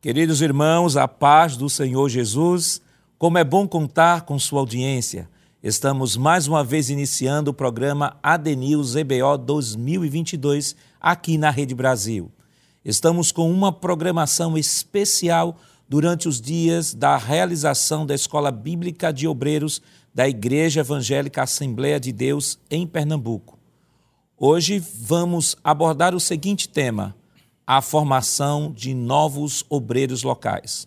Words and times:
Queridos 0.00 0.40
irmãos, 0.40 0.96
a 0.96 1.08
paz 1.08 1.56
do 1.56 1.68
Senhor 1.68 2.08
Jesus, 2.08 2.80
como 3.18 3.36
é 3.36 3.42
bom 3.42 3.66
contar 3.66 4.22
com 4.22 4.38
sua 4.38 4.60
audiência. 4.60 5.28
Estamos 5.60 6.16
mais 6.16 6.46
uma 6.46 6.62
vez 6.62 6.88
iniciando 6.88 7.50
o 7.50 7.54
programa 7.54 8.16
ADNews 8.22 8.94
EBO 8.94 9.36
2022 9.36 10.76
aqui 11.00 11.36
na 11.36 11.50
Rede 11.50 11.74
Brasil. 11.74 12.30
Estamos 12.84 13.32
com 13.32 13.50
uma 13.50 13.72
programação 13.72 14.56
especial 14.56 15.58
durante 15.88 16.28
os 16.28 16.40
dias 16.40 16.94
da 16.94 17.16
realização 17.16 18.06
da 18.06 18.14
Escola 18.14 18.52
Bíblica 18.52 19.12
de 19.12 19.26
Obreiros 19.26 19.82
da 20.14 20.28
Igreja 20.28 20.80
Evangélica 20.80 21.42
Assembleia 21.42 21.98
de 21.98 22.12
Deus 22.12 22.56
em 22.70 22.86
Pernambuco. 22.86 23.57
Hoje 24.40 24.78
vamos 24.78 25.56
abordar 25.64 26.14
o 26.14 26.20
seguinte 26.20 26.68
tema: 26.68 27.12
a 27.66 27.82
formação 27.82 28.70
de 28.70 28.94
novos 28.94 29.64
obreiros 29.68 30.22
locais. 30.22 30.86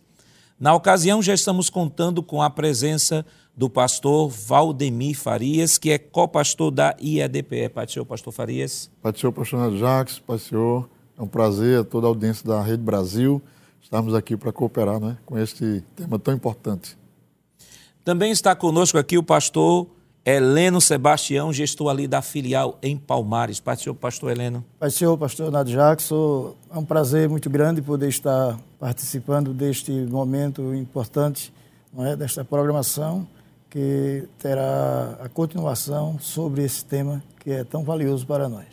Na 0.57 0.73
ocasião, 0.73 1.21
já 1.21 1.33
estamos 1.33 1.69
contando 1.69 2.23
com 2.23 2.41
a 2.41 2.49
presença 2.49 3.25
do 3.53 3.69
pastor 3.69 4.29
Valdemir 4.29 5.19
Farias, 5.19 5.77
que 5.77 5.91
é 5.91 5.97
co-pastor 5.97 6.71
da 6.71 6.95
IEDPE. 7.01 7.67
Do 7.67 7.91
Senhor, 7.91 8.05
pastor 8.05 8.31
Farias. 8.31 8.89
Senhor, 9.15 9.33
pastor 9.33 9.77
Jacques, 9.77 10.21
Senhor, 10.39 10.89
é 11.17 11.21
um 11.21 11.27
prazer 11.27 11.79
a 11.79 11.83
toda 11.83 12.07
a 12.07 12.09
audiência 12.09 12.47
da 12.47 12.61
Rede 12.61 12.83
Brasil 12.83 13.41
estarmos 13.81 14.13
aqui 14.15 14.37
para 14.37 14.53
cooperar 14.53 15.01
né, 15.01 15.17
com 15.25 15.37
este 15.37 15.83
tema 15.97 16.17
tão 16.17 16.33
importante. 16.33 16.97
Também 18.05 18.31
está 18.31 18.55
conosco 18.55 18.97
aqui 18.97 19.17
o 19.17 19.23
pastor 19.23 19.87
Heleno 20.23 20.79
Sebastião, 20.79 21.51
gestor 21.51 21.89
ali 21.89 22.07
da 22.07 22.21
filial 22.21 22.77
em 22.83 22.95
Palmares. 22.95 23.59
Pai 23.59 23.75
do 23.75 23.81
Senhor, 23.81 23.95
pastor 23.95 24.31
Heleno. 24.31 24.63
Pai 24.79 24.89
do 24.89 24.93
Senhor, 24.93 25.17
pastor 25.17 25.51
Nadio 25.51 25.75
Jackson, 25.75 26.55
é 26.69 26.77
um 26.77 26.85
prazer 26.85 27.27
muito 27.27 27.49
grande 27.49 27.81
poder 27.81 28.07
estar 28.07 28.59
participando 28.79 29.51
deste 29.51 29.91
momento 29.91 30.75
importante, 30.75 31.51
não 31.91 32.05
é, 32.05 32.15
desta 32.15 32.45
programação 32.45 33.27
que 33.67 34.27
terá 34.37 35.17
a 35.23 35.29
continuação 35.29 36.19
sobre 36.19 36.63
esse 36.63 36.85
tema 36.85 37.23
que 37.39 37.49
é 37.49 37.63
tão 37.63 37.83
valioso 37.83 38.27
para 38.27 38.47
nós. 38.47 38.67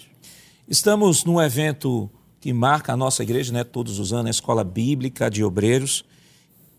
Estamos 0.68 1.24
num 1.24 1.40
evento 1.40 2.10
que 2.40 2.52
marca 2.52 2.92
a 2.92 2.96
nossa 2.96 3.22
igreja, 3.22 3.54
né, 3.54 3.64
todos 3.64 3.98
os 3.98 4.12
anos, 4.12 4.26
a 4.26 4.30
Escola 4.30 4.62
Bíblica 4.62 5.30
de 5.30 5.42
Obreiros, 5.42 6.04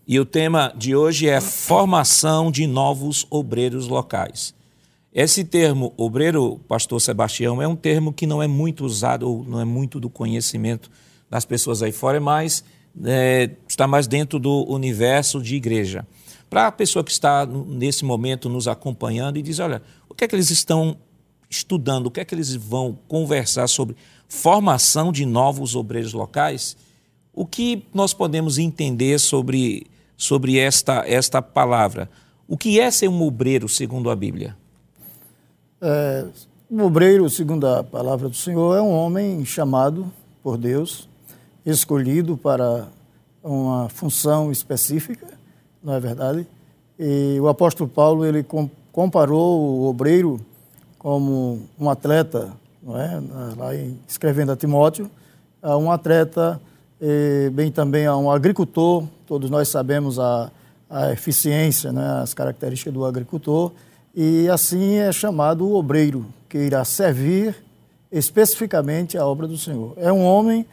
e 0.06 0.20
o 0.20 0.24
tema 0.24 0.72
de 0.76 0.94
hoje 0.94 1.28
é 1.28 1.40
formação 1.40 2.52
de 2.52 2.68
novos 2.68 3.26
obreiros 3.30 3.88
locais. 3.88 4.54
Esse 5.12 5.42
termo 5.42 5.92
obreiro, 5.96 6.60
pastor 6.68 7.00
Sebastião, 7.00 7.60
é 7.60 7.66
um 7.66 7.74
termo 7.74 8.12
que 8.12 8.26
não 8.26 8.40
é 8.40 8.46
muito 8.46 8.84
usado, 8.84 9.28
ou 9.28 9.44
não 9.44 9.60
é 9.60 9.64
muito 9.64 9.98
do 9.98 10.08
conhecimento 10.08 10.88
das 11.28 11.44
pessoas 11.44 11.82
aí 11.82 11.90
fora, 11.90 12.20
mas 12.20 12.62
é, 13.04 13.50
está 13.68 13.88
mais 13.88 14.06
dentro 14.06 14.38
do 14.38 14.64
universo 14.70 15.42
de 15.42 15.56
igreja. 15.56 16.06
Para 16.48 16.68
a 16.68 16.72
pessoa 16.72 17.04
que 17.04 17.10
está 17.10 17.44
nesse 17.44 18.04
momento 18.04 18.48
nos 18.48 18.68
acompanhando 18.68 19.36
e 19.36 19.42
diz: 19.42 19.58
olha, 19.58 19.82
o 20.08 20.14
que 20.14 20.24
é 20.24 20.28
que 20.28 20.34
eles 20.34 20.50
estão 20.50 20.96
estudando, 21.48 22.06
o 22.06 22.10
que 22.10 22.20
é 22.20 22.24
que 22.24 22.34
eles 22.34 22.54
vão 22.54 22.96
conversar 23.08 23.66
sobre 23.66 23.96
formação 24.28 25.10
de 25.10 25.26
novos 25.26 25.74
obreiros 25.74 26.12
locais? 26.12 26.76
O 27.32 27.44
que 27.44 27.84
nós 27.92 28.14
podemos 28.14 28.58
entender 28.58 29.18
sobre, 29.18 29.86
sobre 30.16 30.56
esta, 30.56 31.04
esta 31.04 31.42
palavra? 31.42 32.08
O 32.46 32.56
que 32.56 32.78
é 32.78 32.90
ser 32.92 33.08
um 33.08 33.22
obreiro, 33.22 33.68
segundo 33.68 34.08
a 34.08 34.14
Bíblia? 34.14 34.59
É, 35.82 36.26
um 36.70 36.82
obreiro, 36.82 37.28
segundo 37.30 37.66
a 37.66 37.82
palavra 37.82 38.28
do 38.28 38.36
Senhor, 38.36 38.76
é 38.76 38.82
um 38.82 38.92
homem 38.92 39.42
chamado 39.46 40.12
por 40.42 40.58
Deus, 40.58 41.08
escolhido 41.64 42.36
para 42.36 42.86
uma 43.42 43.88
função 43.88 44.52
específica, 44.52 45.26
não 45.82 45.94
é 45.94 46.00
verdade? 46.00 46.46
E 46.98 47.38
o 47.40 47.48
apóstolo 47.48 47.88
Paulo 47.88 48.26
ele 48.26 48.44
comparou 48.92 49.58
o 49.58 49.88
obreiro 49.88 50.38
como 50.98 51.62
um 51.78 51.88
atleta, 51.88 52.52
não 52.82 53.00
é? 53.00 53.22
Lá 53.56 53.74
em, 53.74 53.98
escrevendo 54.06 54.52
a 54.52 54.56
Timóteo, 54.56 55.10
a 55.62 55.78
um 55.78 55.90
atleta, 55.90 56.60
bem 57.54 57.72
também 57.72 58.04
a 58.04 58.14
um 58.18 58.30
agricultor. 58.30 59.04
Todos 59.26 59.48
nós 59.48 59.68
sabemos 59.68 60.18
a, 60.18 60.50
a 60.90 61.10
eficiência, 61.10 61.90
né? 61.90 62.20
as 62.22 62.34
características 62.34 62.92
do 62.92 63.06
agricultor 63.06 63.72
e 64.14 64.48
assim 64.48 64.96
é 64.96 65.12
chamado 65.12 65.66
o 65.66 65.74
obreiro, 65.74 66.26
que 66.48 66.58
irá 66.58 66.84
servir 66.84 67.56
especificamente 68.10 69.16
a 69.16 69.24
obra 69.24 69.46
do 69.46 69.56
Senhor. 69.56 69.94
É 69.96 70.12
um 70.12 70.24
homem 70.24 70.66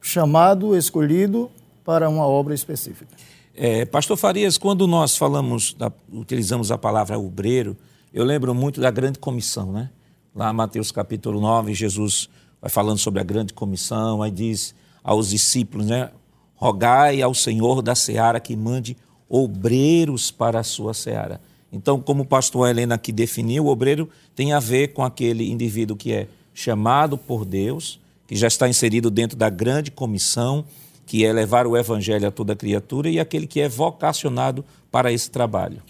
chamado, 0.00 0.76
escolhido 0.76 1.50
para 1.84 2.08
uma 2.08 2.26
obra 2.26 2.54
específica. 2.54 3.14
É, 3.54 3.84
Pastor 3.84 4.16
Farias, 4.16 4.56
quando 4.56 4.86
nós 4.86 5.16
falamos, 5.16 5.74
da, 5.74 5.92
utilizamos 6.12 6.70
a 6.72 6.78
palavra 6.78 7.18
obreiro, 7.18 7.76
eu 8.12 8.24
lembro 8.24 8.54
muito 8.54 8.80
da 8.80 8.90
grande 8.90 9.18
comissão, 9.18 9.72
né? 9.72 9.90
Lá 10.34 10.52
Mateus 10.52 10.90
capítulo 10.90 11.40
9, 11.40 11.74
Jesus 11.74 12.28
vai 12.60 12.70
falando 12.70 12.98
sobre 12.98 13.20
a 13.20 13.24
grande 13.24 13.52
comissão, 13.52 14.22
aí 14.22 14.30
diz 14.30 14.74
aos 15.02 15.30
discípulos, 15.30 15.86
né? 15.86 16.10
Rogai 16.54 17.22
ao 17.22 17.34
Senhor 17.34 17.82
da 17.82 17.94
seara 17.94 18.40
que 18.40 18.56
mande 18.56 18.96
obreiros 19.28 20.30
para 20.30 20.60
a 20.60 20.64
sua 20.64 20.92
seara. 20.92 21.40
Então, 21.72 22.00
como 22.00 22.22
o 22.22 22.26
pastor 22.26 22.68
Helena 22.68 22.96
aqui 22.96 23.12
definiu, 23.12 23.66
o 23.66 23.68
obreiro 23.68 24.08
tem 24.34 24.52
a 24.52 24.58
ver 24.58 24.88
com 24.88 25.04
aquele 25.04 25.50
indivíduo 25.50 25.96
que 25.96 26.12
é 26.12 26.28
chamado 26.52 27.16
por 27.16 27.44
Deus, 27.44 28.00
que 28.26 28.34
já 28.34 28.48
está 28.48 28.68
inserido 28.68 29.10
dentro 29.10 29.36
da 29.36 29.48
grande 29.48 29.90
comissão, 29.90 30.64
que 31.06 31.24
é 31.24 31.32
levar 31.32 31.66
o 31.66 31.76
evangelho 31.76 32.26
a 32.28 32.30
toda 32.30 32.56
criatura, 32.56 33.08
e 33.08 33.20
aquele 33.20 33.46
que 33.46 33.60
é 33.60 33.68
vocacionado 33.68 34.64
para 34.90 35.12
esse 35.12 35.30
trabalho. 35.30 35.82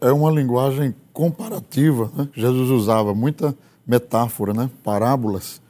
É 0.00 0.12
uma 0.12 0.30
linguagem 0.30 0.94
comparativa. 1.12 2.10
Né? 2.16 2.28
Jesus 2.34 2.70
usava 2.70 3.14
muita 3.14 3.56
metáfora, 3.86 4.52
né? 4.52 4.70
parábolas. 4.84 5.60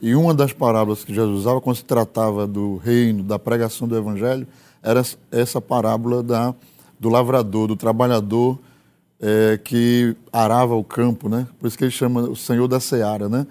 E 0.00 0.14
uma 0.14 0.34
das 0.34 0.52
parábolas 0.52 1.04
que 1.04 1.14
Jesus 1.14 1.40
usava, 1.40 1.60
quando 1.60 1.76
se 1.76 1.84
tratava 1.84 2.46
do 2.46 2.76
reino, 2.76 3.22
da 3.22 3.38
pregação 3.38 3.86
do 3.88 3.96
evangelho, 3.96 4.46
era 4.82 5.02
essa 5.30 5.60
parábola 5.60 6.22
da 6.22 6.54
do 7.04 7.10
lavrador, 7.10 7.68
do 7.68 7.76
trabalhador 7.76 8.58
é, 9.20 9.60
que 9.62 10.16
arava 10.32 10.74
o 10.74 10.82
campo, 10.82 11.28
né? 11.28 11.46
Por 11.58 11.66
isso 11.66 11.76
que 11.76 11.84
ele 11.84 11.90
chama 11.90 12.22
o 12.22 12.34
Senhor 12.34 12.66
da 12.66 12.80
Seara, 12.80 13.28
né? 13.28 13.46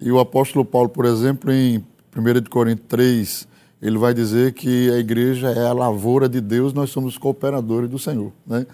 E 0.00 0.10
o 0.10 0.18
apóstolo 0.18 0.64
Paulo, 0.64 0.88
por 0.88 1.04
exemplo, 1.04 1.52
em 1.52 1.78
1 1.78 2.50
Coríntios 2.50 2.88
3, 2.88 3.48
ele 3.80 3.96
vai 3.96 4.12
dizer 4.12 4.54
que 4.54 4.90
a 4.90 4.98
igreja 4.98 5.50
é 5.50 5.68
a 5.68 5.72
lavoura 5.72 6.28
de 6.28 6.40
Deus, 6.40 6.72
nós 6.72 6.90
somos 6.90 7.16
cooperadores 7.16 7.88
do 7.88 7.98
Senhor, 7.98 8.32
né? 8.44 8.66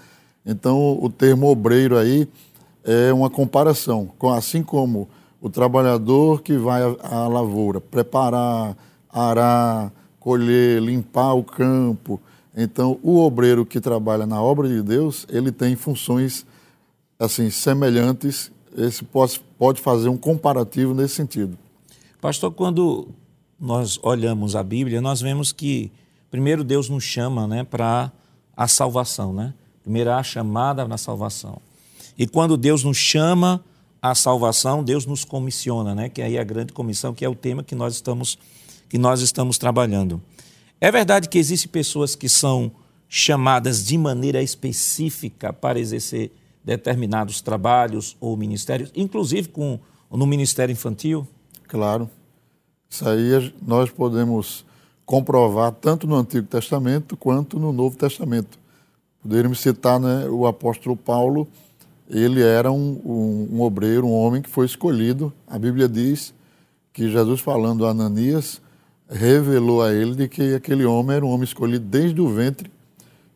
Então, 0.47 0.99
o 0.99 1.11
termo 1.11 1.49
obreiro 1.49 1.99
aí 1.99 2.27
é 2.85 3.13
uma 3.13 3.29
comparação, 3.29 4.11
assim 4.35 4.63
como 4.63 5.11
o 5.43 5.51
trabalhador 5.51 6.41
que 6.41 6.57
vai 6.57 6.81
à 7.03 7.29
lavoura, 7.29 7.83
preparar, 7.83 8.75
arar, 9.11 9.93
colher, 10.19 10.81
limpar 10.81 11.35
o 11.35 11.45
campo, 11.45 12.19
então, 12.57 12.99
o 13.03 13.19
obreiro 13.19 13.67
que 13.67 13.79
trabalha 13.79 14.25
na 14.25 14.41
obra 14.41 14.67
de 14.67 14.83
Deus, 14.83 15.27
ele 15.29 15.53
tem 15.53 15.77
funções 15.77 16.47
assim 17.19 17.51
semelhantes. 17.51 18.51
Esse 18.75 19.05
pode, 19.05 19.41
pode 19.59 19.83
fazer 19.83 20.09
um 20.09 20.17
comparativo 20.17 20.95
nesse 20.95 21.17
sentido. 21.17 21.59
Pastor, 22.19 22.51
quando 22.51 23.09
nós 23.61 23.99
olhamos 24.03 24.57
a 24.57 24.63
Bíblia, 24.63 25.03
nós 25.03 25.21
vemos 25.21 25.53
que 25.53 25.93
primeiro 26.31 26.65
Deus 26.65 26.89
nos 26.89 27.05
chama, 27.05 27.47
né, 27.47 27.63
para 27.63 28.11
a 28.57 28.67
salvação, 28.67 29.35
né? 29.35 29.53
Primeiro 29.83 30.11
a 30.11 30.23
chamada 30.23 30.89
na 30.89 30.97
salvação. 30.97 31.61
E 32.19 32.27
quando 32.27 32.57
Deus 32.57 32.83
nos 32.83 32.97
chama 32.97 33.63
à 34.01 34.15
salvação, 34.15 34.83
Deus 34.83 35.05
nos 35.05 35.25
comissiona, 35.25 35.95
né? 35.95 36.09
Que 36.09 36.23
aí 36.23 36.37
é 36.37 36.41
a 36.41 36.45
grande 36.45 36.73
comissão, 36.73 37.13
que 37.13 37.25
é 37.25 37.29
o 37.29 37.35
tema 37.35 37.63
que 37.63 37.75
nós 37.75 37.95
estamos 37.95 38.39
que 38.89 38.99
nós 38.99 39.21
estamos 39.21 39.59
trabalhando. 39.59 40.23
É 40.81 40.91
verdade 40.91 41.29
que 41.29 41.39
existem 41.39 41.71
pessoas 41.71 42.15
que 42.15 42.29
são 42.29 42.71
chamadas 43.09 43.85
de 43.85 43.97
maneira 43.97 44.43
específica 44.43 45.53
para 45.53 45.79
exercer 45.79 46.33
determinados 46.63 47.41
trabalhos 47.41 48.17
ou 48.21 48.37
ministérios, 48.37 48.91
inclusive 48.95 49.49
com, 49.49 49.79
no 50.11 50.27
Ministério 50.27 50.73
Infantil? 50.73 51.27
Claro. 51.69 52.11
Isso 52.91 53.09
aí 53.09 53.55
nós 53.63 53.91
podemos 53.91 54.65
comprovar 55.05 55.73
tanto 55.73 56.07
no 56.07 56.17
Antigo 56.17 56.47
Testamento 56.47 57.17
quanto 57.17 57.59
no 57.59 57.73
Novo 57.73 57.97
Testamento. 57.97 58.59
Poderíamos 59.23 59.61
citar 59.61 59.99
né, 60.01 60.29
o 60.29 60.47
apóstolo 60.47 60.97
Paulo, 60.97 61.49
ele 62.09 62.43
era 62.43 62.71
um, 62.71 63.01
um, 63.05 63.49
um 63.57 63.61
obreiro, 63.63 64.07
um 64.07 64.13
homem 64.13 64.43
que 64.43 64.51
foi 64.51 64.67
escolhido. 64.67 65.33
A 65.47 65.59
Bíblia 65.59 65.89
diz 65.89 66.35
que 66.93 67.11
Jesus, 67.11 67.41
falando 67.41 67.87
a 67.87 67.91
Ananias, 67.91 68.61
revelou 69.09 69.83
a 69.83 69.93
ele 69.93 70.15
de 70.15 70.29
que 70.29 70.55
aquele 70.55 70.85
homem 70.85 71.17
era 71.17 71.25
um 71.25 71.31
homem 71.31 71.45
escolhido 71.45 71.85
desde 71.85 72.21
o 72.21 72.29
ventre. 72.29 72.71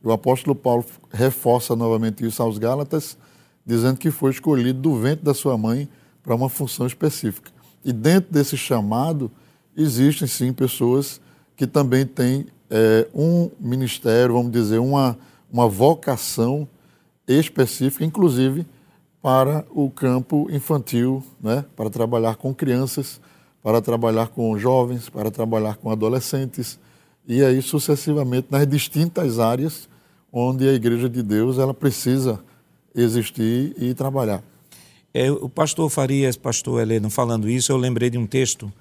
O 0.02 0.10
apóstolo 0.12 0.54
Paulo 0.54 0.84
reforça 1.10 1.76
novamente 1.76 2.26
isso 2.26 2.42
aos 2.42 2.58
Gálatas, 2.58 3.16
dizendo 3.64 3.98
que 3.98 4.10
foi 4.10 4.30
escolhido 4.30 4.80
do 4.80 4.96
ventre 4.96 5.24
da 5.24 5.34
sua 5.34 5.56
mãe 5.56 5.88
para 6.22 6.34
uma 6.34 6.48
função 6.48 6.86
específica. 6.86 7.50
E 7.84 7.92
dentro 7.92 8.32
desse 8.32 8.56
chamado, 8.56 9.30
existem 9.76 10.26
sim 10.26 10.52
pessoas 10.52 11.20
que 11.56 11.66
também 11.66 12.06
têm 12.06 12.46
é, 12.70 13.06
um 13.14 13.50
ministério, 13.58 14.34
vamos 14.34 14.52
dizer, 14.52 14.78
uma, 14.78 15.18
uma 15.52 15.68
vocação 15.68 16.66
específica, 17.26 18.04
inclusive 18.04 18.66
para 19.22 19.64
o 19.70 19.90
campo 19.90 20.48
infantil, 20.50 21.22
né? 21.40 21.64
para 21.76 21.90
trabalhar 21.90 22.36
com 22.36 22.54
crianças, 22.54 23.20
para 23.62 23.80
trabalhar 23.80 24.28
com 24.28 24.58
jovens, 24.58 25.08
para 25.08 25.30
trabalhar 25.30 25.76
com 25.76 25.90
adolescentes, 25.90 26.78
e 27.26 27.42
aí 27.44 27.60
sucessivamente 27.60 28.48
nas 28.50 28.66
distintas 28.66 29.38
áreas 29.38 29.88
onde 30.32 30.68
a 30.68 30.72
Igreja 30.72 31.08
de 31.08 31.22
Deus 31.22 31.58
ela 31.58 31.74
precisa 31.74 32.40
existir 32.94 33.74
e 33.78 33.94
trabalhar. 33.94 34.42
É, 35.12 35.30
o 35.30 35.48
pastor 35.48 35.90
Farias, 35.90 36.36
pastor 36.36 36.80
Heleno, 36.80 37.10
falando 37.10 37.48
isso, 37.48 37.72
eu 37.72 37.76
lembrei 37.76 38.10
de 38.10 38.16
um 38.16 38.26
texto 38.26 38.72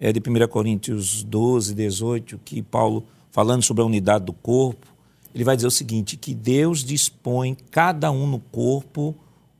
é, 0.00 0.12
de 0.12 0.20
1 0.20 0.48
Coríntios 0.48 1.22
12, 1.22 1.74
18, 1.74 2.40
que 2.44 2.62
Paulo, 2.62 3.04
falando 3.30 3.62
sobre 3.62 3.82
a 3.82 3.86
unidade 3.86 4.24
do 4.24 4.32
corpo, 4.32 4.86
ele 5.34 5.44
vai 5.44 5.54
dizer 5.54 5.68
o 5.68 5.70
seguinte: 5.72 6.16
que 6.16 6.34
Deus 6.34 6.84
dispõe 6.84 7.56
cada 7.70 8.10
um 8.10 8.26
no 8.26 8.40
corpo 8.40 9.14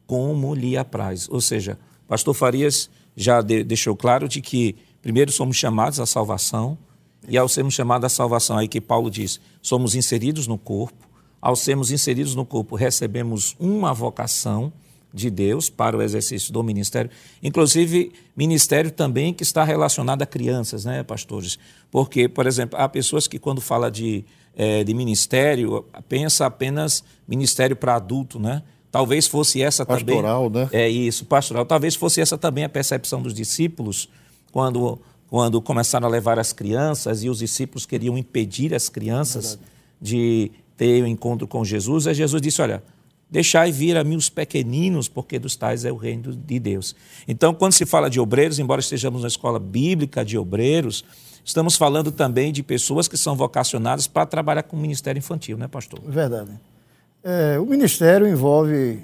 como 0.06 0.54
lhe 0.54 0.76
apraz. 0.76 1.28
Ou 1.30 1.40
seja, 1.40 1.78
pastor 2.08 2.34
Farias 2.34 2.90
já 3.18 3.42
de, 3.42 3.64
deixou 3.64 3.96
claro 3.96 4.28
de 4.28 4.40
que 4.40 4.76
primeiro 5.02 5.32
somos 5.32 5.56
chamados 5.56 5.98
à 5.98 6.06
salvação, 6.06 6.78
e 7.26 7.36
ao 7.36 7.48
sermos 7.48 7.74
chamados 7.74 8.06
à 8.06 8.08
salvação, 8.08 8.56
aí 8.56 8.68
que 8.68 8.80
Paulo 8.80 9.10
diz, 9.10 9.40
somos 9.60 9.94
inseridos 9.94 10.46
no 10.46 10.56
corpo, 10.56 11.06
ao 11.42 11.56
sermos 11.56 11.90
inseridos 11.90 12.34
no 12.34 12.46
corpo, 12.46 12.76
recebemos 12.76 13.56
uma 13.58 13.92
vocação 13.92 14.72
de 15.12 15.30
Deus 15.30 15.68
para 15.68 15.96
o 15.96 16.02
exercício 16.02 16.52
do 16.52 16.62
ministério, 16.62 17.10
inclusive 17.42 18.12
ministério 18.36 18.90
também 18.90 19.34
que 19.34 19.42
está 19.42 19.64
relacionado 19.64 20.22
a 20.22 20.26
crianças, 20.26 20.84
né, 20.84 21.02
pastores? 21.02 21.58
Porque, 21.90 22.28
por 22.28 22.46
exemplo, 22.46 22.78
há 22.78 22.88
pessoas 22.88 23.26
que 23.26 23.38
quando 23.38 23.60
fala 23.60 23.90
de, 23.90 24.24
é, 24.56 24.84
de 24.84 24.94
ministério, 24.94 25.84
pensa 26.08 26.46
apenas 26.46 27.02
ministério 27.26 27.74
para 27.74 27.96
adulto, 27.96 28.38
né? 28.38 28.62
Talvez 28.90 29.26
fosse 29.26 29.60
essa 29.60 29.84
pastoral, 29.84 30.50
também. 30.50 30.62
né? 30.64 30.70
É 30.72 30.88
isso, 30.88 31.24
pastoral. 31.26 31.66
Talvez 31.66 31.94
fosse 31.94 32.20
essa 32.20 32.38
também 32.38 32.64
a 32.64 32.68
percepção 32.68 33.20
dos 33.20 33.34
discípulos 33.34 34.08
quando, 34.50 34.98
quando 35.28 35.60
começaram 35.60 36.06
a 36.06 36.10
levar 36.10 36.38
as 36.38 36.52
crianças 36.52 37.22
e 37.22 37.28
os 37.28 37.38
discípulos 37.38 37.84
queriam 37.84 38.16
impedir 38.16 38.74
as 38.74 38.88
crianças 38.88 39.50
Verdade. 39.50 39.70
de 40.00 40.50
ter 40.76 41.02
o 41.02 41.04
um 41.04 41.08
encontro 41.08 41.46
com 41.46 41.64
Jesus. 41.64 42.06
Aí 42.06 42.14
Jesus 42.14 42.40
disse: 42.40 42.62
Olha, 42.62 42.82
deixai 43.30 43.70
vir 43.70 43.96
a 43.96 44.04
mim 44.04 44.16
os 44.16 44.30
pequeninos, 44.30 45.06
porque 45.06 45.38
dos 45.38 45.54
tais 45.54 45.84
é 45.84 45.92
o 45.92 45.96
reino 45.96 46.34
de 46.34 46.58
Deus. 46.58 46.96
Então, 47.26 47.52
quando 47.52 47.72
se 47.72 47.84
fala 47.84 48.08
de 48.08 48.18
obreiros, 48.18 48.58
embora 48.58 48.80
estejamos 48.80 49.22
na 49.22 49.28
escola 49.28 49.58
bíblica 49.58 50.24
de 50.24 50.38
obreiros, 50.38 51.04
estamos 51.44 51.76
falando 51.76 52.10
também 52.10 52.52
de 52.52 52.62
pessoas 52.62 53.06
que 53.06 53.18
são 53.18 53.36
vocacionadas 53.36 54.06
para 54.06 54.24
trabalhar 54.24 54.62
com 54.62 54.76
o 54.76 54.80
ministério 54.80 55.18
infantil, 55.18 55.58
né, 55.58 55.68
pastor? 55.68 56.00
Verdade. 56.06 56.52
É, 57.30 57.58
o 57.58 57.66
ministério 57.66 58.26
envolve 58.26 59.00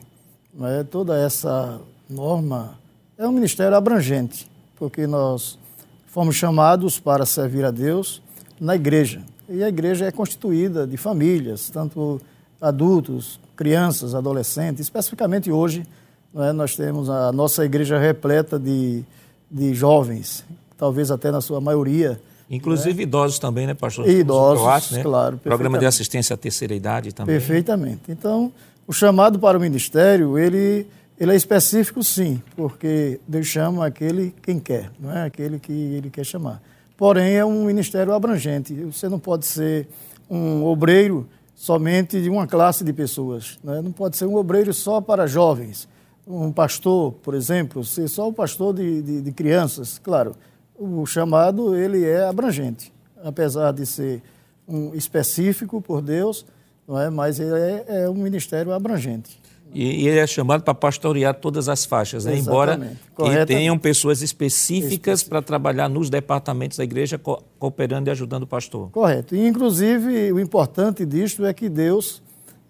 é, 0.63 0.83
toda 0.83 1.15
essa 1.19 1.79
norma, 2.09 2.79
é 3.19 3.29
um 3.29 3.33
ministério 3.33 3.77
abrangente, 3.77 4.51
porque 4.77 5.07
nós 5.07 5.59
fomos 6.07 6.35
chamados 6.35 6.99
para 6.99 7.27
servir 7.27 7.67
a 7.67 7.71
Deus 7.71 8.23
na 8.59 8.77
igreja. 8.77 9.21
E 9.47 9.63
a 9.63 9.69
igreja 9.69 10.07
é 10.07 10.11
constituída 10.11 10.87
de 10.87 10.97
famílias, 10.97 11.69
tanto 11.69 12.19
adultos, 12.59 13.39
crianças, 13.55 14.15
adolescentes. 14.15 14.87
Especificamente 14.87 15.53
hoje, 15.53 15.87
é, 16.35 16.51
nós 16.51 16.75
temos 16.75 17.11
a 17.11 17.31
nossa 17.31 17.63
igreja 17.63 17.99
repleta 17.99 18.59
de, 18.59 19.05
de 19.51 19.75
jovens, 19.75 20.47
talvez 20.79 21.11
até 21.11 21.31
na 21.31 21.43
sua 21.43 21.61
maioria, 21.61 22.19
Inclusive 22.51 22.99
né? 22.99 23.03
idosos 23.03 23.39
também, 23.39 23.67
né, 23.67 23.75
pastor? 23.75 24.09
E 24.09 24.21
idosos, 24.21 24.63
Croácia, 24.63 24.97
né? 24.99 25.03
claro. 25.03 25.39
Programa 25.39 25.79
de 25.79 25.87
assistência 25.87 26.35
à 26.35 26.37
terceira 26.37 26.75
idade 26.75 27.13
também. 27.13 27.35
Perfeitamente. 27.35 28.03
Então, 28.09 28.53
o 28.87 28.93
chamado 28.93 29.39
para 29.39 29.57
o 29.57 29.61
ministério, 29.61 30.39
ele, 30.39 30.87
ele 31.19 31.33
é 31.33 31.37
específico 31.37 32.03
sim, 32.03 32.43
porque 32.55 33.19
Deus 33.27 33.47
chama 33.47 33.87
aquele 33.87 34.35
quem 34.43 34.59
quer, 34.59 34.91
não 35.01 35.11
é 35.11 35.25
aquele 35.25 35.59
que 35.59 35.73
ele 35.73 36.11
quer 36.11 36.25
chamar. 36.25 36.63
Porém, 36.97 37.35
é 37.35 37.45
um 37.45 37.65
ministério 37.65 38.13
abrangente. 38.13 38.73
Você 38.85 39.09
não 39.09 39.19
pode 39.19 39.47
ser 39.47 39.89
um 40.31 40.65
obreiro 40.65 41.27
somente 41.55 42.21
de 42.21 42.29
uma 42.29 42.47
classe 42.47 42.85
de 42.85 42.93
pessoas. 42.93 43.59
Né? 43.65 43.81
Não 43.83 43.91
pode 43.91 44.17
ser 44.17 44.27
um 44.27 44.37
obreiro 44.37 44.73
só 44.73 45.01
para 45.01 45.27
jovens. 45.27 45.89
Um 46.27 46.53
pastor, 46.53 47.13
por 47.15 47.35
exemplo, 47.35 47.85
ser 47.85 48.09
só 48.09 48.29
o 48.29 48.33
pastor 48.33 48.75
de, 48.75 49.03
de, 49.03 49.21
de 49.23 49.33
crianças. 49.33 49.99
Claro, 49.99 50.37
o 50.79 51.07
chamado 51.07 51.75
ele 51.77 52.05
é 52.05 52.25
abrangente, 52.25 52.93
apesar 53.23 53.73
de 53.73 53.87
ser 53.87 54.23
um 54.67 54.95
específico 54.95 55.81
por 55.81 56.01
Deus, 56.01 56.45
não 56.87 57.01
é? 57.01 57.11
mas 57.11 57.39
ele 57.39 57.59
é, 57.59 57.85
é 57.89 58.09
um 58.09 58.15
ministério 58.15 58.73
abrangente. 58.73 59.41
E, 59.73 60.05
e 60.05 60.09
ele 60.09 60.19
é 60.19 60.27
chamado 60.27 60.63
para 60.63 60.73
pastorear 60.73 61.35
todas 61.35 61.69
as 61.69 61.85
faixas, 61.85 62.25
né? 62.25 62.39
embora 62.39 62.97
tenham 63.45 63.77
pessoas 63.77 64.23
específicas 64.23 65.25
para 65.25 65.43
trabalhar 65.43 65.89
nos 65.89 66.09
departamentos 66.09 66.79
da 66.79 66.85
igreja, 66.85 67.19
co 67.19 67.43
cooperando 67.59 68.09
e 68.09 68.11
ajudando 68.11 68.45
o 68.45 68.47
pastor. 68.47 68.91
Correto. 68.91 69.35
E, 69.35 69.47
inclusive, 69.47 70.33
o 70.33 70.39
importante 70.39 71.05
disto 71.05 71.45
é 71.45 71.53
que 71.53 71.69
Deus 71.69 72.23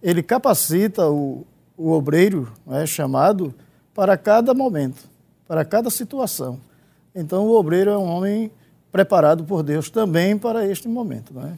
ele 0.02 0.22
capacita 0.22 1.06
o, 1.08 1.46
o 1.76 1.90
obreiro 1.90 2.50
é, 2.70 2.86
chamado 2.86 3.54
para 3.92 4.16
cada 4.16 4.54
momento, 4.54 5.04
para 5.46 5.62
cada 5.64 5.90
situação. 5.90 6.58
Então, 7.14 7.46
o 7.46 7.56
obreiro 7.56 7.90
é 7.90 7.98
um 7.98 8.04
homem 8.04 8.50
preparado 8.90 9.44
por 9.44 9.62
Deus 9.62 9.88
também 9.88 10.36
para 10.36 10.66
este 10.66 10.88
momento. 10.88 11.32
Não 11.32 11.42
é? 11.42 11.54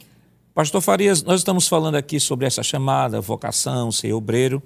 Pastor 0.53 0.81
Farias, 0.81 1.23
nós 1.23 1.39
estamos 1.39 1.67
falando 1.67 1.95
aqui 1.95 2.19
sobre 2.19 2.45
essa 2.45 2.61
chamada, 2.61 3.19
vocação, 3.21 3.91
ser 3.91 4.13
obreiro. 4.13 4.61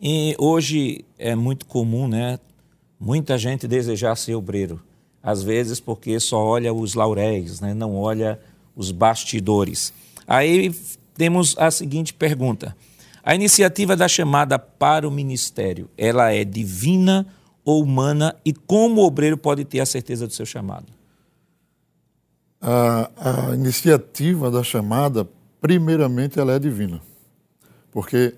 E 0.00 0.34
hoje 0.38 1.04
é 1.18 1.34
muito 1.34 1.66
comum, 1.66 2.08
né? 2.08 2.38
Muita 2.98 3.36
gente 3.36 3.66
desejar 3.66 4.16
ser 4.16 4.34
obreiro. 4.34 4.80
Às 5.22 5.42
vezes 5.42 5.80
porque 5.80 6.18
só 6.18 6.42
olha 6.42 6.72
os 6.72 6.94
lauréis, 6.94 7.60
né? 7.60 7.74
não 7.74 7.96
olha 7.96 8.40
os 8.74 8.90
bastidores. 8.90 9.92
Aí 10.26 10.74
temos 11.14 11.54
a 11.58 11.70
seguinte 11.70 12.14
pergunta: 12.14 12.76
a 13.22 13.34
iniciativa 13.34 13.94
da 13.94 14.08
chamada 14.08 14.58
para 14.58 15.06
o 15.06 15.10
ministério, 15.10 15.90
ela 15.98 16.32
é 16.32 16.44
divina 16.44 17.26
ou 17.64 17.82
humana 17.82 18.36
e 18.44 18.52
como 18.52 19.02
o 19.02 19.06
obreiro 19.06 19.36
pode 19.36 19.64
ter 19.64 19.80
a 19.80 19.86
certeza 19.86 20.26
do 20.26 20.32
seu 20.32 20.46
chamado? 20.46 20.86
A, 22.60 23.10
a 23.50 23.54
iniciativa 23.54 24.50
da 24.50 24.62
chamada, 24.62 25.28
primeiramente, 25.60 26.38
ela 26.38 26.52
é 26.52 26.58
divina. 26.58 27.00
Porque 27.90 28.34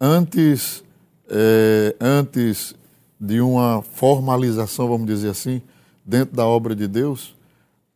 antes, 0.00 0.84
é, 1.28 1.94
antes 2.00 2.74
de 3.18 3.40
uma 3.40 3.82
formalização, 3.82 4.88
vamos 4.88 5.06
dizer 5.06 5.30
assim, 5.30 5.60
dentro 6.04 6.36
da 6.36 6.46
obra 6.46 6.74
de 6.74 6.86
Deus, 6.86 7.34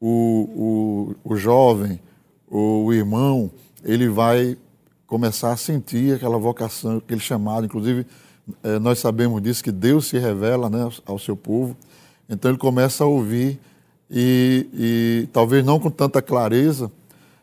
o, 0.00 1.14
o, 1.24 1.32
o 1.32 1.36
jovem, 1.36 2.00
o, 2.46 2.84
o 2.86 2.92
irmão, 2.92 3.50
ele 3.84 4.08
vai 4.08 4.56
começar 5.06 5.52
a 5.52 5.56
sentir 5.56 6.14
aquela 6.14 6.38
vocação, 6.38 6.98
aquele 6.98 7.20
chamado, 7.20 7.66
inclusive 7.66 8.06
é, 8.62 8.78
nós 8.78 8.98
sabemos 8.98 9.42
disso, 9.42 9.62
que 9.62 9.72
Deus 9.72 10.06
se 10.06 10.18
revela 10.18 10.68
né, 10.70 10.88
ao 11.06 11.18
seu 11.18 11.36
povo. 11.36 11.76
Então 12.28 12.50
ele 12.50 12.58
começa 12.58 13.04
a 13.04 13.06
ouvir, 13.06 13.58
e, 14.10 14.66
e 14.72 15.28
talvez 15.32 15.64
não 15.64 15.78
com 15.78 15.90
tanta 15.90 16.20
clareza, 16.22 16.90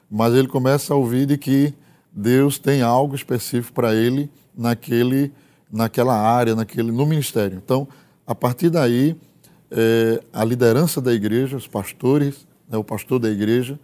mas 0.10 0.34
ele 0.34 0.48
começa 0.48 0.94
a 0.94 0.98
ouvir 0.98 1.26
de 1.26 1.38
que 1.38 1.74
Deus 2.12 2.58
tem 2.58 2.82
algo 2.82 3.16
específico 3.16 3.74
para 3.74 3.94
ele 3.94 4.30
naquele, 4.58 5.32
naquela 5.72 6.16
área, 6.16 6.56
naquele, 6.56 6.92
no 6.92 7.06
ministério. 7.06 7.62
Então, 7.64 7.88
a 8.26 8.34
partir 8.34 8.70
daí, 8.70 9.16
é, 9.70 10.22
a 10.32 10.44
liderança 10.44 11.02
da 11.02 11.14
igreja, 11.14 11.58
os 11.58 11.68
pastores, 11.68 12.48
né, 12.70 12.78
o 12.78 12.84
pastor 12.84 13.20
da 13.20 13.30
igreja, 13.30 13.80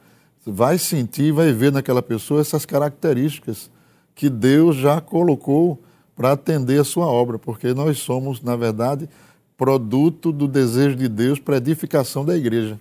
vai 0.45 0.77
sentir, 0.77 1.31
vai 1.31 1.51
ver 1.51 1.71
naquela 1.71 2.01
pessoa 2.01 2.41
essas 2.41 2.65
características 2.65 3.69
que 4.15 4.29
Deus 4.29 4.75
já 4.75 4.99
colocou 5.01 5.79
para 6.21 6.33
atender 6.33 6.79
a 6.79 6.83
sua 6.83 7.07
obra, 7.07 7.39
porque 7.39 7.73
nós 7.73 7.97
somos, 7.97 8.43
na 8.43 8.55
verdade, 8.55 9.09
produto 9.57 10.31
do 10.31 10.47
desejo 10.47 10.95
de 10.95 11.07
Deus 11.07 11.39
para 11.39 11.57
edificação 11.57 12.23
da 12.23 12.37
igreja. 12.37 12.79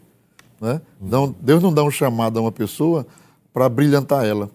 Né? 0.60 0.78
Então, 1.00 1.34
Deus 1.40 1.62
não 1.62 1.72
dá 1.72 1.82
um 1.82 1.90
chamado 1.90 2.38
a 2.38 2.42
uma 2.42 2.52
pessoa 2.52 3.06
para 3.50 3.66
brilhantar 3.66 4.26
ela. 4.26 4.50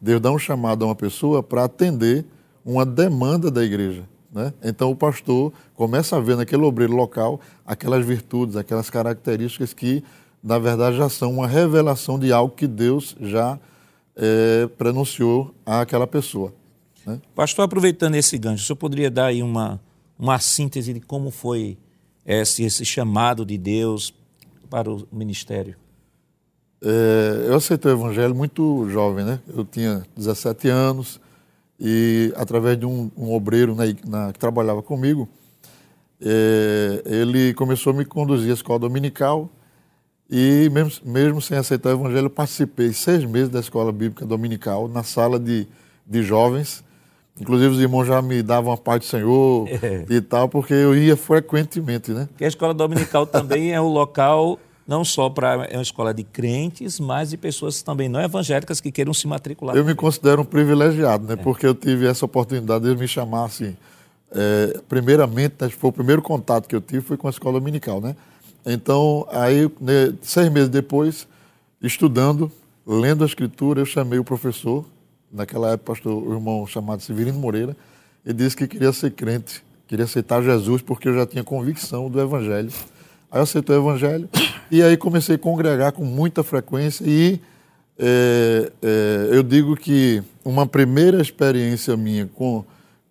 Deus 0.00 0.20
dá 0.20 0.32
um 0.32 0.38
chamado 0.38 0.84
a 0.84 0.88
uma 0.88 0.96
pessoa 0.96 1.44
para 1.44 1.62
atender 1.62 2.24
uma 2.64 2.84
demanda 2.84 3.52
da 3.52 3.62
igreja. 3.62 4.02
Né? 4.32 4.52
Então, 4.64 4.90
o 4.90 4.96
pastor 4.96 5.52
começa 5.76 6.16
a 6.16 6.20
ver 6.20 6.36
naquele 6.36 6.64
obreiro 6.64 6.96
local 6.96 7.40
aquelas 7.64 8.04
virtudes, 8.04 8.56
aquelas 8.56 8.90
características 8.90 9.72
que, 9.72 10.02
na 10.42 10.58
verdade, 10.58 10.96
já 10.96 11.08
são 11.08 11.34
uma 11.34 11.46
revelação 11.46 12.18
de 12.18 12.32
algo 12.32 12.52
que 12.52 12.66
Deus 12.66 13.14
já 13.20 13.60
é, 14.16 14.68
àquela 15.64 16.08
pessoa. 16.08 16.52
Né? 17.06 17.20
Pastor, 17.34 17.64
aproveitando 17.64 18.14
esse 18.14 18.36
gancho, 18.38 18.62
o 18.62 18.66
senhor 18.66 18.76
poderia 18.76 19.10
dar 19.10 19.26
aí 19.26 19.42
uma, 19.42 19.80
uma 20.18 20.38
síntese 20.38 20.92
de 20.92 21.00
como 21.00 21.30
foi 21.30 21.76
esse, 22.24 22.62
esse 22.62 22.84
chamado 22.84 23.44
de 23.44 23.58
Deus 23.58 24.14
para 24.70 24.90
o 24.90 25.06
ministério? 25.12 25.76
É, 26.82 27.46
eu 27.48 27.54
aceitei 27.56 27.92
o 27.92 27.94
evangelho 27.94 28.34
muito 28.34 28.88
jovem, 28.90 29.24
né? 29.24 29.40
Eu 29.48 29.64
tinha 29.64 30.04
17 30.16 30.68
anos 30.68 31.20
e 31.80 32.32
através 32.36 32.78
de 32.78 32.86
um, 32.86 33.10
um 33.16 33.32
obreiro 33.32 33.74
na, 33.74 33.84
na, 34.06 34.32
que 34.32 34.38
trabalhava 34.38 34.82
comigo, 34.82 35.28
é, 36.20 37.02
ele 37.04 37.54
começou 37.54 37.92
a 37.92 37.96
me 37.96 38.04
conduzir 38.04 38.50
à 38.50 38.54
escola 38.54 38.78
dominical 38.78 39.50
e 40.30 40.70
mesmo, 40.72 41.10
mesmo 41.10 41.40
sem 41.40 41.56
aceitar 41.56 41.90
o 41.90 41.92
evangelho, 41.92 42.30
participei 42.30 42.92
seis 42.92 43.24
meses 43.24 43.48
da 43.48 43.60
escola 43.60 43.92
bíblica 43.92 44.24
dominical 44.24 44.88
na 44.88 45.02
sala 45.02 45.38
de, 45.38 45.66
de 46.06 46.22
jovens. 46.22 46.82
Inclusive 47.40 47.74
os 47.74 47.80
irmãos 47.80 48.04
já 48.04 48.22
me 48.22 48.42
davam 48.42 48.72
a 48.72 48.76
paz 48.76 49.00
do 49.00 49.06
Senhor 49.06 49.68
é. 49.68 50.04
e 50.08 50.20
tal, 50.20 50.48
porque 50.48 50.72
eu 50.72 50.96
ia 50.96 51.16
frequentemente, 51.16 52.12
né? 52.12 52.26
Porque 52.30 52.44
a 52.44 52.48
escola 52.48 52.72
dominical 52.72 53.26
também 53.26 53.72
é 53.72 53.80
o 53.80 53.88
local 53.88 54.58
não 54.86 55.04
só 55.04 55.30
para 55.30 55.64
é 55.64 55.76
uma 55.76 55.82
escola 55.82 56.12
de 56.12 56.22
crentes, 56.22 57.00
mas 57.00 57.30
de 57.30 57.36
pessoas 57.36 57.82
também 57.82 58.08
não 58.08 58.20
evangélicas 58.20 58.80
que 58.80 58.92
queiram 58.92 59.14
se 59.14 59.26
matricular. 59.26 59.74
Eu 59.74 59.84
me 59.84 59.94
considero 59.94 60.42
um 60.42 60.44
privilegiado, 60.44 61.26
né? 61.26 61.34
É. 61.34 61.36
Porque 61.36 61.66
eu 61.66 61.74
tive 61.74 62.06
essa 62.06 62.24
oportunidade 62.24 62.84
de 62.84 62.94
me 62.94 63.08
chamar 63.08 63.46
assim. 63.46 63.76
É, 64.30 64.80
primeiramente, 64.88 65.54
né, 65.60 65.68
foi 65.68 65.90
o 65.90 65.92
primeiro 65.92 66.20
contato 66.20 66.68
que 66.68 66.74
eu 66.74 66.80
tive 66.80 67.00
foi 67.00 67.16
com 67.16 67.26
a 67.26 67.30
escola 67.30 67.58
dominical, 67.58 68.00
né? 68.00 68.14
Então, 68.66 69.26
aí, 69.30 69.70
né, 69.80 70.12
seis 70.22 70.50
meses 70.50 70.68
depois, 70.68 71.26
estudando, 71.82 72.50
lendo 72.86 73.22
a 73.22 73.26
escritura, 73.26 73.80
eu 73.80 73.86
chamei 73.86 74.18
o 74.18 74.24
professor, 74.24 74.84
naquela 75.34 75.72
época, 75.72 75.92
pastor, 75.92 76.22
o 76.22 76.32
irmão 76.32 76.66
chamado 76.66 77.02
Severino 77.02 77.38
Moreira, 77.38 77.76
e 78.24 78.32
disse 78.32 78.56
que 78.56 78.68
queria 78.68 78.92
ser 78.92 79.10
crente, 79.10 79.62
queria 79.88 80.04
aceitar 80.04 80.42
Jesus, 80.42 80.80
porque 80.80 81.08
eu 81.08 81.14
já 81.14 81.26
tinha 81.26 81.42
convicção 81.42 82.08
do 82.08 82.20
evangelho. 82.20 82.70
Aí 83.30 83.38
eu 83.38 83.42
aceitei 83.42 83.76
o 83.76 83.80
evangelho 83.80 84.28
e 84.70 84.80
aí 84.80 84.96
comecei 84.96 85.34
a 85.34 85.38
congregar 85.38 85.92
com 85.92 86.04
muita 86.04 86.44
frequência 86.44 87.04
e 87.04 87.40
é, 87.98 88.72
é, 88.80 89.28
eu 89.30 89.42
digo 89.42 89.76
que 89.76 90.22
uma 90.44 90.66
primeira 90.66 91.20
experiência 91.20 91.96
minha 91.96 92.26
com, 92.26 92.64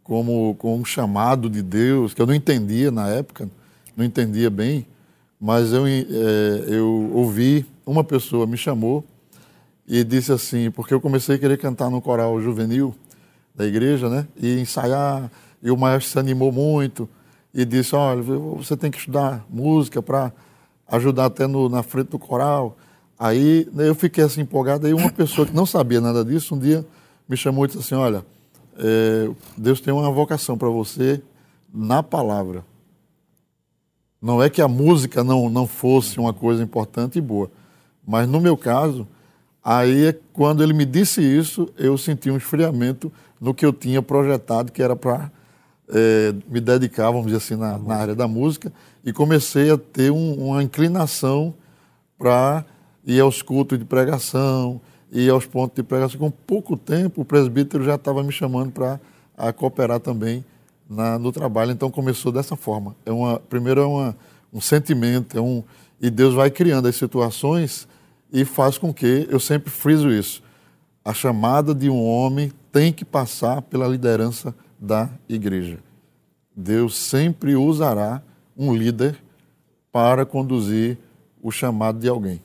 como, 0.04 0.56
com 0.56 0.78
um 0.78 0.86
chamado 0.86 1.50
de 1.50 1.62
Deus, 1.62 2.14
que 2.14 2.22
eu 2.22 2.26
não 2.26 2.34
entendia 2.34 2.90
na 2.90 3.10
época, 3.10 3.50
não 3.96 4.04
entendia 4.04 4.50
bem, 4.50 4.86
mas 5.40 5.74
eu, 5.74 5.86
é, 5.86 6.02
eu 6.68 7.12
ouvi, 7.14 7.66
uma 7.86 8.04
pessoa 8.04 8.48
me 8.48 8.58
chamou 8.58 9.04
e 9.88 10.04
disse 10.04 10.32
assim, 10.32 10.72
porque 10.72 10.94
eu 10.94 11.02
comecei 11.02 11.36
a 11.36 11.40
querer 11.40 11.58
cantar 11.58 11.90
no 11.90 12.02
coral 12.02 12.40
juvenil 12.42 12.96
da 13.54 13.66
igreja, 13.66 14.10
né? 14.10 14.28
E 14.38 14.60
ensaiar, 14.60 15.30
e 15.62 15.70
o 15.70 15.78
maestro 15.78 16.12
se 16.12 16.20
animou 16.20 16.52
muito 16.52 17.08
e 17.54 17.66
disse, 17.66 17.96
olha, 17.96 18.22
você 18.22 18.76
tem 18.76 18.90
que 18.90 18.98
estudar 18.98 19.46
música 19.50 20.02
para 20.02 20.32
ajudar 20.88 21.26
até 21.26 21.48
no, 21.48 21.70
na 21.70 21.84
frente 21.84 22.10
do 22.10 22.20
coral. 22.20 22.78
Aí 23.18 23.68
né, 23.72 23.88
eu 23.88 23.96
fiquei 23.96 24.24
assim 24.24 24.42
empolgado, 24.42 24.88
aí 24.88 24.94
uma 24.94 25.12
pessoa 25.12 25.46
que 25.46 25.54
não 25.54 25.66
sabia 25.66 26.02
nada 26.02 26.26
disso, 26.26 26.56
um 26.56 26.60
dia 26.60 26.86
me 27.28 27.38
chamou 27.38 27.66
e 27.66 27.68
disse 27.68 27.80
assim, 27.80 27.96
olha, 27.96 28.26
é, 28.78 29.30
Deus 29.56 29.80
tem 29.80 29.94
uma 29.94 30.12
vocação 30.12 30.58
para 30.58 30.70
você 30.70 31.22
na 31.74 32.02
palavra. 32.02 32.66
Não 34.22 34.42
é 34.42 34.50
que 34.50 34.62
a 34.62 34.68
música 34.68 35.24
não, 35.24 35.50
não 35.50 35.68
fosse 35.68 36.20
uma 36.20 36.34
coisa 36.34 36.64
importante 36.64 37.20
e 37.20 37.22
boa, 37.22 37.52
mas 38.06 38.28
no 38.28 38.40
meu 38.40 38.58
caso, 38.58 39.08
aí 39.64 40.14
quando 40.34 40.64
ele 40.64 40.74
me 40.74 40.86
disse 40.86 41.22
isso, 41.22 41.70
eu 41.78 41.98
senti 41.98 42.30
um 42.30 42.38
esfriamento 42.38 43.12
no 43.40 43.54
que 43.54 43.66
eu 43.66 43.74
tinha 43.74 44.02
projetado, 44.02 44.72
que 44.72 44.82
era 44.82 44.96
para 44.96 45.32
é, 45.90 46.34
me 46.50 46.60
dedicar, 46.60 47.12
vamos 47.12 47.26
dizer 47.26 47.38
assim, 47.38 47.56
na, 47.56 47.78
na, 47.78 47.96
área 47.96 48.16
da 48.16 48.28
música, 48.28 48.72
e 49.04 49.12
comecei 49.12 49.70
a 49.70 49.78
ter 49.78 50.12
um, 50.12 50.34
uma 50.48 50.64
inclinação 50.64 51.54
para 52.18 52.66
ir 53.06 53.20
aos 53.20 53.42
cultos 53.42 53.78
de 53.78 53.86
pregação, 53.86 54.80
ir 55.12 55.30
aos 55.30 55.46
pontos 55.46 55.76
de 55.76 55.84
pregação. 55.84 56.20
Com 56.20 56.32
pouco 56.32 56.78
tempo, 56.78 57.22
o 57.22 57.26
presbítero 57.26 57.84
já 57.84 57.96
estava 57.96 58.24
me 58.24 58.32
chamando 58.32 58.72
para 58.72 59.54
cooperar 59.54 60.00
também 60.00 60.44
na, 60.90 61.20
no 61.20 61.32
trabalho. 61.32 61.72
Então 61.72 61.92
começou 61.92 62.32
dessa 62.32 62.56
forma. 62.56 62.96
É 63.06 63.12
uma, 63.12 63.40
primeiro 63.40 63.82
é 63.82 63.86
uma, 63.86 64.18
um 64.54 64.62
sentimento, 64.62 65.38
é 65.38 65.42
um, 65.42 65.64
e 66.02 66.10
Deus 66.10 66.34
vai 66.34 66.50
criando 66.50 66.88
as 66.88 66.96
situações 66.96 67.88
e 68.34 68.44
faz 68.44 68.80
com 68.80 68.92
que, 68.92 69.28
eu 69.30 69.40
sempre 69.40 69.70
friso 69.70 70.12
isso, 70.12 70.42
a 71.06 71.14
chamada 71.14 71.76
de 71.76 71.88
um 71.88 72.04
homem 72.04 72.52
tem 72.72 72.92
que 72.92 73.06
passar 73.06 73.62
pela 73.62 73.88
liderança 73.88 74.56
da 74.80 75.08
igreja. 75.30 75.78
Deus 76.56 76.98
sempre 76.98 77.56
usará 77.56 78.24
um 78.58 78.74
líder 78.74 79.22
para 79.92 80.26
conduzir 80.26 80.98
o 81.44 81.52
chamado 81.52 82.00
de 82.00 82.10
alguém. 82.10 82.42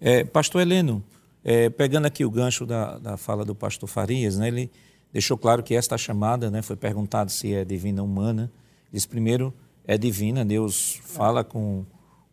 É, 0.00 0.24
pastor 0.24 0.62
Heleno, 0.62 1.04
é, 1.44 1.68
pegando 1.68 2.06
aqui 2.06 2.24
o 2.24 2.30
gancho 2.30 2.64
da, 2.64 2.96
da 2.98 3.16
fala 3.18 3.44
do 3.44 3.54
pastor 3.54 3.88
Farias, 3.88 4.38
né, 4.38 4.48
ele 4.48 4.70
deixou 5.12 5.36
claro 5.36 5.62
que 5.62 5.74
esta 5.74 5.98
chamada, 5.98 6.50
né, 6.50 6.62
foi 6.62 6.76
perguntado 6.76 7.30
se 7.30 7.52
é 7.52 7.64
divina 7.64 8.00
ou 8.00 8.08
humana. 8.08 8.50
Diz 8.90 9.04
primeiro 9.04 9.52
é 9.84 9.98
divina, 9.98 10.44
Deus 10.44 11.00
fala 11.04 11.44
com 11.44 11.84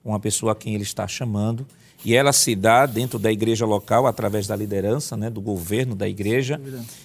uma 0.04 0.20
pessoa 0.20 0.54
a 0.54 0.56
quem 0.56 0.76
ele 0.76 0.84
está 0.84 1.08
chamando 1.08 1.66
e 2.06 2.14
ela 2.14 2.32
se 2.32 2.56
dá 2.56 2.86
dentro 2.86 3.18
da 3.18 3.32
igreja 3.32 3.66
local 3.66 4.06
através 4.06 4.46
da 4.46 4.56
liderança, 4.56 5.18
né, 5.18 5.30
do 5.30 5.42
governo 5.42 5.96
da 5.96 6.08
igreja. 6.08 6.62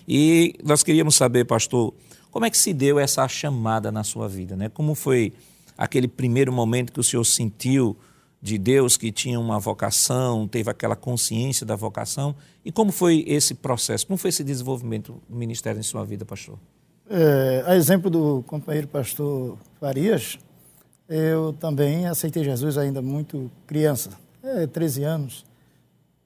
E 0.07 0.55
nós 0.63 0.83
queríamos 0.83 1.15
saber, 1.15 1.47
pastor, 1.47 1.95
como 2.31 2.45
é 2.45 2.51
que 2.51 2.59
se 2.59 2.75
deu 2.75 2.99
essa 2.99 3.27
chamada 3.27 3.91
na 3.91 4.05
sua 4.05 4.29
vida, 4.29 4.55
né? 4.55 4.69
Como 4.69 4.95
foi 4.95 5.33
aquele 5.77 6.07
primeiro 6.07 6.53
momento 6.53 6.93
que 6.93 7.01
o 7.01 7.03
senhor 7.03 7.25
sentiu 7.25 7.97
de 8.43 8.59
Deus 8.59 8.97
que 8.97 9.11
tinha 9.11 9.41
uma 9.41 9.59
vocação, 9.59 10.47
teve 10.47 10.71
aquela 10.71 10.97
consciência 10.97 11.67
da 11.67 11.77
vocação. 11.77 12.35
E 12.65 12.71
como 12.71 12.93
foi 12.93 13.25
esse 13.27 13.55
processo? 13.55 14.07
Como 14.07 14.17
foi 14.19 14.29
esse 14.29 14.45
desenvolvimento 14.45 15.21
do 15.29 15.37
ministério 15.37 15.79
em 15.79 15.83
sua 15.83 16.05
vida, 16.05 16.25
pastor? 16.25 16.59
É, 17.09 17.65
a 17.67 17.75
exemplo 17.75 18.09
do 18.09 18.43
companheiro 18.47 18.87
pastor 18.87 19.59
Farias, 19.81 20.39
eu 21.09 21.53
também 21.55 22.07
aceitei 22.07 22.45
Jesus 22.45 22.79
ainda 22.79 23.03
muito 23.03 23.51
criança, 23.67 24.11
é, 24.43 24.67
13 24.67 25.05
anos. 25.05 25.45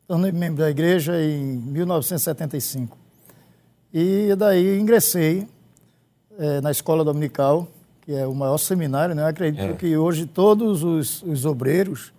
Tornei 0.06 0.32
membro 0.32 0.62
da 0.62 0.70
igreja 0.70 1.20
em 1.22 1.56
1975. 1.56 2.96
E 3.92 4.34
daí 4.36 4.78
ingressei 4.78 5.46
é, 6.38 6.60
na 6.60 6.70
escola 6.70 7.04
dominical 7.04 7.68
que 8.04 8.12
é 8.12 8.26
o 8.26 8.34
maior 8.34 8.58
seminário, 8.58 9.14
né? 9.14 9.22
Eu 9.22 9.26
acredito 9.26 9.62
é. 9.62 9.72
que 9.72 9.96
hoje 9.96 10.26
todos 10.26 10.82
os, 10.82 11.22
os, 11.22 11.46
obreiros 11.46 12.12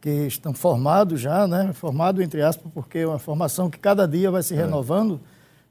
que 0.00 0.26
estão 0.26 0.54
formados 0.54 1.20
já, 1.20 1.46
né? 1.46 1.70
Formado 1.74 2.22
entre 2.22 2.40
aspas, 2.40 2.72
porque 2.72 3.00
é 3.00 3.06
uma 3.06 3.18
formação 3.18 3.68
que 3.68 3.78
cada 3.78 4.08
dia 4.08 4.30
vai 4.30 4.42
se 4.42 4.54
é. 4.54 4.56
renovando, 4.56 5.20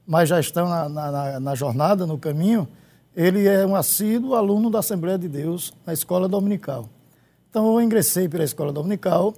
mas 0.06 0.28
já 0.28 0.38
estão 0.38 0.68
na, 0.68 0.88
na, 0.88 1.40
na, 1.40 1.54
jornada, 1.56 2.06
no 2.06 2.16
caminho. 2.16 2.68
Ele 3.16 3.48
é 3.48 3.66
um 3.66 3.74
assíduo 3.74 4.36
aluno 4.36 4.70
da 4.70 4.78
Assembleia 4.78 5.18
de 5.18 5.26
Deus 5.26 5.74
na 5.84 5.92
escola 5.92 6.28
dominical. 6.28 6.88
Então 7.50 7.66
eu 7.66 7.82
ingressei 7.82 8.28
pela 8.28 8.44
escola 8.44 8.72
dominical 8.72 9.34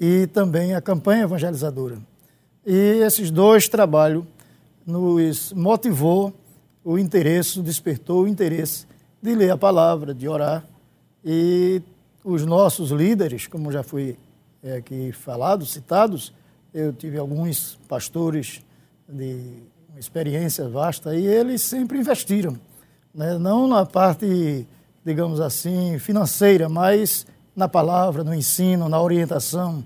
e 0.00 0.26
também 0.28 0.74
a 0.74 0.80
campanha 0.80 1.24
evangelizadora. 1.24 1.98
E 2.64 3.00
esses 3.02 3.30
dois 3.30 3.68
trabalhos 3.68 4.24
nos 4.86 5.52
motivou 5.52 6.32
o 6.84 6.98
interesse, 6.98 7.60
despertou 7.60 8.22
o 8.24 8.28
interesse 8.28 8.86
de 9.22 9.34
ler 9.34 9.50
a 9.50 9.56
palavra, 9.56 10.14
de 10.14 10.28
orar. 10.28 10.64
E 11.24 11.82
os 12.24 12.44
nossos 12.44 12.90
líderes, 12.90 13.46
como 13.46 13.72
já 13.72 13.82
foi 13.82 14.16
é, 14.62 14.76
aqui 14.76 15.12
falado, 15.12 15.66
citados, 15.66 16.32
eu 16.72 16.92
tive 16.92 17.18
alguns 17.18 17.78
pastores 17.88 18.62
de 19.08 19.62
experiência 19.98 20.68
vasta 20.68 21.16
e 21.16 21.26
eles 21.26 21.62
sempre 21.62 21.98
investiram, 21.98 22.58
né? 23.14 23.36
não 23.38 23.66
na 23.66 23.84
parte, 23.84 24.66
digamos 25.04 25.40
assim, 25.40 25.98
financeira, 25.98 26.68
mas 26.68 27.26
na 27.58 27.68
palavra, 27.68 28.22
no 28.22 28.32
ensino, 28.32 28.88
na 28.88 29.02
orientação, 29.02 29.84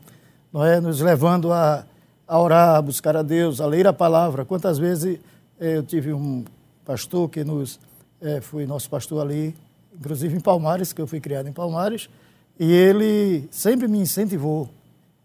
não 0.53 0.63
é? 0.63 0.79
nos 0.79 1.01
levando 1.01 1.51
a, 1.51 1.87
a 2.29 2.39
orar, 2.39 2.77
a 2.77 2.83
buscar 2.83 3.17
a 3.17 3.23
Deus, 3.23 3.63
a 3.63 3.67
ler 3.67 3.87
a 3.87 3.95
palavra. 3.95 4.45
Quantas 4.45 4.79
vezes 4.79 5.19
eu 5.59 5.83
tive 5.83 6.13
um 6.13 6.45
pastor 6.85 7.31
que 7.31 7.43
nos 7.43 7.81
é, 8.21 8.43
foi 8.43 8.67
nosso 8.67 8.91
pastor 8.91 9.23
ali, 9.23 9.55
inclusive 9.99 10.37
em 10.37 10.41
Palmares, 10.41 10.93
que 10.93 11.01
eu 11.01 11.07
fui 11.07 11.19
criado 11.19 11.49
em 11.49 11.53
Palmares, 11.53 12.11
e 12.61 12.71
ele 12.71 13.49
sempre 13.51 13.89
me 13.89 13.99
incentivou. 13.99 14.69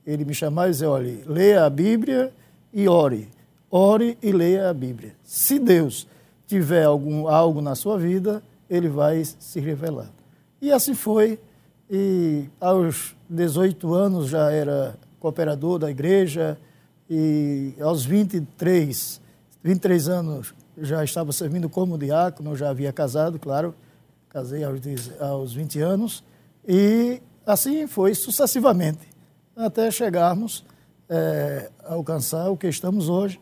Ele 0.05 0.23
me 0.23 0.33
chamava 0.33 0.69
e 0.69 0.71
dizia, 0.71 0.89
olha, 0.89 1.17
leia 1.25 1.65
a 1.65 1.69
Bíblia 1.69 2.31
e 2.73 2.87
ore. 2.87 3.27
Ore 3.69 4.17
e 4.23 4.31
leia 4.31 4.69
a 4.69 4.73
Bíblia. 4.73 5.13
Se 5.21 5.59
Deus 5.59 6.07
tiver 6.47 6.85
algum, 6.85 7.27
algo 7.27 7.59
na 7.61 7.75
sua 7.75 7.97
vida, 7.97 8.41
ele 8.69 8.87
vai 8.87 9.25
se 9.25 9.59
revelar. 9.59 10.09
E 10.61 10.71
assim 10.71 10.93
foi. 10.93 11.37
E 11.89 12.49
aos 12.59 13.15
18 13.29 13.93
anos 13.93 14.29
já 14.29 14.51
era 14.51 14.97
cooperador 15.19 15.79
da 15.79 15.89
igreja 15.89 16.57
e 17.09 17.73
aos 17.79 18.05
23, 18.05 19.21
23 19.63 20.09
anos 20.09 20.53
já 20.77 21.03
estava 21.03 21.31
servindo 21.31 21.69
como 21.69 21.97
diácono, 21.97 22.55
já 22.55 22.69
havia 22.69 22.91
casado, 22.91 23.39
claro, 23.39 23.73
casei 24.29 24.63
aos, 24.63 24.79
aos 25.19 25.53
20 25.53 25.79
anos, 25.79 26.23
e 26.67 27.21
assim 27.45 27.87
foi 27.87 28.13
sucessivamente. 28.13 29.07
até 29.55 29.89
chegarmos 29.89 30.63
é, 31.09 31.71
a 31.83 31.93
alcançar 31.93 32.49
o 32.49 32.57
que 32.57 32.67
estamos 32.67 33.09
hoje, 33.09 33.39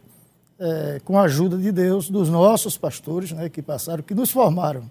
é, 0.57 1.01
com 1.03 1.17
a 1.19 1.23
ajuda 1.23 1.57
de 1.57 1.71
Deus, 1.71 2.09
dos 2.09 2.29
nossos 2.29 2.77
pastores 2.77 3.31
né, 3.31 3.49
que 3.49 3.61
passaram, 3.61 4.03
que 4.03 4.15
nos 4.15 4.31
formaram. 4.31 4.89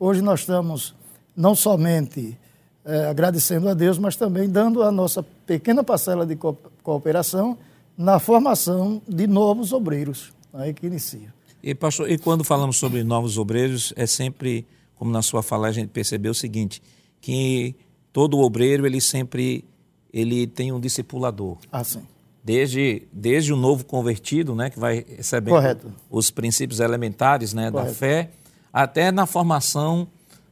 Hoje 0.00 0.20
nós 0.22 0.40
estamos 0.40 0.94
não 1.36 1.54
somente 1.54 2.36
é, 2.84 3.06
agradecendo 3.06 3.68
a 3.68 3.74
Deus, 3.74 3.98
mas 3.98 4.16
também 4.16 4.48
dando 4.48 4.82
a 4.82 4.90
nossa 4.90 5.22
pequena 5.22 5.82
parcela 5.82 6.26
de 6.26 6.36
cooperação 6.82 7.56
na 7.96 8.18
formação 8.18 9.00
de 9.08 9.26
novos 9.26 9.72
obreiros 9.72 10.32
aí 10.54 10.72
que 10.72 10.86
inicia. 10.86 11.34
E, 11.62 11.74
pastor, 11.74 12.10
e 12.10 12.18
quando 12.18 12.44
falamos 12.44 12.76
sobre 12.76 13.02
novos 13.02 13.38
obreiros, 13.38 13.92
é 13.96 14.06
sempre, 14.06 14.66
como 14.96 15.10
na 15.10 15.22
sua 15.22 15.42
fala 15.42 15.68
a 15.68 15.72
gente 15.72 15.88
percebeu 15.88 16.32
o 16.32 16.34
seguinte, 16.34 16.82
que 17.20 17.74
todo 18.12 18.38
obreiro 18.38 18.86
ele 18.86 19.00
sempre 19.00 19.64
ele 20.12 20.46
tem 20.46 20.70
um 20.70 20.78
discipulador. 20.78 21.58
Ah, 21.72 21.82
sim. 21.82 22.02
Desde, 22.44 23.08
desde 23.12 23.52
o 23.52 23.56
novo 23.56 23.84
convertido, 23.84 24.54
né, 24.54 24.70
que 24.70 24.78
vai 24.78 25.04
recebendo 25.16 25.54
Correto. 25.54 25.92
os 26.08 26.30
princípios 26.30 26.78
elementares 26.78 27.52
né, 27.52 27.70
da 27.70 27.86
fé, 27.86 28.30
até 28.72 29.10
na 29.10 29.26
formação 29.26 30.06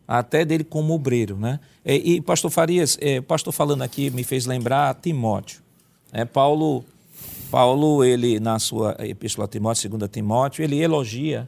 até 0.07 0.45
dele 0.45 0.65
como 0.65 0.95
obreiro. 0.95 1.37
Né? 1.37 1.61
E, 1.85 2.15
e 2.15 2.21
pastor 2.21 2.51
Farias, 2.51 2.99
é, 3.01 3.21
pastor 3.21 3.53
falando 3.53 3.83
aqui, 3.83 4.11
me 4.11 4.25
fez 4.25 4.47
lembrar 4.47 4.95
Timóteo. 4.95 5.63
É, 6.13 6.25
Paulo 6.25 6.85
Paulo, 7.53 8.03
ele, 8.03 8.41
na 8.41 8.59
sua 8.59 8.97
epístola 9.01 9.45
a 9.45 9.49
Timóteo, 9.49 9.91
2 9.91 10.11
Timóteo, 10.11 10.65
ele 10.65 10.81
elogia 10.81 11.47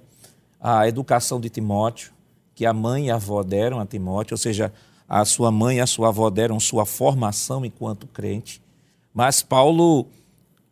a 0.61 0.87
educação 0.87 1.41
de 1.41 1.49
Timóteo, 1.49 2.13
que 2.55 2.67
a 2.67 2.75
mãe 2.75 3.07
e 3.07 3.11
a 3.11 3.15
avó 3.15 3.43
deram 3.43 3.81
a 3.81 3.87
Timóteo, 3.87 4.35
ou 4.35 4.39
seja, 4.39 4.71
a 5.09 5.25
sua 5.25 5.51
mãe 5.51 5.79
e 5.79 5.81
a 5.81 5.87
sua 5.87 6.09
avó 6.09 6.29
deram 6.29 6.61
sua 6.61 6.85
formação 6.85 7.65
enquanto 7.65 8.07
crente. 8.07 8.61
Mas 9.15 9.41
Paulo 9.41 10.07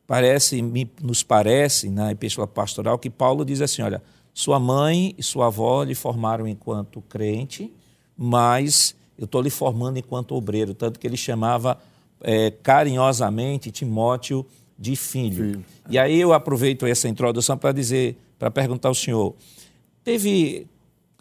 parece, 0.07 0.61
nos 1.01 1.23
parece, 1.23 1.89
na 1.89 2.13
epístola 2.13 2.47
pastoral, 2.47 2.99
que 2.99 3.09
Paulo 3.09 3.43
diz 3.43 3.63
assim: 3.63 3.81
olha, 3.81 4.03
sua 4.35 4.59
mãe 4.59 5.15
e 5.19 5.23
sua 5.23 5.47
avó 5.47 5.83
lhe 5.83 5.95
formaram 5.95 6.47
enquanto 6.49 7.03
crente, 7.03 7.73
mas 8.17 8.95
eu 9.19 9.25
estou 9.25 9.41
lhe 9.41 9.51
formando 9.51 9.99
enquanto 9.99 10.35
obreiro, 10.35 10.75
tanto 10.75 10.99
que 10.99 11.07
ele 11.07 11.17
chamava 11.17 11.79
é, 12.21 12.51
carinhosamente 12.51 13.71
Timóteo 13.71 14.47
de 14.79 14.97
filho. 14.97 15.53
filho. 15.53 15.65
E 15.89 15.99
aí 15.99 16.21
eu 16.21 16.33
aproveito 16.33 16.87
essa 16.87 17.09
introdução 17.09 17.57
para 17.57 17.73
dizer, 17.73 18.17
para 18.39 18.51
perguntar 18.51 18.89
ao 18.89 18.95
senhor, 18.95 19.35
teve 20.03 20.67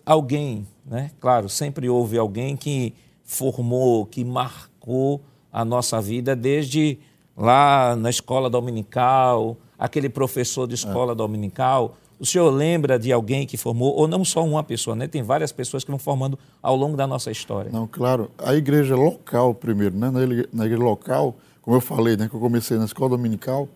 alguém, 0.05 0.65
né? 0.85 1.11
Claro, 1.19 1.49
sempre 1.49 1.89
houve 1.89 2.17
alguém 2.17 2.55
que 2.55 2.93
formou, 3.23 4.05
que 4.05 4.23
marcou 4.23 5.21
a 5.51 5.63
nossa 5.63 6.01
vida 6.01 6.35
desde 6.35 6.97
lá 7.35 7.95
na 7.95 8.09
escola 8.09 8.49
dominical, 8.49 9.57
aquele 9.77 10.09
professor 10.09 10.67
de 10.67 10.75
escola 10.75 11.13
é. 11.13 11.15
dominical. 11.15 11.97
O 12.21 12.25
senhor 12.25 12.51
lembra 12.51 12.99
de 12.99 13.11
alguém 13.11 13.47
que 13.47 13.57
formou, 13.57 13.95
ou 13.95 14.07
não 14.07 14.23
só 14.23 14.45
uma 14.45 14.63
pessoa, 14.63 14.95
né? 14.95 15.07
Tem 15.07 15.23
várias 15.23 15.51
pessoas 15.51 15.83
que 15.83 15.89
vão 15.89 15.97
formando 15.97 16.37
ao 16.61 16.75
longo 16.75 16.95
da 16.95 17.07
nossa 17.07 17.31
história. 17.31 17.71
Não, 17.71 17.87
claro. 17.87 18.29
A 18.37 18.53
igreja 18.53 18.95
local 18.95 19.55
primeiro, 19.55 19.97
né? 19.97 20.11
Na 20.53 20.67
igreja 20.67 20.83
local, 20.83 21.35
como 21.63 21.77
eu 21.77 21.81
falei, 21.81 22.15
né, 22.15 22.29
que 22.29 22.35
eu 22.35 22.39
comecei 22.39 22.77
na 22.77 22.85
escola 22.85 23.09
dominical, 23.17 23.67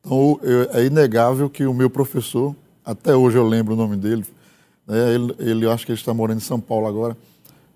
então 0.00 0.40
eu, 0.42 0.70
é 0.72 0.86
inegável 0.86 1.50
que 1.50 1.66
o 1.66 1.74
meu 1.74 1.90
professor, 1.90 2.56
até 2.82 3.14
hoje 3.14 3.36
eu 3.36 3.46
lembro 3.46 3.74
o 3.74 3.76
nome 3.76 3.98
dele, 3.98 4.24
né, 4.86 5.14
ele, 5.14 5.34
ele, 5.38 5.66
eu 5.66 5.70
acho 5.70 5.84
que 5.84 5.92
ele 5.92 5.98
está 5.98 6.14
morando 6.14 6.38
em 6.38 6.42
São 6.42 6.58
Paulo 6.58 6.86
agora, 6.86 7.14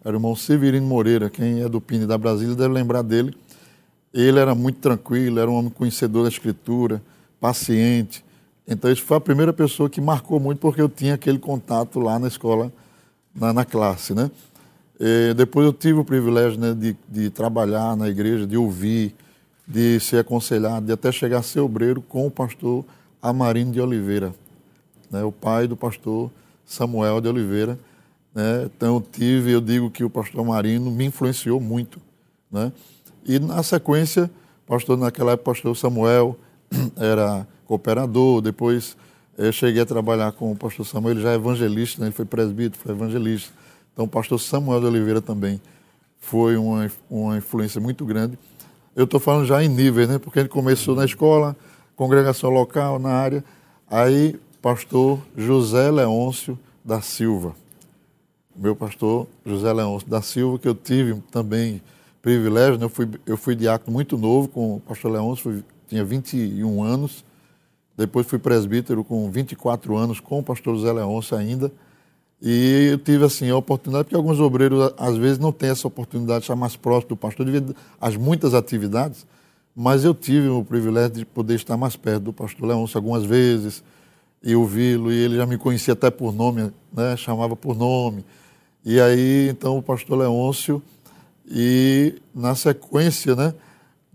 era 0.02 0.14
o 0.14 0.16
irmão 0.16 0.34
Severino 0.34 0.86
Moreira, 0.86 1.28
quem 1.28 1.60
é 1.60 1.68
do 1.68 1.78
Pini 1.78 2.06
da 2.06 2.16
Brasília 2.16 2.54
deve 2.54 2.72
lembrar 2.72 3.02
dele. 3.02 3.36
Ele 4.14 4.38
era 4.38 4.54
muito 4.54 4.78
tranquilo, 4.78 5.40
era 5.40 5.50
um 5.50 5.54
homem 5.54 5.70
conhecedor 5.70 6.22
da 6.22 6.30
escritura, 6.30 7.02
paciente. 7.38 8.24
Então, 8.68 8.90
isso 8.90 9.02
foi 9.02 9.16
a 9.16 9.20
primeira 9.20 9.52
pessoa 9.52 9.88
que 9.88 10.00
marcou 10.00 10.40
muito, 10.40 10.58
porque 10.58 10.80
eu 10.80 10.88
tinha 10.88 11.14
aquele 11.14 11.38
contato 11.38 12.00
lá 12.00 12.18
na 12.18 12.26
escola, 12.26 12.72
na, 13.34 13.52
na 13.52 13.64
classe, 13.64 14.12
né? 14.12 14.30
E 14.98 15.34
depois 15.34 15.66
eu 15.66 15.72
tive 15.72 16.00
o 16.00 16.04
privilégio 16.04 16.58
né, 16.58 16.74
de, 16.74 16.96
de 17.08 17.30
trabalhar 17.30 17.96
na 17.96 18.08
igreja, 18.08 18.46
de 18.46 18.56
ouvir, 18.56 19.14
de 19.66 20.00
ser 20.00 20.18
aconselhado, 20.18 20.86
de 20.86 20.92
até 20.92 21.12
chegar 21.12 21.38
a 21.38 21.42
ser 21.42 21.60
obreiro 21.60 22.00
com 22.00 22.26
o 22.26 22.30
pastor 22.30 22.84
Amarino 23.20 23.72
de 23.72 23.80
Oliveira, 23.80 24.34
né, 25.10 25.22
o 25.22 25.30
pai 25.30 25.66
do 25.66 25.76
pastor 25.76 26.30
Samuel 26.64 27.20
de 27.20 27.28
Oliveira. 27.28 27.78
Né, 28.34 28.64
então, 28.64 28.96
eu 28.96 29.00
tive, 29.00 29.52
eu 29.52 29.60
digo 29.60 29.90
que 29.90 30.02
o 30.02 30.10
pastor 30.10 30.40
Amarino 30.40 30.90
me 30.90 31.04
influenciou 31.04 31.60
muito. 31.60 32.00
Né, 32.50 32.72
e, 33.24 33.38
na 33.38 33.62
sequência, 33.62 34.30
pastor, 34.66 34.96
naquela 34.96 35.32
época, 35.32 35.52
pastor 35.52 35.76
Samuel 35.76 36.38
era 36.96 37.46
cooperador, 37.66 38.40
depois 38.40 38.96
eu 39.36 39.52
cheguei 39.52 39.82
a 39.82 39.86
trabalhar 39.86 40.32
com 40.32 40.50
o 40.52 40.56
pastor 40.56 40.86
Samuel, 40.86 41.14
ele 41.14 41.22
já 41.22 41.32
é 41.32 41.34
evangelista, 41.34 42.00
né, 42.00 42.06
ele 42.06 42.14
foi 42.14 42.24
presbítero, 42.24 42.82
foi 42.82 42.92
evangelista. 42.92 43.52
Então, 43.92 44.04
o 44.04 44.08
pastor 44.08 44.38
Samuel 44.38 44.80
de 44.80 44.86
Oliveira 44.86 45.20
também 45.20 45.60
foi 46.20 46.56
uma, 46.56 46.90
uma 47.10 47.36
influência 47.38 47.80
muito 47.80 48.04
grande. 48.04 48.38
Eu 48.94 49.04
estou 49.04 49.20
falando 49.20 49.46
já 49.46 49.62
em 49.62 49.68
níveis, 49.68 50.08
né? 50.08 50.18
Porque 50.18 50.38
ele 50.38 50.48
começou 50.48 50.96
na 50.96 51.04
escola, 51.04 51.56
congregação 51.94 52.50
local, 52.50 52.98
na 52.98 53.10
área. 53.10 53.44
Aí, 53.90 54.38
pastor 54.60 55.20
José 55.36 55.90
Leôncio 55.90 56.58
da 56.84 57.00
Silva. 57.00 57.54
Meu 58.54 58.74
pastor 58.74 59.26
José 59.44 59.72
Leôncio 59.72 60.08
da 60.08 60.22
Silva, 60.22 60.58
que 60.58 60.66
eu 60.66 60.74
tive 60.74 61.22
também 61.30 61.80
privilégio, 62.22 62.78
né? 62.78 62.86
eu, 62.86 62.88
fui, 62.88 63.08
eu 63.26 63.36
fui 63.36 63.54
diácono 63.54 63.92
muito 63.92 64.18
novo 64.18 64.48
com 64.48 64.76
o 64.76 64.80
pastor 64.80 65.12
Leôncio, 65.12 65.62
tinha 65.86 66.04
21 66.04 66.82
anos. 66.82 67.24
Depois 67.96 68.26
fui 68.26 68.38
presbítero 68.38 69.02
com 69.02 69.30
24 69.30 69.96
anos 69.96 70.20
com 70.20 70.40
o 70.40 70.42
pastor 70.42 70.76
José 70.76 70.92
Leôncio 70.92 71.36
ainda. 71.36 71.72
E 72.40 72.90
eu 72.92 72.98
tive 72.98 73.24
assim 73.24 73.48
a 73.48 73.56
oportunidade, 73.56 74.04
porque 74.04 74.16
alguns 74.16 74.38
obreiros 74.38 74.92
às 74.98 75.16
vezes 75.16 75.38
não 75.38 75.50
têm 75.50 75.70
essa 75.70 75.88
oportunidade 75.88 76.40
de 76.40 76.44
estar 76.44 76.56
mais 76.56 76.76
próximo 76.76 77.10
do 77.10 77.16
pastor 77.16 77.46
devido 77.46 77.74
às 77.98 78.14
muitas 78.16 78.52
atividades, 78.52 79.26
mas 79.74 80.04
eu 80.04 80.14
tive 80.14 80.48
o 80.48 80.62
privilégio 80.62 81.12
de 81.12 81.24
poder 81.24 81.54
estar 81.54 81.76
mais 81.78 81.96
perto 81.96 82.24
do 82.24 82.32
pastor 82.32 82.68
Leôncio 82.68 82.98
algumas 82.98 83.24
vezes 83.24 83.82
e 84.42 84.54
ouvi-lo, 84.54 85.10
e 85.10 85.16
ele 85.16 85.36
já 85.36 85.46
me 85.46 85.56
conhecia 85.56 85.94
até 85.94 86.10
por 86.10 86.34
nome, 86.34 86.70
né, 86.92 87.16
chamava 87.16 87.56
por 87.56 87.76
nome. 87.76 88.24
E 88.84 89.00
aí, 89.00 89.48
então, 89.48 89.78
o 89.78 89.82
pastor 89.82 90.18
Leôncio, 90.18 90.82
e 91.48 92.14
na 92.34 92.54
sequência, 92.54 93.34
né, 93.34 93.54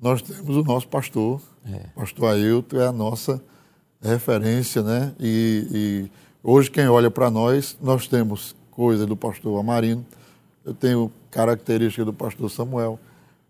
nós 0.01 0.21
temos 0.21 0.55
o 0.55 0.63
nosso 0.63 0.87
pastor, 0.87 1.41
é. 1.65 1.87
pastor 1.95 2.29
Ailton 2.29 2.77
é 2.77 2.87
a 2.87 2.91
nossa 2.91 3.41
referência, 4.01 4.81
né, 4.81 5.13
e, 5.19 5.67
e 5.71 6.11
Hoje, 6.43 6.71
quem 6.71 6.87
olha 6.87 7.11
para 7.11 7.29
nós, 7.29 7.77
nós 7.79 8.07
temos 8.07 8.55
coisas 8.71 9.05
do 9.05 9.15
pastor 9.15 9.59
Amarino, 9.59 10.03
eu 10.65 10.73
tenho 10.73 11.11
características 11.29 12.03
do 12.03 12.13
pastor 12.13 12.49
Samuel, 12.49 12.99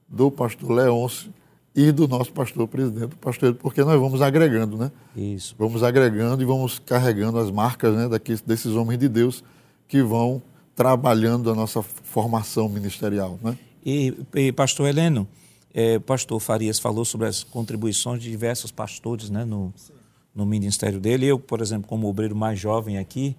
do 0.09 0.29
pastor 0.29 0.71
Leôncio 0.71 1.33
e 1.73 1.89
do 1.89 2.05
nosso 2.05 2.33
pastor 2.33 2.67
presidente, 2.67 3.13
o 3.13 3.17
pastor, 3.17 3.55
porque 3.55 3.81
nós 3.81 3.97
vamos 3.97 4.21
agregando, 4.21 4.75
né? 4.75 4.91
Isso. 5.15 5.55
Vamos 5.57 5.83
agregando 5.83 6.43
e 6.43 6.45
vamos 6.45 6.79
carregando 6.79 7.39
as 7.39 7.49
marcas 7.49 7.95
né, 7.95 8.09
daqui, 8.09 8.35
desses 8.45 8.73
homens 8.73 8.99
de 8.99 9.07
Deus 9.07 9.41
que 9.87 10.03
vão 10.03 10.41
trabalhando 10.75 11.49
a 11.49 11.55
nossa 11.55 11.81
formação 11.81 12.67
ministerial, 12.67 13.39
né? 13.41 13.57
E, 13.85 14.13
e 14.35 14.51
pastor 14.51 14.89
Heleno, 14.89 15.25
é, 15.73 15.95
o 15.95 16.01
pastor 16.01 16.41
Farias 16.41 16.77
falou 16.77 17.05
sobre 17.05 17.27
as 17.27 17.41
contribuições 17.41 18.21
de 18.21 18.29
diversos 18.29 18.69
pastores 18.69 19.29
né, 19.29 19.45
no, 19.45 19.73
Sim 19.77 20.00
no 20.33 20.45
ministério 20.45 20.99
dele. 20.99 21.25
Eu, 21.25 21.39
por 21.39 21.61
exemplo, 21.61 21.87
como 21.87 22.07
obreiro 22.07 22.35
mais 22.35 22.59
jovem 22.59 22.97
aqui, 22.97 23.35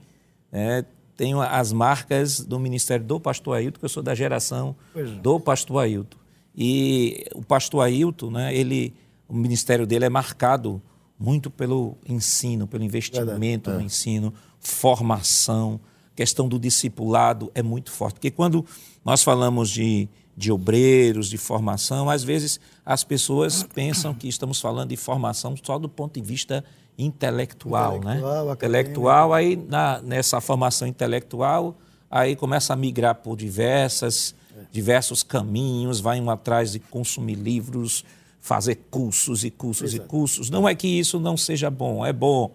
é, 0.52 0.84
tenho 1.16 1.40
as 1.40 1.72
marcas 1.72 2.40
do 2.40 2.58
ministério 2.58 3.04
do 3.04 3.20
pastor 3.20 3.56
Ailton, 3.56 3.78
que 3.78 3.84
eu 3.84 3.88
sou 3.88 4.02
da 4.02 4.14
geração 4.14 4.74
é. 4.94 5.02
do 5.02 5.38
pastor 5.38 5.82
Ailton. 5.82 6.18
E 6.54 7.24
o 7.34 7.42
pastor 7.42 7.82
Ailton, 7.82 8.30
né, 8.30 8.54
ele, 8.54 8.94
o 9.28 9.34
ministério 9.34 9.86
dele 9.86 10.04
é 10.04 10.08
marcado 10.08 10.80
muito 11.18 11.50
pelo 11.50 11.96
ensino, 12.06 12.66
pelo 12.66 12.82
investimento 12.82 13.70
é. 13.70 13.74
no 13.74 13.80
ensino, 13.80 14.34
formação, 14.58 15.80
questão 16.14 16.48
do 16.48 16.58
discipulado 16.58 17.50
é 17.54 17.62
muito 17.62 17.90
forte. 17.90 18.14
Porque 18.14 18.30
quando 18.30 18.64
nós 19.04 19.22
falamos 19.22 19.70
de, 19.70 20.08
de 20.36 20.50
obreiros, 20.50 21.28
de 21.28 21.38
formação, 21.38 22.10
às 22.10 22.22
vezes 22.24 22.60
as 22.84 23.04
pessoas 23.04 23.62
pensam 23.62 24.12
que 24.12 24.28
estamos 24.28 24.60
falando 24.60 24.90
de 24.90 24.96
formação 24.96 25.54
só 25.62 25.78
do 25.78 25.88
ponto 25.88 26.20
de 26.20 26.26
vista 26.26 26.64
intelectual, 26.98 27.96
intelectual 27.96 28.46
né? 28.46 28.52
Intelectual, 28.52 29.32
aí 29.34 29.56
na, 29.56 30.00
nessa 30.02 30.40
formação 30.40 30.86
intelectual, 30.86 31.76
aí 32.10 32.36
começa 32.36 32.72
a 32.72 32.76
migrar 32.76 33.16
por 33.16 33.36
diversas, 33.36 34.34
é. 34.56 34.64
diversos 34.70 35.22
caminhos, 35.22 36.00
vai 36.00 36.20
um 36.20 36.30
atrás 36.30 36.72
de 36.72 36.78
consumir 36.78 37.34
livros, 37.34 38.04
fazer 38.40 38.76
cursos 38.90 39.44
e 39.44 39.50
cursos 39.50 39.94
Exato. 39.94 40.06
e 40.06 40.08
cursos. 40.08 40.50
Não 40.50 40.68
é 40.68 40.74
que 40.74 40.86
isso 40.86 41.18
não 41.18 41.36
seja 41.36 41.70
bom, 41.70 42.04
é 42.04 42.12
bom, 42.12 42.50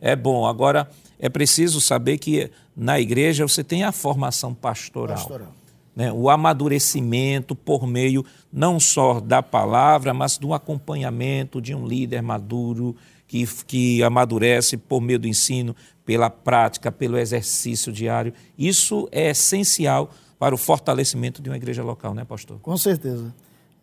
é 0.00 0.14
bom. 0.14 0.46
Agora, 0.46 0.88
é 1.18 1.28
preciso 1.28 1.80
saber 1.80 2.18
que 2.18 2.50
na 2.76 3.00
igreja 3.00 3.46
você 3.46 3.64
tem 3.64 3.84
a 3.84 3.92
formação 3.92 4.54
pastoral. 4.54 5.16
pastoral. 5.16 5.54
né, 5.94 6.12
o 6.12 6.30
amadurecimento 6.30 7.54
por 7.54 7.86
meio 7.86 8.24
não 8.52 8.78
só 8.78 9.18
da 9.18 9.42
palavra, 9.42 10.14
mas 10.14 10.38
do 10.38 10.54
acompanhamento 10.54 11.60
de 11.60 11.74
um 11.74 11.86
líder 11.86 12.22
maduro 12.22 12.96
que, 13.30 13.46
que 13.64 14.02
amadurece 14.02 14.76
por 14.76 15.00
meio 15.00 15.16
do 15.16 15.28
ensino, 15.28 15.76
pela 16.04 16.28
prática, 16.28 16.90
pelo 16.90 17.16
exercício 17.16 17.92
diário. 17.92 18.34
Isso 18.58 19.08
é 19.12 19.30
essencial 19.30 20.10
para 20.36 20.52
o 20.52 20.58
fortalecimento 20.58 21.40
de 21.40 21.48
uma 21.48 21.56
igreja 21.56 21.80
local, 21.80 22.12
né, 22.12 22.24
pastor? 22.24 22.58
Com 22.58 22.76
certeza. 22.76 23.32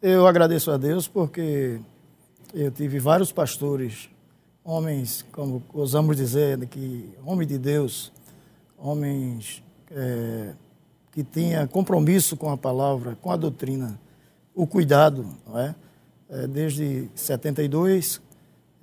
Eu 0.01 0.27
agradeço 0.27 0.69
a 0.69 0.75
Deus 0.75 1.07
porque 1.07 1.79
eu 2.53 2.69
tive 2.71 2.99
vários 2.99 3.31
pastores, 3.31 4.09
homens, 4.65 5.25
como 5.31 5.63
ousamos 5.73 6.17
dizer, 6.17 6.67
que 6.67 7.09
homem 7.25 7.47
de 7.47 7.57
Deus, 7.57 8.11
homens 8.77 9.63
é, 9.89 10.55
que 11.13 11.23
tinha 11.23 11.65
compromisso 11.67 12.35
com 12.35 12.49
a 12.49 12.57
palavra, 12.57 13.17
com 13.21 13.31
a 13.31 13.37
doutrina, 13.37 13.97
o 14.53 14.67
cuidado, 14.67 15.25
não 15.47 15.57
é? 15.57 15.73
é 16.29 16.47
desde 16.47 17.09
72, 17.15 18.26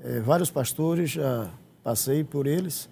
é, 0.04 0.20
vários 0.20 0.50
pastores 0.50 1.10
já 1.10 1.50
passei 1.82 2.22
por 2.22 2.46
eles 2.46 2.88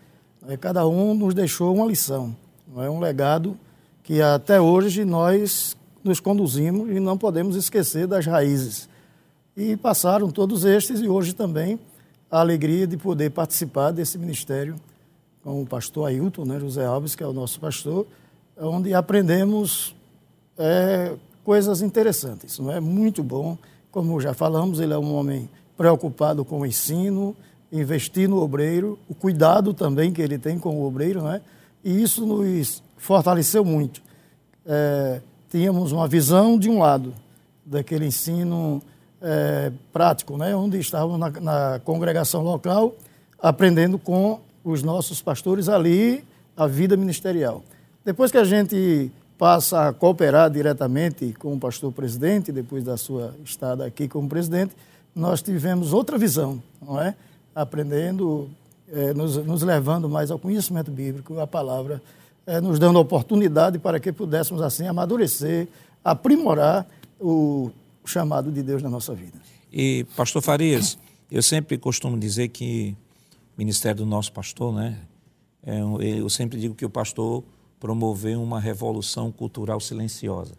é, 0.49 0.57
cada 0.57 0.87
um 0.89 1.15
nos 1.15 1.35
deixou 1.35 1.73
uma 1.73 1.87
lição, 1.87 2.35
é 2.77 2.91
um 2.91 2.99
legado 2.99 3.57
que 4.03 4.21
até 4.21 4.61
hoje 4.61 5.05
nós 5.05 5.77
nos 6.03 6.19
conduzimos 6.19 6.91
e 6.91 6.99
não 6.99 7.17
podemos 7.17 7.55
esquecer 7.55 8.09
das 8.09 8.27
raízes. 8.27 8.89
E 9.57 9.77
passaram 9.77 10.31
todos 10.31 10.65
estes 10.65 11.01
e 11.01 11.09
hoje 11.09 11.33
também 11.33 11.79
a 12.29 12.41
alegria 12.41 12.89
de 12.89 12.97
poder 12.97 13.31
participar 13.31 13.93
desse 13.93 14.19
ministério 14.19 14.75
com 15.45 15.63
o 15.63 15.67
pastor 15.67 16.09
Ailton, 16.09 16.45
né, 16.45 16.59
José 16.59 16.85
Alves, 16.85 17.15
que 17.15 17.23
é 17.23 17.27
o 17.27 17.33
nosso 17.33 17.61
pastor, 17.61 18.05
onde 18.57 18.93
aprendemos 18.95 19.95
é, 20.59 21.15
coisas 21.45 21.83
interessantes. 21.83 22.59
Não 22.59 22.73
é 22.73 22.81
muito 22.81 23.23
bom, 23.23 23.57
como 23.93 24.21
já 24.21 24.35
falamos, 24.35 24.81
ele 24.81 24.93
é 24.93 24.99
um 24.99 25.15
homem 25.15 25.49
preocupado 25.77 26.45
com 26.45 26.61
o 26.61 26.67
ensino, 26.67 27.37
investir 27.71 28.29
no 28.29 28.41
obreiro, 28.41 28.99
o 29.09 29.15
cuidado 29.15 29.73
também 29.73 30.13
que 30.13 30.21
ele 30.21 30.39
tem 30.39 30.59
com 30.59 30.77
o 30.77 30.85
obreiro, 30.85 31.23
né? 31.23 31.41
e 31.83 32.03
isso 32.03 32.27
nos 32.27 32.83
fortaleceu 32.97 33.65
muito. 33.65 34.03
É, 34.67 35.21
tínhamos 35.51 35.93
uma 35.93 36.07
visão, 36.07 36.59
de 36.59 36.69
um 36.69 36.79
lado, 36.79 37.15
daquele 37.65 38.07
ensino 38.07 38.83
é, 39.21 39.73
prático, 39.93 40.37
né? 40.37 40.55
onde 40.55 40.79
estávamos 40.79 41.19
na, 41.19 41.31
na 41.41 41.81
congregação 41.81 42.43
local, 42.43 42.95
aprendendo 43.41 43.99
com 43.99 44.41
os 44.65 44.83
nossos 44.83 45.21
pastores 45.21 45.69
ali 45.69 46.25
a 46.57 46.67
vida 46.67 46.97
ministerial. 46.97 47.63
Depois 48.05 48.31
que 48.31 48.39
a 48.39 48.45
gente 48.45 49.11
passa 49.39 49.89
a 49.89 49.93
cooperar 49.93 50.51
diretamente 50.51 51.35
com 51.39 51.55
o 51.55 51.59
pastor 51.59 51.93
presidente, 51.93 52.53
depois 52.53 52.85
da 52.85 52.97
sua 52.97 53.35
estada 53.45 53.85
aqui 53.85 54.07
como 54.07 54.29
presidente, 54.29 54.73
nós 55.15 55.43
tivemos 55.43 55.93
outra 55.93 56.17
visão, 56.19 56.63
não 56.81 57.01
é? 57.01 57.15
aprendendo, 57.55 58.51
é, 58.91 59.13
nos, 59.13 59.37
nos, 59.37 59.63
levando 59.63 60.09
mais 60.09 60.31
ao 60.31 60.39
conhecimento 60.39 60.91
bíblico, 60.91 61.39
a 61.39 61.47
palavra, 61.47 62.03
é, 62.47 62.61
nos 62.61 62.79
dando 62.79 62.99
oportunidade 62.99 63.79
para 63.79 64.01
que 64.01 64.13
pudéssemos, 64.13 64.63
assim, 64.63 64.87
amadurecer, 64.87 65.69
aprimorar 66.05 66.87
o 67.21 67.71
chamado 68.05 68.51
de 68.51 68.63
Deus 68.63 68.83
na 68.83 68.89
nossa 68.89 69.15
vida. 69.15 69.39
E, 69.73 70.05
pastor 70.17 70.43
Farias, 70.43 70.99
eu 71.31 71.43
sempre 71.43 71.79
costumo 71.79 72.19
dizer 72.19 72.49
que 72.49 72.97
o 73.57 73.61
ministério 73.61 73.99
do 73.99 74.07
nosso 74.07 74.33
pastor, 74.33 74.75
né, 74.75 74.99
é, 75.65 75.81
eu 76.01 76.29
sempre 76.29 76.59
digo 76.59 76.75
que 76.75 76.85
o 76.85 76.91
pastor 76.91 77.45
promoveu 77.79 78.43
uma 78.43 78.61
revolução 78.61 79.31
cultural 79.31 79.79
silenciosa. 79.81 80.55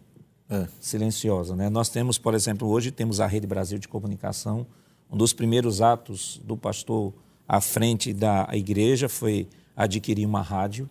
É. 0.48 0.66
Silenciosa, 0.80 1.56
né? 1.56 1.70
Nós 1.70 1.88
temos, 1.88 2.18
por 2.18 2.34
exemplo, 2.34 2.68
hoje 2.68 2.90
temos 2.90 3.18
a 3.18 3.26
Rede 3.26 3.46
Brasil 3.46 3.78
de 3.78 3.88
Comunicação, 3.88 4.66
um 5.10 5.16
dos 5.16 5.32
primeiros 5.32 5.80
atos 5.80 6.40
do 6.44 6.56
pastor 6.56 7.12
à 7.46 7.60
frente 7.60 8.12
da 8.12 8.48
igreja 8.52 9.08
foi 9.08 9.46
adquirir 9.76 10.26
uma 10.26 10.42
rádio 10.42 10.88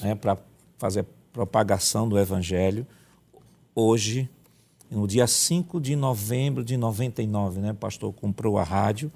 né, 0.00 0.14
para 0.14 0.38
fazer 0.78 1.04
propagação 1.32 2.08
do 2.08 2.18
evangelho. 2.18 2.86
Hoje, 3.74 4.30
no 4.90 5.06
dia 5.06 5.26
5 5.26 5.80
de 5.80 5.96
novembro 5.96 6.64
de 6.64 6.76
99, 6.76 7.60
né, 7.60 7.72
o 7.72 7.74
pastor 7.74 8.12
comprou 8.12 8.56
a 8.56 8.62
rádio. 8.62 9.12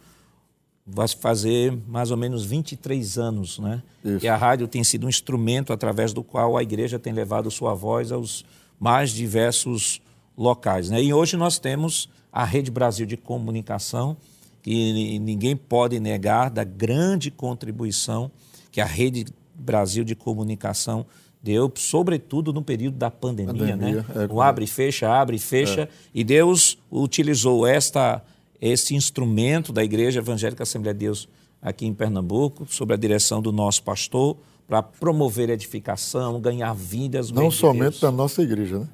Vai 0.87 1.07
fazer 1.09 1.73
mais 1.87 2.11
ou 2.11 2.17
menos 2.17 2.45
23 2.45 3.19
anos, 3.19 3.59
né? 3.61 3.83
Isso. 4.05 4.25
E 4.25 4.29
a 4.29 4.37
rádio 4.37 4.67
tem 4.67 4.83
sido 4.83 5.07
um 5.07 5.09
instrumento 5.09 5.73
através 5.73 6.13
do 6.13 6.25
qual 6.25 6.57
a 6.57 6.63
igreja 6.63 6.99
tem 6.99 7.13
levado 7.13 7.51
sua 7.51 7.75
voz 7.75 8.11
aos 8.11 8.45
mais 8.81 9.11
diversos 9.11 10.01
locais, 10.37 10.89
né? 10.89 11.03
E 11.03 11.13
hoje 11.13 11.37
nós 11.37 11.59
temos 11.59 12.09
a 12.33 12.45
Rede 12.45 12.71
Brasil 12.71 13.05
de 13.05 13.17
Comunicação, 13.17 14.17
que 14.63 15.19
ninguém 15.19 15.55
pode 15.55 16.01
negar 16.01 16.51
da 16.51 16.65
grande 16.65 17.31
contribuição 17.31 18.31
que 18.73 18.81
a 18.81 18.87
Rede 18.87 19.27
Brasil 19.55 20.03
de 20.03 20.15
Comunicação 20.15 21.05
deu, 21.43 21.71
sobretudo 21.77 22.53
no 22.53 22.63
período 22.63 22.97
da 22.97 23.11
pandemia, 23.11 23.53
pandemia 23.55 23.97
né? 23.97 24.05
É, 24.15 24.33
o 24.33 24.41
abre 24.41 24.65
e 24.65 24.69
fecha, 24.69 25.11
abre 25.11 25.37
e 25.37 25.39
fecha, 25.39 25.83
é. 25.83 25.89
e 26.15 26.25
Deus 26.25 26.79
utilizou 26.91 27.67
esta 27.67 28.23
esse 28.61 28.95
instrumento 28.95 29.73
da 29.73 29.83
Igreja 29.83 30.21
Evangélica 30.21 30.65
Assembleia 30.65 30.93
de 30.93 31.01
Deus 31.01 31.27
aqui 31.63 31.87
em 31.87 31.95
Pernambuco, 31.95 32.67
sob 32.69 32.93
a 32.93 32.97
direção 32.97 33.41
do 33.41 33.51
nosso 33.51 33.83
pastor, 33.83 34.37
para 34.71 34.85
promover 34.85 35.51
edificação, 35.51 36.41
ganhar 36.41 36.73
vidas. 36.73 37.33
Não 37.33 37.51
somente 37.51 38.01
da 38.01 38.13
nossa 38.13 38.41
igreja, 38.41 38.79
né? 38.79 38.89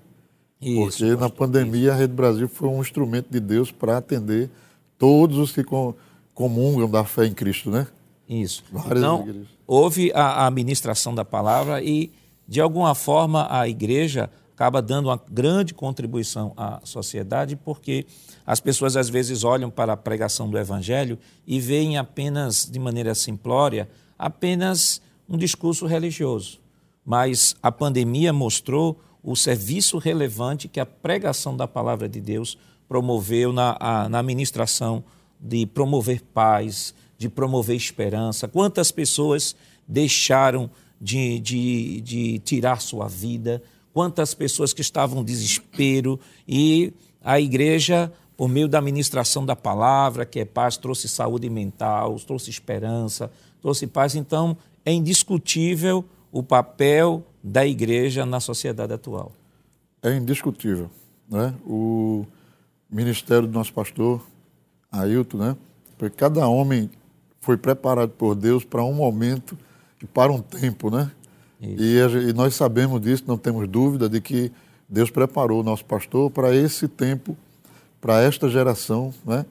Isso, 0.58 0.80
Porque 0.80 1.04
pastor, 1.04 1.18
na 1.18 1.28
pandemia 1.28 1.80
isso. 1.82 1.90
a 1.90 1.94
Rede 1.94 2.14
Brasil 2.14 2.48
foi 2.48 2.66
um 2.70 2.80
instrumento 2.80 3.26
de 3.30 3.38
Deus 3.38 3.70
para 3.70 3.98
atender 3.98 4.48
todos 4.96 5.36
os 5.36 5.52
que 5.52 5.62
comungam 6.32 6.88
da 6.90 7.04
fé 7.04 7.26
em 7.26 7.34
Cristo, 7.34 7.70
né? 7.70 7.86
Isso. 8.26 8.64
Várias 8.72 9.00
então, 9.00 9.20
igrejas. 9.20 9.48
houve 9.66 10.10
a, 10.14 10.46
a 10.46 10.50
ministração 10.50 11.14
da 11.14 11.26
palavra 11.26 11.82
e, 11.82 12.10
de 12.48 12.58
alguma 12.58 12.94
forma, 12.94 13.46
a 13.50 13.68
igreja 13.68 14.30
acaba 14.54 14.80
dando 14.80 15.10
uma 15.10 15.20
grande 15.30 15.74
contribuição 15.74 16.54
à 16.56 16.80
sociedade, 16.84 17.54
porque 17.54 18.06
as 18.46 18.60
pessoas 18.60 18.96
às 18.96 19.10
vezes 19.10 19.44
olham 19.44 19.68
para 19.68 19.92
a 19.92 19.96
pregação 19.96 20.48
do 20.48 20.56
evangelho 20.56 21.18
e 21.46 21.60
veem 21.60 21.98
apenas, 21.98 22.64
de 22.64 22.78
maneira 22.78 23.14
simplória, 23.14 23.86
apenas 24.18 25.02
um 25.28 25.36
discurso 25.36 25.86
religioso. 25.86 26.60
Mas 27.04 27.54
a 27.62 27.70
pandemia 27.70 28.32
mostrou 28.32 29.00
o 29.22 29.34
serviço 29.34 29.98
relevante 29.98 30.68
que 30.68 30.80
a 30.80 30.86
pregação 30.86 31.56
da 31.56 31.66
palavra 31.66 32.08
de 32.08 32.20
Deus 32.20 32.56
promoveu 32.88 33.52
na, 33.52 33.76
a, 33.80 34.08
na 34.08 34.20
administração 34.20 35.02
de 35.40 35.66
promover 35.66 36.22
paz, 36.22 36.94
de 37.18 37.28
promover 37.28 37.76
esperança. 37.76 38.46
Quantas 38.46 38.90
pessoas 38.90 39.56
deixaram 39.86 40.70
de, 41.00 41.38
de, 41.40 42.00
de 42.00 42.38
tirar 42.40 42.80
sua 42.80 43.08
vida, 43.08 43.62
quantas 43.92 44.34
pessoas 44.34 44.72
que 44.72 44.80
estavam 44.80 45.22
em 45.22 45.24
desespero 45.24 46.18
e 46.46 46.92
a 47.22 47.40
igreja, 47.40 48.12
por 48.36 48.48
meio 48.48 48.68
da 48.68 48.80
ministração 48.80 49.44
da 49.44 49.56
palavra, 49.56 50.26
que 50.26 50.40
é 50.40 50.44
paz, 50.44 50.76
trouxe 50.76 51.08
saúde 51.08 51.48
mental, 51.48 52.16
trouxe 52.20 52.50
esperança, 52.50 53.30
trouxe 53.60 53.86
paz. 53.86 54.14
Então, 54.14 54.56
é 54.86 54.92
indiscutível 54.92 56.04
o 56.32 56.42
papel 56.42 57.22
da 57.42 57.66
igreja 57.66 58.24
na 58.24 58.40
sociedade 58.40 58.94
atual. 58.94 59.32
É 60.02 60.16
indiscutível. 60.16 60.88
Né? 61.28 61.52
O, 61.66 62.24
ministério 62.90 63.46
do 63.46 63.52
nosso 63.52 63.72
pastor 63.72 64.22
Ailton, 64.90 65.38
né? 65.38 65.56
Porque 65.98 66.16
cada 66.16 66.46
homem 66.46 66.90
foi 67.40 67.56
preparado 67.56 68.10
por 68.10 68.34
Deus 68.34 68.64
para 68.64 68.84
um 68.84 68.92
momento 68.92 69.56
e 70.02 70.06
para 70.06 70.32
um 70.32 70.40
tempo, 70.40 70.90
né? 70.90 71.10
E, 71.60 71.98
e, 71.98 72.32
nós 72.32 72.54
sabemos 72.54 73.00
disso, 73.00 73.24
não 73.26 73.38
temos 73.38 73.66
dúvida 73.66 74.08
de 74.08 74.20
que 74.20 74.52
Deus 74.88 75.10
preparou 75.10 75.60
o 75.60 75.62
nosso 75.62 75.84
pastor 75.84 76.30
para 76.30 76.54
esse 76.54 76.86
tempo, 76.86 77.36
para 78.00 78.20
esta 78.22 78.48
geração, 78.48 79.12
né? 79.24 79.44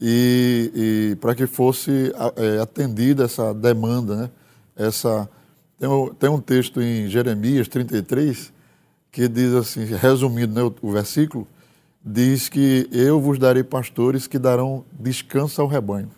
E, 0.00 1.10
e 1.12 1.16
para 1.16 1.34
que 1.34 1.46
fosse 1.46 2.12
é, 2.36 2.60
atendida 2.60 3.24
essa 3.24 3.52
demanda, 3.52 4.16
né? 4.16 4.30
Essa, 4.80 5.28
tem, 6.18 6.30
um, 6.30 6.40
texto 6.40 6.80
em 6.80 7.06
Jeremias 7.06 7.68
33 7.68 8.52
que 9.12 9.28
diz 9.28 9.52
assim, 9.52 9.84
resumindo 9.84 10.54
né, 10.54 10.62
o, 10.62 10.74
o 10.80 10.92
versículo, 10.92 11.46
diz 12.02 12.48
que 12.48 12.88
eu 12.92 13.20
vos 13.20 13.38
darei 13.38 13.62
pastores 13.62 14.26
que 14.26 14.38
darão 14.38 14.84
descanso 14.92 15.60
ao 15.60 15.68
rebanho. 15.68 16.10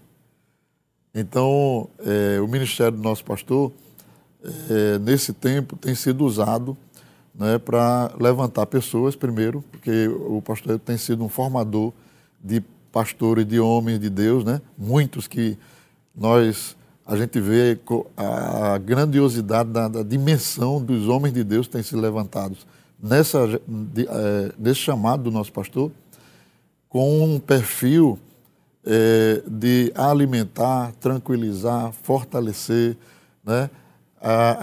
Então, 1.15 1.89
é, 1.99 2.41
o 2.41 2.47
ministério 2.47 2.97
do 2.97 3.03
nosso 3.03 3.25
pastor, 3.25 3.73
é, 4.71 4.99
nesse 4.99 5.33
tempo, 5.33 5.77
tem 5.77 5.95
sido 5.95 6.25
usado 6.25 6.77
né, 7.35 7.59
para 7.59 8.15
levantar 8.21 8.67
pessoas, 8.67 9.17
primeiro, 9.17 9.65
porque 9.73 10.07
o 10.07 10.41
pastor 10.41 10.79
tem 10.79 10.97
sido 10.97 11.25
um 11.25 11.29
formador 11.29 11.93
de 12.43 12.63
pastores, 12.93 13.47
de 13.47 13.59
homens 13.59 13.99
de 13.99 14.11
Deus, 14.11 14.45
né? 14.45 14.61
muitos 14.77 15.27
que 15.27 15.59
nós, 16.15 16.77
a 17.13 17.17
gente 17.17 17.39
vê 17.39 17.79
a 18.17 18.79
grandiosidade 18.79 19.69
da, 19.69 19.87
da 19.87 20.03
dimensão 20.03 20.83
dos 20.83 21.09
homens 21.09 21.35
de 21.35 21.45
Deus 21.45 21.67
que 21.67 21.75
têm 21.75 21.83
sido 21.83 22.01
levantados 22.01 22.67
nessa, 23.03 23.61
de, 23.69 24.09
é, 24.09 24.53
nesse 24.59 24.81
chamado 24.81 25.25
do 25.25 25.31
nosso 25.31 25.53
pastor 25.53 25.93
com 26.89 27.23
um 27.23 27.39
perfil 27.39 28.19
é, 28.87 29.43
de 29.47 29.93
alimentar, 29.95 30.93
tranquilizar, 31.01 31.93
fortalecer. 32.03 32.97
Né? 33.45 33.69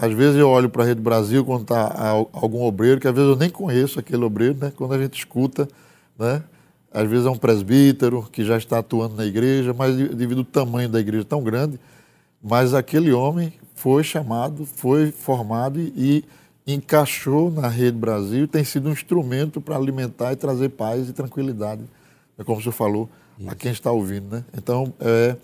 às 0.02 0.12
vezes 0.14 0.38
eu 0.38 0.50
olho 0.50 0.70
para 0.70 0.84
a 0.84 0.88
Rede 0.88 1.02
Brasil 1.02 1.46
quando 1.46 1.62
está 1.62 2.26
algum 2.34 2.64
obreiro, 2.64 3.00
que 3.00 3.08
às 3.08 3.14
vezes 3.14 3.30
eu 3.30 3.36
nem 3.36 3.50
conheço 3.52 4.00
aquele 4.00 4.24
obreiro, 4.24 4.58
né? 4.60 4.74
quando 4.76 4.96
a 4.96 4.98
gente 4.98 5.20
escuta, 5.20 5.68
né? 6.18 6.42
às 6.92 7.08
vezes 7.08 7.28
é 7.28 7.30
um 7.30 7.38
presbítero 7.38 8.28
que 8.32 8.44
já 8.44 8.58
está 8.58 8.80
atuando 8.80 9.16
na 9.16 9.26
igreja, 9.26 9.72
mas 9.72 9.96
devido 9.96 10.40
ao 10.40 10.46
tamanho 10.46 10.90
da 10.90 11.00
igreja 11.00 11.24
tão 11.24 11.44
grande, 11.44 11.80
mas 12.42 12.74
aquele 12.74 13.12
homem 13.12 13.54
foi 13.76 14.04
chamado, 14.04 14.66
foi 14.66 15.12
formado 15.12 15.80
e, 15.80 16.24
encaixou 16.74 17.50
na 17.50 17.68
Rede 17.68 17.98
Brasil 17.98 18.44
e 18.44 18.48
tem 18.48 18.64
sido 18.64 18.90
um 18.90 18.92
instrumento 18.92 19.60
para 19.60 19.76
alimentar 19.76 20.34
e 20.34 20.36
trazer 20.36 20.70
paz 20.70 21.10
e 21.10 21.14
tranquilidade, 21.14 21.82
é 22.38 22.44
como 22.44 22.60
o 22.60 22.62
senhor 22.62 22.74
falou, 22.74 23.10
Isso. 23.40 23.50
a 23.50 23.56
quem 23.56 23.72
está 23.72 23.92
ouvindo. 23.92 24.36
Né? 24.36 24.46
Então, 24.56 24.94
é, 25.00 25.36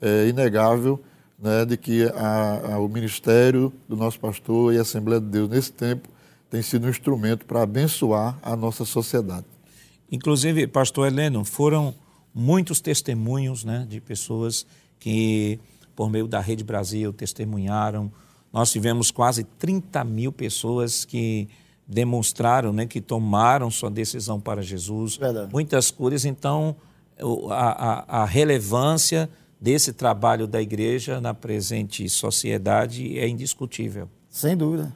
é 0.00 0.28
inegável 0.28 1.02
né, 1.38 1.64
de 1.64 1.76
que 1.76 2.04
a, 2.14 2.74
a, 2.74 2.78
o 2.80 2.88
ministério 2.88 3.72
do 3.88 3.96
nosso 3.96 4.20
pastor 4.20 4.74
e 4.74 4.78
a 4.78 4.82
Assembleia 4.82 5.20
de 5.20 5.28
Deus, 5.28 5.48
nesse 5.48 5.72
tempo, 5.72 6.08
tem 6.50 6.62
sido 6.62 6.86
um 6.86 6.90
instrumento 6.90 7.44
para 7.44 7.62
abençoar 7.62 8.38
a 8.42 8.56
nossa 8.56 8.84
sociedade. 8.84 9.46
Inclusive, 10.10 10.66
pastor 10.66 11.06
Heleno, 11.06 11.44
foram 11.44 11.94
muitos 12.34 12.80
testemunhos 12.80 13.64
né, 13.64 13.86
de 13.88 14.00
pessoas 14.00 14.66
que 14.98 15.58
por 15.98 16.08
meio 16.08 16.28
da 16.28 16.38
Rede 16.38 16.62
Brasil, 16.62 17.12
testemunharam. 17.12 18.08
Nós 18.52 18.70
tivemos 18.70 19.10
quase 19.10 19.42
30 19.42 20.04
mil 20.04 20.30
pessoas 20.30 21.04
que 21.04 21.48
demonstraram, 21.88 22.72
né, 22.72 22.86
que 22.86 23.00
tomaram 23.00 23.68
sua 23.68 23.90
decisão 23.90 24.38
para 24.38 24.62
Jesus. 24.62 25.16
Verdade. 25.16 25.52
Muitas 25.52 25.90
curas. 25.90 26.24
Então, 26.24 26.76
a, 27.50 28.20
a, 28.20 28.22
a 28.22 28.24
relevância 28.24 29.28
desse 29.60 29.92
trabalho 29.92 30.46
da 30.46 30.62
igreja 30.62 31.20
na 31.20 31.34
presente 31.34 32.08
sociedade 32.08 33.18
é 33.18 33.26
indiscutível. 33.26 34.08
Sem 34.30 34.56
dúvida. 34.56 34.94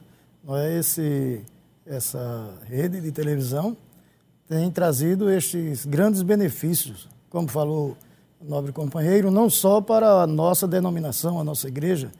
Esse, 0.79 1.41
essa 1.85 2.49
rede 2.65 3.01
de 3.01 3.11
televisão 3.11 3.75
tem 4.47 4.71
trazido 4.71 5.29
estes 5.29 5.85
grandes 5.85 6.21
benefícios, 6.21 7.09
como 7.29 7.49
falou 7.49 7.97
nobre 8.47 8.71
companheiro, 8.71 9.31
não 9.31 9.49
só 9.49 9.81
para 9.81 10.21
a 10.21 10.27
nossa 10.27 10.67
denominação, 10.67 11.39
a 11.39 11.43
nossa 11.43 11.67
igreja, 11.67 12.11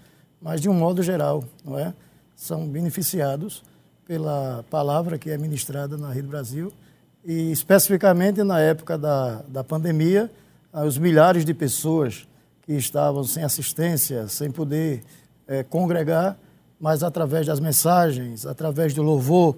mas 0.41 0.61
de 0.61 0.69
um 0.69 0.73
modo 0.73 1.03
geral, 1.03 1.43
não 1.63 1.77
é? 1.77 1.93
São 2.35 2.67
beneficiados 2.67 3.63
pela 4.05 4.63
palavra 4.69 5.17
que 5.17 5.29
é 5.29 5.37
ministrada 5.37 5.97
na 5.97 6.11
Rede 6.11 6.27
Brasil 6.27 6.71
e 7.23 7.51
especificamente 7.51 8.43
na 8.43 8.59
época 8.59 8.97
da, 8.97 9.41
da 9.47 9.63
pandemia, 9.63 10.29
os 10.85 10.97
milhares 10.97 11.45
de 11.45 11.53
pessoas 11.53 12.27
que 12.63 12.73
estavam 12.73 13.23
sem 13.23 13.43
assistência, 13.43 14.27
sem 14.27 14.49
poder 14.49 15.03
é, 15.47 15.63
congregar, 15.63 16.37
mas 16.79 17.03
através 17.03 17.47
das 17.47 17.59
mensagens, 17.59 18.45
através 18.45 18.93
do 18.93 19.03
louvor 19.03 19.55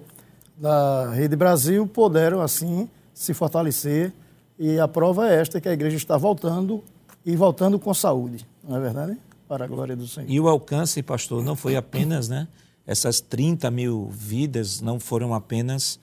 da 0.56 1.10
Rede 1.10 1.34
Brasil, 1.34 1.86
puderam 1.86 2.40
assim 2.40 2.88
se 3.12 3.34
fortalecer 3.34 4.12
e 4.58 4.78
a 4.78 4.88
prova 4.88 5.28
é 5.28 5.40
esta, 5.40 5.60
que 5.60 5.68
a 5.68 5.72
igreja 5.72 5.96
está 5.96 6.16
voltando 6.16 6.82
e 7.24 7.36
voltando 7.36 7.78
com 7.78 7.92
saúde, 7.92 8.46
não 8.62 8.76
é 8.76 8.80
verdade? 8.80 9.18
Para 9.48 9.64
a 9.64 9.68
glória 9.68 9.94
do 9.94 10.06
Senhor. 10.06 10.30
E 10.30 10.40
o 10.40 10.48
alcance, 10.48 11.02
pastor, 11.02 11.44
não 11.44 11.54
foi 11.54 11.76
apenas, 11.76 12.28
né? 12.28 12.48
Essas 12.86 13.20
30 13.20 13.70
mil 13.70 14.08
vidas 14.10 14.80
não 14.80 14.98
foram 14.98 15.34
apenas 15.34 15.98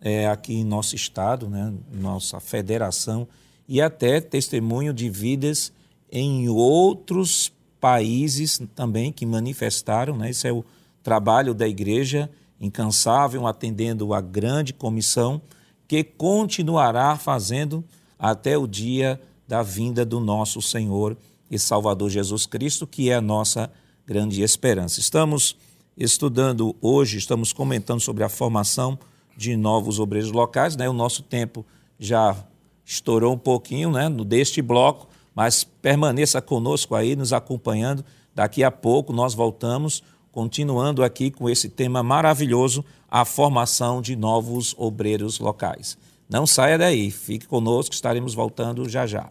é, 0.00 0.28
aqui 0.28 0.54
em 0.54 0.64
nosso 0.64 0.94
estado, 0.94 1.48
né? 1.48 1.72
Nossa 1.92 2.40
federação, 2.40 3.26
e 3.66 3.80
até 3.80 4.20
testemunho 4.20 4.92
de 4.92 5.08
vidas 5.08 5.72
em 6.10 6.48
outros 6.48 7.52
países 7.80 8.60
também 8.74 9.12
que 9.12 9.24
manifestaram, 9.24 10.16
né? 10.16 10.30
Esse 10.30 10.46
é 10.46 10.52
o 10.52 10.64
trabalho 11.02 11.54
da 11.54 11.66
igreja 11.66 12.30
incansável, 12.60 13.46
atendendo 13.46 14.14
a 14.14 14.20
grande 14.20 14.72
comissão 14.72 15.40
que 15.86 16.02
continuará 16.02 17.16
fazendo 17.16 17.84
até 18.18 18.56
o 18.56 18.66
dia 18.66 19.20
da 19.46 19.62
vinda 19.62 20.04
do 20.04 20.20
nosso 20.20 20.62
Senhor 20.62 21.16
e 21.50 21.58
Salvador 21.58 22.10
Jesus 22.10 22.46
Cristo, 22.46 22.86
que 22.86 23.10
é 23.10 23.14
a 23.14 23.20
nossa 23.20 23.70
grande 24.06 24.42
esperança. 24.42 25.00
Estamos 25.00 25.56
estudando 25.96 26.74
hoje, 26.80 27.18
estamos 27.18 27.52
comentando 27.52 28.00
sobre 28.00 28.24
a 28.24 28.28
formação 28.28 28.98
de 29.36 29.56
novos 29.56 29.98
obreiros 29.98 30.32
locais, 30.32 30.76
né? 30.76 30.88
O 30.88 30.92
nosso 30.92 31.22
tempo 31.22 31.64
já 31.98 32.36
estourou 32.84 33.34
um 33.34 33.38
pouquinho, 33.38 33.90
né, 33.90 34.10
deste 34.10 34.60
bloco, 34.60 35.08
mas 35.34 35.64
permaneça 35.64 36.40
conosco 36.40 36.94
aí, 36.94 37.16
nos 37.16 37.32
acompanhando. 37.32 38.04
Daqui 38.34 38.62
a 38.62 38.70
pouco 38.70 39.12
nós 39.12 39.32
voltamos, 39.34 40.02
continuando 40.30 41.02
aqui 41.02 41.30
com 41.30 41.48
esse 41.48 41.68
tema 41.68 42.02
maravilhoso, 42.02 42.84
a 43.14 43.24
formação 43.24 44.02
de 44.02 44.16
novos 44.16 44.74
obreiros 44.76 45.38
locais. 45.38 45.96
Não 46.28 46.48
saia 46.48 46.76
daí, 46.76 47.12
fique 47.12 47.46
conosco, 47.46 47.94
estaremos 47.94 48.34
voltando 48.34 48.88
já 48.88 49.06
já. 49.06 49.30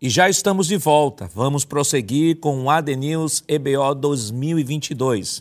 E 0.00 0.10
já 0.10 0.28
estamos 0.28 0.66
de 0.66 0.76
volta. 0.76 1.30
Vamos 1.32 1.64
prosseguir 1.64 2.40
com 2.40 2.64
o 2.64 2.68
ADNews 2.68 3.44
EBO 3.46 3.94
2022. 3.94 5.40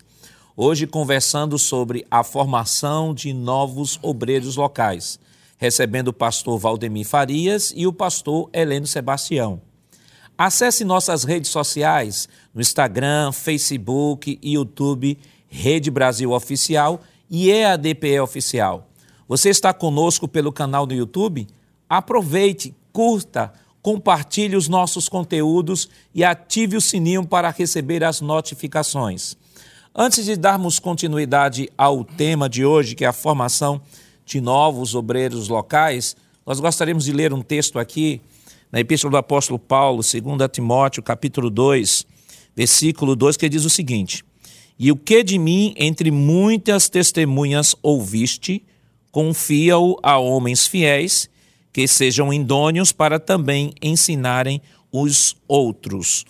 Hoje 0.55 0.85
conversando 0.85 1.57
sobre 1.57 2.05
a 2.11 2.23
formação 2.23 3.15
de 3.15 3.33
novos 3.33 3.97
obreiros 3.99 4.57
locais, 4.57 5.19
recebendo 5.57 6.09
o 6.09 6.13
pastor 6.13 6.59
Valdemir 6.59 7.07
Farias 7.07 7.73
e 7.75 7.87
o 7.87 7.91
pastor 7.91 8.47
Heleno 8.53 8.85
Sebastião. 8.85 9.70
Acesse 10.43 10.83
nossas 10.83 11.23
redes 11.23 11.51
sociais 11.51 12.27
no 12.51 12.61
Instagram, 12.61 13.31
Facebook 13.31 14.39
YouTube, 14.41 15.15
Rede 15.47 15.91
Brasil 15.91 16.31
Oficial 16.31 16.99
e 17.29 17.51
EADPE 17.51 18.19
Oficial. 18.21 18.89
Você 19.27 19.49
está 19.49 19.71
conosco 19.71 20.27
pelo 20.27 20.51
canal 20.51 20.87
do 20.87 20.95
YouTube? 20.95 21.47
Aproveite, 21.87 22.73
curta, 22.91 23.53
compartilhe 23.83 24.55
os 24.55 24.67
nossos 24.67 25.07
conteúdos 25.07 25.87
e 26.11 26.23
ative 26.23 26.75
o 26.75 26.81
sininho 26.81 27.23
para 27.23 27.51
receber 27.51 28.03
as 28.03 28.19
notificações. 28.19 29.37
Antes 29.95 30.25
de 30.25 30.35
darmos 30.35 30.79
continuidade 30.79 31.69
ao 31.77 32.03
tema 32.03 32.49
de 32.49 32.65
hoje, 32.65 32.95
que 32.95 33.05
é 33.05 33.07
a 33.07 33.13
formação 33.13 33.79
de 34.25 34.41
novos 34.41 34.95
obreiros 34.95 35.49
locais, 35.49 36.15
nós 36.43 36.59
gostaríamos 36.59 37.05
de 37.05 37.13
ler 37.13 37.31
um 37.31 37.43
texto 37.43 37.77
aqui 37.77 38.19
na 38.71 38.79
Epístola 38.79 39.11
do 39.11 39.17
Apóstolo 39.17 39.59
Paulo, 39.59 40.01
2 40.01 40.23
Timóteo, 40.51 41.03
capítulo 41.03 41.49
2, 41.49 42.05
versículo 42.55 43.15
2, 43.15 43.35
que 43.35 43.49
diz 43.49 43.65
o 43.65 43.69
seguinte: 43.69 44.23
E 44.79 44.91
o 44.91 44.95
que 44.95 45.23
de 45.23 45.37
mim 45.37 45.73
entre 45.75 46.09
muitas 46.09 46.87
testemunhas 46.87 47.75
ouviste, 47.83 48.63
confia-o 49.11 49.97
a 50.01 50.17
homens 50.17 50.65
fiéis, 50.65 51.29
que 51.73 51.85
sejam 51.87 52.31
indôneos 52.31 52.93
para 52.93 53.19
também 53.19 53.73
ensinarem 53.81 54.61
os 54.91 55.35
outros. 55.47 56.25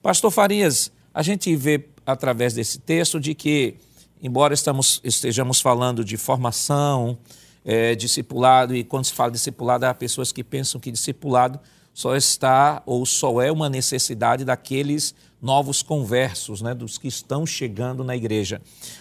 Pastor 0.00 0.30
Farias, 0.30 0.92
a 1.12 1.22
gente 1.22 1.54
vê 1.56 1.88
através 2.06 2.54
desse 2.54 2.78
texto 2.78 3.18
de 3.18 3.34
que, 3.34 3.74
embora 4.22 4.54
estamos, 4.54 5.00
estejamos 5.02 5.60
falando 5.60 6.04
de 6.04 6.16
formação, 6.16 7.18
é, 7.64 7.94
discipulado, 7.94 8.74
e 8.74 8.84
quando 8.84 9.04
se 9.04 9.12
fala 9.12 9.30
discipulado, 9.30 9.84
há 9.84 9.94
pessoas 9.94 10.32
que 10.32 10.42
pensam 10.42 10.80
que 10.80 10.90
discipulado 10.90 11.60
só 11.92 12.16
está 12.16 12.82
ou 12.86 13.04
só 13.04 13.40
é 13.40 13.50
uma 13.50 13.68
necessidade 13.68 14.44
daqueles 14.44 15.14
novos 15.40 15.82
conversos, 15.82 16.60
né, 16.60 16.74
dos 16.74 16.98
que 16.98 17.08
estão 17.08 17.46
chegando 17.46 18.04
na 18.04 18.16
igreja. 18.16 18.60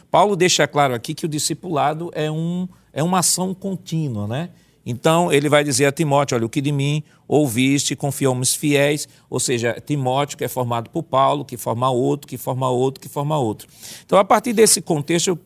Paulo 0.10 0.36
deixa 0.36 0.68
claro 0.68 0.94
aqui 0.94 1.14
que 1.14 1.26
o 1.26 1.30
discipulado 1.30 2.10
é, 2.14 2.32
um, 2.32 2.68
é 2.94 3.04
uma 3.04 3.20
ação 3.20 3.54
contínua, 3.54 4.28
né? 4.28 4.50
Então 4.86 5.32
ele 5.32 5.50
vai 5.50 5.64
dizer 5.64 5.86
a 5.86 5.92
Timóteo: 5.92 6.36
olha, 6.36 6.46
o 6.46 6.50
que 6.50 6.62
de 6.62 6.72
mim 6.72 7.04
ouviste, 7.28 7.96
confiamos 7.96 8.56
fiéis, 8.56 9.08
ou 9.30 9.40
seja, 9.40 9.80
Timóteo, 9.86 10.38
que 10.38 10.44
é 10.44 10.48
formado 10.48 10.90
por 10.90 11.04
Paulo, 11.04 11.46
que 11.46 11.58
forma 11.58 11.90
outro, 11.90 12.28
que 12.28 12.38
forma 12.38 12.70
outro, 12.70 13.00
que 13.00 13.10
forma 13.10 13.38
outro. 13.38 13.68
Então, 14.06 14.18
a 14.18 14.24
partir 14.24 14.54
desse 14.54 14.82
contexto, 14.82 15.28
eu 15.28 15.40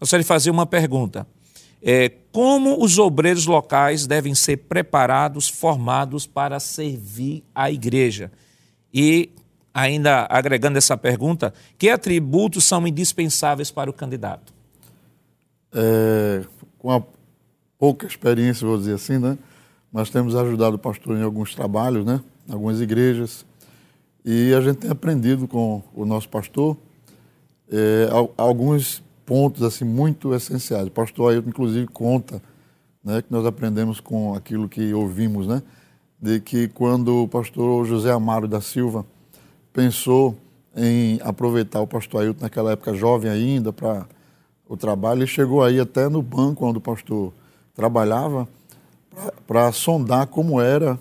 gostaria 0.00 0.24
de 0.24 0.26
fazer 0.26 0.50
uma 0.50 0.66
pergunta 0.66 1.26
é, 1.82 2.10
como 2.32 2.82
os 2.82 2.98
obreiros 2.98 3.46
locais 3.46 4.06
devem 4.06 4.34
ser 4.34 4.58
preparados, 4.58 5.48
formados 5.48 6.26
para 6.26 6.60
servir 6.60 7.42
a 7.54 7.70
igreja. 7.70 8.30
E, 8.92 9.30
ainda 9.72 10.26
agregando 10.28 10.78
essa 10.78 10.96
pergunta, 10.96 11.52
que 11.78 11.88
atributos 11.88 12.64
são 12.64 12.86
indispensáveis 12.86 13.70
para 13.70 13.90
o 13.90 13.92
candidato? 13.92 14.52
É, 15.72 16.44
com 16.78 16.90
a 16.90 17.02
pouca 17.78 18.06
experiência, 18.06 18.66
vou 18.66 18.76
dizer 18.76 18.94
assim, 18.94 19.18
né? 19.18 19.38
Nós 19.92 20.10
temos 20.10 20.36
ajudado 20.36 20.76
o 20.76 20.78
pastor 20.78 21.16
em 21.16 21.22
alguns 21.22 21.54
trabalhos, 21.54 22.04
né? 22.04 22.20
Algumas 22.48 22.80
igrejas. 22.80 23.44
E 24.24 24.52
a 24.54 24.60
gente 24.60 24.78
tem 24.78 24.90
aprendido 24.90 25.48
com 25.48 25.82
o 25.94 26.04
nosso 26.04 26.28
pastor 26.28 26.76
é, 27.70 28.08
alguns 28.36 29.02
pontos 29.30 29.62
assim 29.62 29.84
muito 29.84 30.34
essenciais. 30.34 30.88
O 30.88 30.90
pastor 30.90 31.30
Ailton, 31.30 31.50
inclusive, 31.50 31.86
conta 31.86 32.42
né, 33.04 33.22
que 33.22 33.30
nós 33.30 33.46
aprendemos 33.46 34.00
com 34.00 34.34
aquilo 34.34 34.68
que 34.68 34.92
ouvimos, 34.92 35.46
né, 35.46 35.62
de 36.20 36.40
que 36.40 36.66
quando 36.66 37.22
o 37.22 37.28
pastor 37.28 37.86
José 37.86 38.10
Amaro 38.10 38.48
da 38.48 38.60
Silva 38.60 39.06
pensou 39.72 40.36
em 40.76 41.20
aproveitar 41.22 41.80
o 41.80 41.86
pastor 41.86 42.22
Ailton 42.22 42.42
naquela 42.42 42.72
época 42.72 42.92
jovem 42.92 43.30
ainda 43.30 43.72
para 43.72 44.04
o 44.68 44.76
trabalho, 44.76 45.20
ele 45.20 45.28
chegou 45.28 45.62
aí 45.62 45.78
até 45.78 46.08
no 46.08 46.22
banco 46.22 46.66
onde 46.66 46.78
o 46.78 46.80
pastor 46.80 47.32
trabalhava 47.72 48.48
para 49.46 49.70
sondar 49.70 50.26
como 50.26 50.60
era 50.60 50.98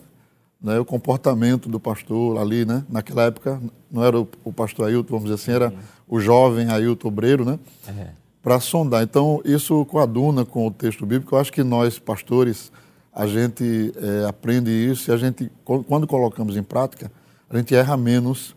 né, 0.62 0.78
o 0.78 0.86
comportamento 0.86 1.68
do 1.68 1.80
pastor 1.80 2.38
ali, 2.38 2.63
né? 2.63 2.86
Naquela 2.89 3.24
época 3.24 3.60
não 3.89 4.04
era 4.04 4.20
o, 4.20 4.28
o 4.44 4.54
pastor 4.54 4.88
Ailton, 4.88 5.15
vamos 5.15 5.32
dizer 5.32 5.36
assim, 5.36 5.52
era 5.52 5.74
o 6.10 6.19
jovem 6.19 6.69
Ailton 6.69 7.08
Obreiro, 7.08 7.45
né? 7.45 7.60
É. 7.88 8.08
Para 8.41 8.60
sondar. 8.60 9.04
Então, 9.04 9.41
isso 9.45 9.86
coaduna 9.86 10.43
com 10.43 10.67
o 10.67 10.72
texto 10.72 11.06
bíblico. 11.06 11.36
Eu 11.36 11.39
acho 11.39 11.54
que 11.54 11.63
nós, 11.63 12.00
pastores, 12.00 12.72
a 13.13 13.28
gente 13.28 13.93
é, 13.95 14.28
aprende 14.28 14.72
isso 14.72 15.12
e 15.12 15.13
a 15.13 15.17
gente, 15.17 15.52
quando 15.63 16.08
colocamos 16.08 16.58
em 16.58 16.63
prática, 16.63 17.12
a 17.50 17.58
gente 17.58 17.76
erra 17.76 17.95
menos 17.95 18.56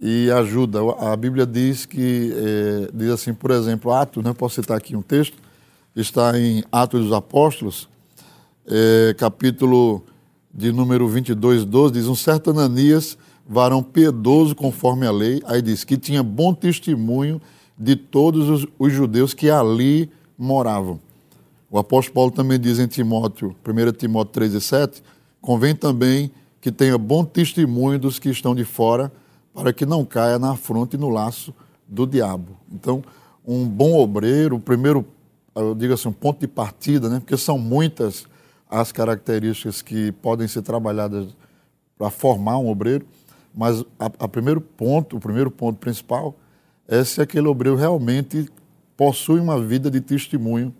e 0.00 0.30
ajuda. 0.30 0.80
A 0.98 1.16
Bíblia 1.16 1.46
diz 1.46 1.86
que, 1.86 2.34
é, 2.36 2.90
diz 2.92 3.10
assim, 3.10 3.32
por 3.32 3.50
exemplo, 3.50 3.92
Atos, 3.92 4.22
né? 4.22 4.32
Posso 4.32 4.56
citar 4.56 4.76
aqui 4.76 4.94
um 4.94 5.02
texto, 5.02 5.36
está 5.94 6.38
em 6.38 6.62
Atos 6.70 7.04
dos 7.04 7.12
Apóstolos, 7.12 7.88
é, 8.66 9.14
capítulo 9.16 10.04
de 10.52 10.72
número 10.72 11.08
22, 11.08 11.64
12, 11.64 11.92
diz: 11.94 12.06
Um 12.06 12.14
certo 12.14 12.50
Ananias, 12.50 13.16
varão 13.48 13.82
piedoso 13.82 14.54
conforme 14.54 15.06
a 15.06 15.10
lei, 15.10 15.40
aí 15.46 15.62
diz 15.62 15.82
que 15.82 15.96
tinha 15.96 16.22
bom 16.22 16.52
testemunho 16.52 17.40
de 17.78 17.96
todos 17.96 18.48
os, 18.50 18.66
os 18.78 18.92
judeus 18.92 19.32
que 19.32 19.48
ali 19.48 20.10
moravam. 20.36 21.00
O 21.70 21.78
apóstolo 21.78 22.14
Paulo 22.14 22.30
também 22.30 22.60
diz 22.60 22.78
em 22.78 22.86
Timóteo, 22.86 23.56
1 23.66 23.92
Timóteo 23.92 24.32
3 24.32 24.54
e 24.54 24.60
7, 24.60 25.02
convém 25.40 25.74
também 25.74 26.30
que 26.60 26.70
tenha 26.70 26.98
bom 26.98 27.24
testemunho 27.24 27.98
dos 27.98 28.18
que 28.18 28.28
estão 28.28 28.54
de 28.54 28.64
fora, 28.64 29.10
para 29.54 29.72
que 29.72 29.86
não 29.86 30.04
caia 30.04 30.38
na 30.38 30.52
afronta 30.52 30.96
e 30.96 30.98
no 30.98 31.08
laço 31.08 31.54
do 31.86 32.06
diabo. 32.06 32.56
Então, 32.70 33.02
um 33.46 33.66
bom 33.66 33.98
obreiro, 33.98 34.56
o 34.56 34.60
primeiro, 34.60 35.06
eu 35.54 35.74
digo 35.74 35.94
assim, 35.94 36.08
um 36.08 36.12
ponto 36.12 36.40
de 36.40 36.48
partida, 36.48 37.08
né? 37.08 37.18
porque 37.20 37.36
são 37.36 37.58
muitas 37.58 38.26
as 38.68 38.92
características 38.92 39.80
que 39.80 40.12
podem 40.12 40.46
ser 40.46 40.62
trabalhadas 40.62 41.28
para 41.96 42.10
formar 42.10 42.58
um 42.58 42.68
obreiro, 42.68 43.06
mas 43.58 43.84
a, 43.98 44.06
a, 44.20 44.28
primeiro 44.28 44.60
ponto, 44.60 45.16
o 45.16 45.20
primeiro 45.20 45.50
ponto 45.50 45.80
principal 45.80 46.36
é 46.86 47.02
se 47.02 47.20
aquele 47.20 47.48
obreiro 47.48 47.76
realmente 47.76 48.48
possui 48.96 49.40
uma 49.40 49.60
vida 49.60 49.90
de 49.90 50.00
testemunho 50.00 50.72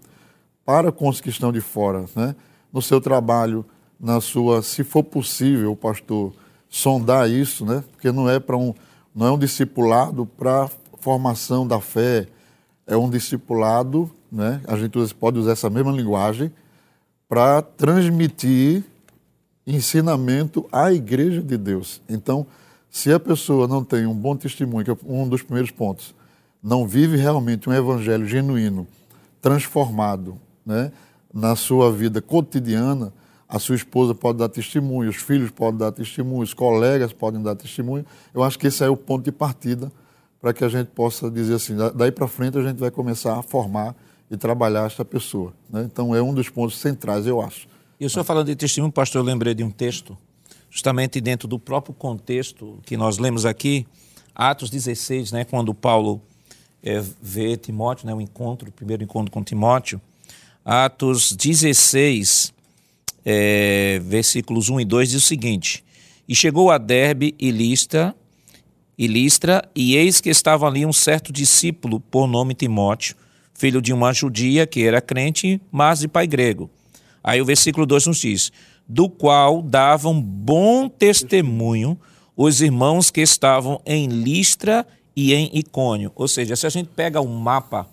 para 0.65 0.93
com 0.93 1.09
os 1.09 1.21
que 1.21 1.29
estão 1.29 1.51
de 1.51 1.61
fora, 1.61 2.05
né? 2.15 2.37
No 2.73 2.81
seu 2.81 3.01
trabalho, 3.01 3.67
na 3.99 4.21
sua, 4.21 4.63
se 4.63 4.85
for 4.85 5.03
possível, 5.03 5.75
pastor 5.75 6.33
sondar 6.69 7.29
isso, 7.29 7.67
né? 7.67 7.83
Porque 7.91 8.13
não 8.13 8.31
é 8.31 8.39
para 8.39 8.57
um, 8.57 8.73
não 9.13 9.27
é 9.27 9.33
um 9.33 9.39
discipulado 9.39 10.25
para 10.25 10.71
formação 11.01 11.67
da 11.67 11.81
fé, 11.81 12.29
é 12.87 12.97
um 12.97 13.11
discipulado, 13.11 14.09
né? 14.31 14.61
A 14.69 14.77
gente 14.77 15.13
pode 15.17 15.37
usar 15.37 15.51
essa 15.51 15.69
mesma 15.69 15.91
linguagem 15.91 16.53
para 17.29 17.61
transmitir 17.61 18.85
ensinamento 19.67 20.65
à 20.71 20.93
igreja 20.93 21.43
de 21.43 21.57
Deus. 21.57 22.01
Então, 22.09 22.47
se 22.91 23.13
a 23.13 23.21
pessoa 23.21 23.69
não 23.69 23.85
tem 23.85 24.07
um 24.07 24.15
bom 24.15 24.37
testemunho, 24.37 24.85
que 24.85 24.91
é 24.91 24.97
um 25.07 25.29
dos 25.29 25.43
primeiros 25.43 25.71
pontos, 25.71 26.15
não 26.63 26.87
vive 26.87 27.17
realmente 27.17 27.69
um 27.69 27.73
evangelho 27.73 28.27
genuíno, 28.27 28.87
transformado, 29.41 30.39
né, 30.65 30.91
na 31.33 31.55
sua 31.55 31.93
vida 31.93 32.21
cotidiana, 32.21 33.13
a 33.49 33.59
sua 33.59 33.77
esposa 33.77 34.15
pode 34.15 34.39
dar 34.39 34.49
testemunho, 34.49 35.09
os 35.09 35.17
filhos 35.17 35.51
podem 35.51 35.79
dar 35.79 35.93
testemunho, 35.93 36.43
os 36.43 36.53
colegas 36.53 37.13
podem 37.13 37.43
dar 37.43 37.55
testemunho. 37.55 38.05
Eu 38.35 38.43
acho 38.43 38.59
que 38.59 38.67
esse 38.67 38.85
é 38.85 38.89
o 38.89 38.97
ponto 38.97 39.25
de 39.25 39.33
partida 39.33 39.91
para 40.41 40.53
que 40.53 40.63
a 40.63 40.69
gente 40.69 40.89
possa 40.89 41.31
dizer 41.31 41.55
assim, 41.55 41.75
daí 41.95 42.13
para 42.13 42.29
frente 42.29 42.59
a 42.59 42.63
gente 42.63 42.79
vai 42.79 42.91
começar 42.91 43.39
a 43.39 43.43
formar 43.43 43.97
e 44.31 44.37
trabalhar 44.37 44.87
esta 44.87 45.05
pessoa. 45.05 45.55
Né? 45.71 45.89
Então, 45.91 46.15
é 46.15 46.21
um 46.21 46.35
dos 46.35 46.51
pontos 46.51 46.79
centrais, 46.79 47.27
eu 47.27 47.41
acho. 47.41 47.67
E 47.99 48.05
o 48.05 48.11
senhor 48.11 48.25
falando 48.25 48.47
de 48.47 48.55
testemunho, 48.55 48.93
pastor, 48.93 49.23
eu 49.23 49.25
lembrei 49.25 49.55
de 49.55 49.65
um 49.65 49.71
texto, 49.71 50.17
justamente 50.71 51.21
dentro 51.21 51.49
do 51.49 51.59
próprio 51.59 51.95
contexto 51.95 52.79
que 52.85 52.97
nós 52.97 53.19
lemos 53.19 53.45
aqui, 53.45 53.87
Atos 54.35 54.71
16, 54.71 55.33
né, 55.33 55.45
quando 55.45 55.75
Paulo 55.75 56.23
é, 56.83 57.03
vê 57.21 57.57
Timóteo, 57.57 58.07
né, 58.07 58.15
o 58.15 58.21
encontro, 58.21 58.69
o 58.69 58.73
primeiro 58.73 59.03
encontro 59.03 59.33
com 59.33 59.43
Timóteo. 59.43 60.01
Atos 60.65 61.33
16, 61.33 62.53
é, 63.25 64.01
versículos 64.05 64.69
1 64.69 64.81
e 64.81 64.85
2 64.85 65.11
diz 65.11 65.23
o 65.25 65.27
seguinte: 65.27 65.85
E 66.29 66.35
chegou 66.35 66.71
a 66.71 66.79
Derbe 66.79 67.35
e 67.39 67.51
Listra, 67.51 68.15
e 68.97 69.07
Listra, 69.07 69.69
e 69.75 69.97
eis 69.97 70.21
que 70.21 70.29
estava 70.29 70.67
ali 70.67 70.85
um 70.85 70.93
certo 70.93 71.33
discípulo 71.33 72.01
por 72.01 72.27
nome 72.27 72.55
Timóteo, 72.55 73.17
filho 73.55 73.83
de 73.83 73.93
uma 73.93 74.13
judia 74.13 74.67
que 74.67 74.85
era 74.85 75.01
crente, 75.01 75.61
mas 75.71 76.01
de 76.01 76.09
pai 76.09 76.27
grego. 76.27 76.71
Aí 77.23 77.41
o 77.41 77.45
versículo 77.45 77.85
2 77.85 78.07
nos 78.07 78.19
diz: 78.19 78.53
do 78.89 79.09
qual 79.09 79.61
davam 79.61 80.21
bom 80.21 80.89
testemunho 80.89 81.99
os 82.37 82.63
irmãos 82.63 83.11
que 83.11 83.21
estavam 83.21 83.81
em 83.85 84.07
Listra 84.07 84.87
e 85.15 85.35
em 85.35 85.51
Icônio. 85.53 86.13
Ou 86.15 86.27
seja, 86.29 86.57
se 86.57 86.67
a 86.67 86.71
gente 86.71 86.89
pega 86.89 87.21
um 87.21 87.35
mapa, 87.35 87.87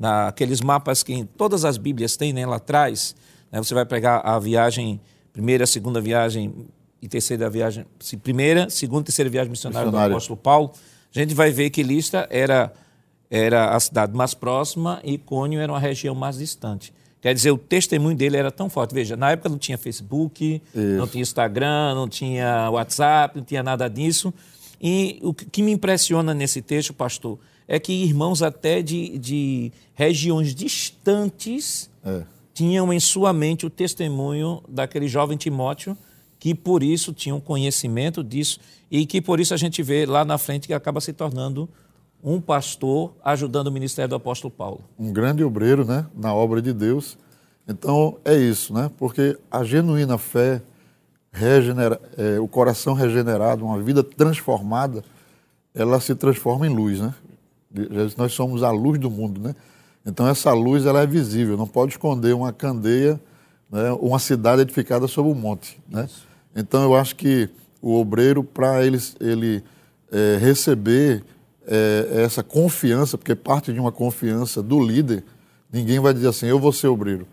aqueles 0.00 0.60
mapas 0.60 1.02
que 1.02 1.12
em 1.12 1.26
todas 1.26 1.64
as 1.64 1.76
Bíblias 1.76 2.16
tem 2.16 2.32
né, 2.32 2.46
lá 2.46 2.56
atrás, 2.56 3.14
né, 3.50 3.58
você 3.58 3.74
vai 3.74 3.84
pegar 3.84 4.18
a 4.20 4.38
viagem, 4.38 5.00
primeira, 5.32 5.66
segunda 5.66 6.00
viagem 6.00 6.54
e 7.02 7.08
terceira 7.08 7.50
viagem, 7.50 7.84
primeira, 8.22 8.70
segunda 8.70 9.02
e 9.02 9.04
terceira 9.06 9.28
viagem 9.28 9.50
missionária, 9.50 9.86
missionária 9.86 10.10
do 10.10 10.14
apóstolo 10.14 10.36
Paulo, 10.36 10.72
a 11.14 11.18
gente 11.18 11.34
vai 11.34 11.50
ver 11.50 11.70
que 11.70 11.82
Listra 11.82 12.26
era 12.30 12.72
era 13.28 13.74
a 13.74 13.80
cidade 13.80 14.14
mais 14.14 14.34
próxima 14.34 15.00
e 15.02 15.16
Cônio 15.16 15.58
era 15.58 15.72
uma 15.72 15.78
região 15.78 16.14
mais 16.14 16.36
distante. 16.36 16.92
Quer 17.22 17.34
dizer, 17.34 17.52
o 17.52 17.56
testemunho 17.56 18.16
dele 18.16 18.36
era 18.36 18.50
tão 18.50 18.68
forte. 18.68 18.92
Veja, 18.92 19.16
na 19.16 19.30
época 19.30 19.48
não 19.48 19.56
tinha 19.56 19.78
Facebook, 19.78 20.60
Isso. 20.74 20.78
não 20.96 21.06
tinha 21.06 21.22
Instagram, 21.22 21.94
não 21.94 22.08
tinha 22.08 22.68
WhatsApp, 22.68 23.38
não 23.38 23.44
tinha 23.44 23.62
nada 23.62 23.88
disso. 23.88 24.34
E 24.82 25.20
o 25.22 25.32
que 25.32 25.62
me 25.62 25.70
impressiona 25.70 26.34
nesse 26.34 26.60
texto, 26.60 26.92
pastor, 26.92 27.38
é 27.68 27.78
que 27.78 27.92
irmãos 27.92 28.42
até 28.42 28.82
de, 28.82 29.16
de 29.18 29.72
regiões 29.94 30.52
distantes 30.52 31.88
é. 32.04 32.24
tinham 32.52 32.92
em 32.92 32.98
sua 32.98 33.32
mente 33.32 33.64
o 33.64 33.70
testemunho 33.70 34.60
daquele 34.68 35.06
jovem 35.06 35.38
Timóteo, 35.38 35.96
que 36.40 36.56
por 36.56 36.82
isso 36.82 37.12
tinham 37.12 37.38
conhecimento 37.38 38.24
disso 38.24 38.58
e 38.90 39.06
que 39.06 39.22
por 39.22 39.38
isso 39.38 39.54
a 39.54 39.56
gente 39.56 39.80
vê 39.80 40.04
lá 40.04 40.24
na 40.24 40.38
frente 40.38 40.66
que 40.66 40.74
acaba 40.74 41.00
se 41.00 41.12
tornando 41.12 41.68
um 42.22 42.40
pastor 42.40 43.12
ajudando 43.24 43.66
o 43.66 43.72
ministério 43.72 44.10
do 44.10 44.14
apóstolo 44.14 44.50
Paulo. 44.50 44.80
Um 44.98 45.12
grande 45.12 45.42
obreiro, 45.42 45.84
né, 45.84 46.06
na 46.14 46.32
obra 46.32 46.62
de 46.62 46.72
Deus. 46.72 47.18
Então 47.66 48.18
é 48.24 48.34
isso, 48.36 48.72
né? 48.72 48.90
Porque 48.98 49.38
a 49.50 49.64
genuína 49.64 50.18
fé, 50.18 50.62
regenera, 51.32 52.00
é, 52.16 52.38
o 52.38 52.46
coração 52.46 52.94
regenerado, 52.94 53.64
uma 53.64 53.80
vida 53.80 54.02
transformada, 54.02 55.04
ela 55.74 56.00
se 56.00 56.14
transforma 56.14 56.66
em 56.66 56.70
luz, 56.70 57.00
né? 57.00 57.14
Nós 58.16 58.32
somos 58.34 58.62
a 58.62 58.70
luz 58.70 58.98
do 58.98 59.10
mundo, 59.10 59.40
né? 59.40 59.54
Então 60.04 60.26
essa 60.26 60.52
luz 60.52 60.84
ela 60.84 61.00
é 61.00 61.06
visível, 61.06 61.56
não 61.56 61.66
pode 61.66 61.92
esconder 61.92 62.34
uma 62.34 62.52
candeia, 62.52 63.20
né, 63.70 63.92
uma 64.00 64.18
cidade 64.18 64.62
edificada 64.62 65.06
sobre 65.06 65.30
um 65.30 65.34
monte, 65.34 65.80
né? 65.88 66.08
Então 66.54 66.82
eu 66.82 66.94
acho 66.94 67.16
que 67.16 67.48
o 67.80 67.98
obreiro 67.98 68.44
para 68.44 68.84
ele, 68.84 68.98
ele 69.20 69.64
é, 70.10 70.36
receber 70.38 71.24
é, 71.66 72.22
essa 72.24 72.42
confiança, 72.42 73.16
porque 73.16 73.34
parte 73.34 73.72
de 73.72 73.80
uma 73.80 73.92
confiança 73.92 74.62
do 74.62 74.80
líder, 74.80 75.24
ninguém 75.72 76.00
vai 76.00 76.12
dizer 76.12 76.28
assim, 76.28 76.46
eu 76.46 76.58
vou 76.58 76.72
ser 76.72 76.88
obreiro. 76.88 77.26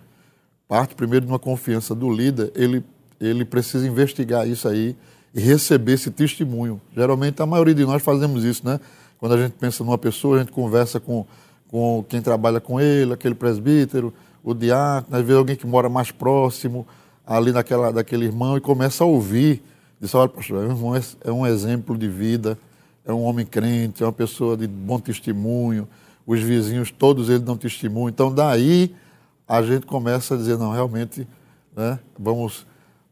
Parte 0.68 0.96
primeiro 0.96 1.26
de 1.26 1.32
uma 1.32 1.40
confiança 1.40 1.96
do 1.96 2.12
líder, 2.12 2.52
ele, 2.56 2.84
ele 3.20 3.44
precisa 3.44 3.88
investigar 3.88 4.48
isso 4.48 4.68
aí 4.68 4.96
e 5.34 5.40
receber 5.40 5.94
esse 5.94 6.12
testemunho. 6.12 6.80
Geralmente 6.96 7.42
a 7.42 7.46
maioria 7.46 7.74
de 7.74 7.86
nós 7.86 8.02
fazemos 8.02 8.44
isso, 8.44 8.66
né? 8.66 8.80
Quando 9.20 9.34
a 9.34 9.38
gente 9.38 9.54
pensa 9.54 9.84
numa 9.84 9.98
pessoa, 9.98 10.38
a 10.38 10.40
gente 10.40 10.52
conversa 10.52 11.00
com, 11.00 11.26
com 11.68 12.06
quem 12.08 12.22
trabalha 12.22 12.60
com 12.60 12.80
ele, 12.80 13.14
aquele 13.14 13.36
presbítero, 13.36 14.14
o 14.44 14.54
diácono, 14.54 15.18
às 15.18 15.22
vezes 15.24 15.38
alguém 15.38 15.56
que 15.56 15.68
mora 15.68 15.90
mais 15.90 16.12
próximo 16.12 16.88
ali 17.28 17.52
naquela, 17.52 17.92
daquele 17.92 18.26
irmão 18.26 18.58
e 18.58 18.62
começa 18.62 19.04
a 19.04 19.08
ouvir. 19.08 19.62
Diz, 20.00 20.16
olha, 20.16 20.30
pastor, 20.30 20.66
é 21.26 21.32
um 21.32 21.46
é 21.46 21.50
exemplo 21.50 21.98
de 21.98 22.08
vida, 22.08 22.58
é 23.06 23.14
um 23.14 23.24
homem 23.24 23.46
crente, 23.46 24.04
é 24.04 24.06
uma 24.06 24.14
pessoa 24.14 24.56
de 24.56 24.68
bom 24.68 25.00
testemunho, 25.00 25.88
os 26.26 26.40
vizinhos, 26.42 26.92
todos 26.92 27.30
eles 27.30 27.42
dão 27.42 27.58
testemunho. 27.58 28.10
Então, 28.10 28.34
daí 28.34 28.96
a 29.48 29.62
gente 29.62 29.86
começa 29.86 30.36
a 30.36 30.38
dizer, 30.38 30.58
não, 30.58 30.72
realmente, 30.72 31.28
né, 31.76 32.00
vamos 32.18 32.68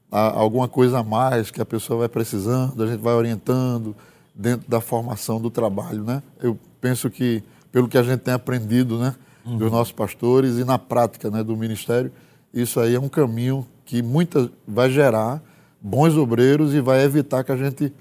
alguma 0.10 0.68
coisa 0.68 1.00
a 1.00 1.04
mais 1.04 1.52
que 1.52 1.62
a 1.62 1.66
pessoa 1.66 2.00
vai 2.00 2.10
precisando, 2.10 2.82
a 2.82 2.88
gente 2.88 3.02
vai 3.02 3.14
orientando 3.14 3.96
dentro 4.34 4.70
da 4.70 4.80
formação 4.80 5.42
do 5.42 5.50
trabalho, 5.50 6.04
né? 6.04 6.24
Eu 6.42 6.58
penso 6.80 7.10
que 7.10 7.44
pelo 7.72 7.88
que 7.88 7.98
a 7.98 8.04
gente 8.04 8.22
tem 8.22 8.34
aprendido, 8.34 8.98
né, 8.98 9.16
uhum. 9.46 9.58
dos 9.58 9.72
nossos 9.72 9.92
pastores 9.92 10.58
e 10.58 10.64
na 10.64 10.78
prática, 10.78 11.30
né, 11.30 11.44
do 11.44 11.58
ministério, 11.58 12.12
isso 12.54 12.80
aí 12.80 12.96
é 12.96 13.00
um 13.00 13.10
caminho 13.10 13.68
que 13.84 14.02
muita 14.02 14.50
vai 14.68 14.90
gerar 14.90 15.42
bons 15.82 16.16
obreiros 16.16 16.74
e 16.74 16.80
vai 16.80 17.04
evitar 17.04 17.44
que 17.44 17.52
a 17.52 17.58
gente 17.58 17.92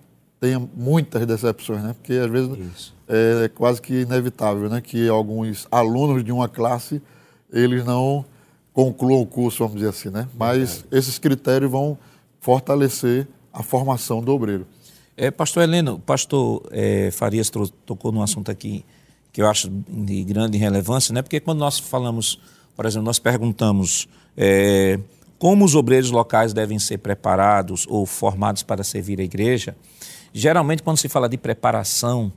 tenha 0.41 0.59
muitas 0.76 1.26
decepções, 1.26 1.82
né? 1.82 1.95
Porque 1.95 2.14
às 2.14 2.30
vezes 2.30 2.51
isso. 2.74 2.95
é 3.09 3.49
quase 3.49 3.80
que 3.80 4.03
inevitável, 4.03 4.68
né, 4.68 4.80
que 4.80 5.09
alguns 5.09 5.66
alunos 5.70 6.24
de 6.24 6.32
uma 6.32 6.49
classe 6.49 7.01
eles 7.53 7.84
não 7.84 8.24
concluam 8.72 9.22
o 9.22 9.26
curso, 9.26 9.59
vamos 9.59 9.76
dizer 9.76 9.89
assim, 9.89 10.11
né? 10.11 10.28
Mas 10.37 10.84
é. 10.91 10.99
esses 10.99 11.18
critérios 11.18 11.70
vão 11.70 11.97
fortalecer 12.41 13.26
a 13.53 13.62
formação 13.62 14.20
do 14.22 14.32
obreiro. 14.32 14.66
É, 15.16 15.30
pastor 15.30 15.62
Heleno, 15.62 15.99
pastor 15.99 16.62
é, 16.70 17.11
Farias 17.11 17.51
tocou 17.87 18.12
num 18.12 18.22
assunto 18.22 18.51
aqui 18.51 18.84
que 19.32 19.41
eu 19.41 19.49
acho 19.49 19.70
de 19.70 20.24
grande 20.24 20.59
relevância, 20.59 21.12
né? 21.12 21.22
Porque 21.22 21.41
quando 21.41 21.59
nós 21.59 21.78
falamos, 21.78 22.39
por 22.74 22.84
exemplo, 22.84 23.07
nós 23.07 23.18
perguntamos 23.18 24.09
é, 24.37 24.99
como 25.39 25.64
os 25.64 25.74
obreiros 25.74 26.11
locais 26.11 26.53
devem 26.53 26.78
ser 26.78 26.99
preparados 26.99 27.87
ou 27.89 28.05
formados 28.05 28.62
para 28.62 28.84
servir 28.84 29.20
a 29.20 29.24
igreja, 29.24 29.76
geralmente 30.32 30.82
quando 30.82 30.98
se 30.98 31.08
fala 31.08 31.28
de 31.28 31.36
preparação, 31.36 32.32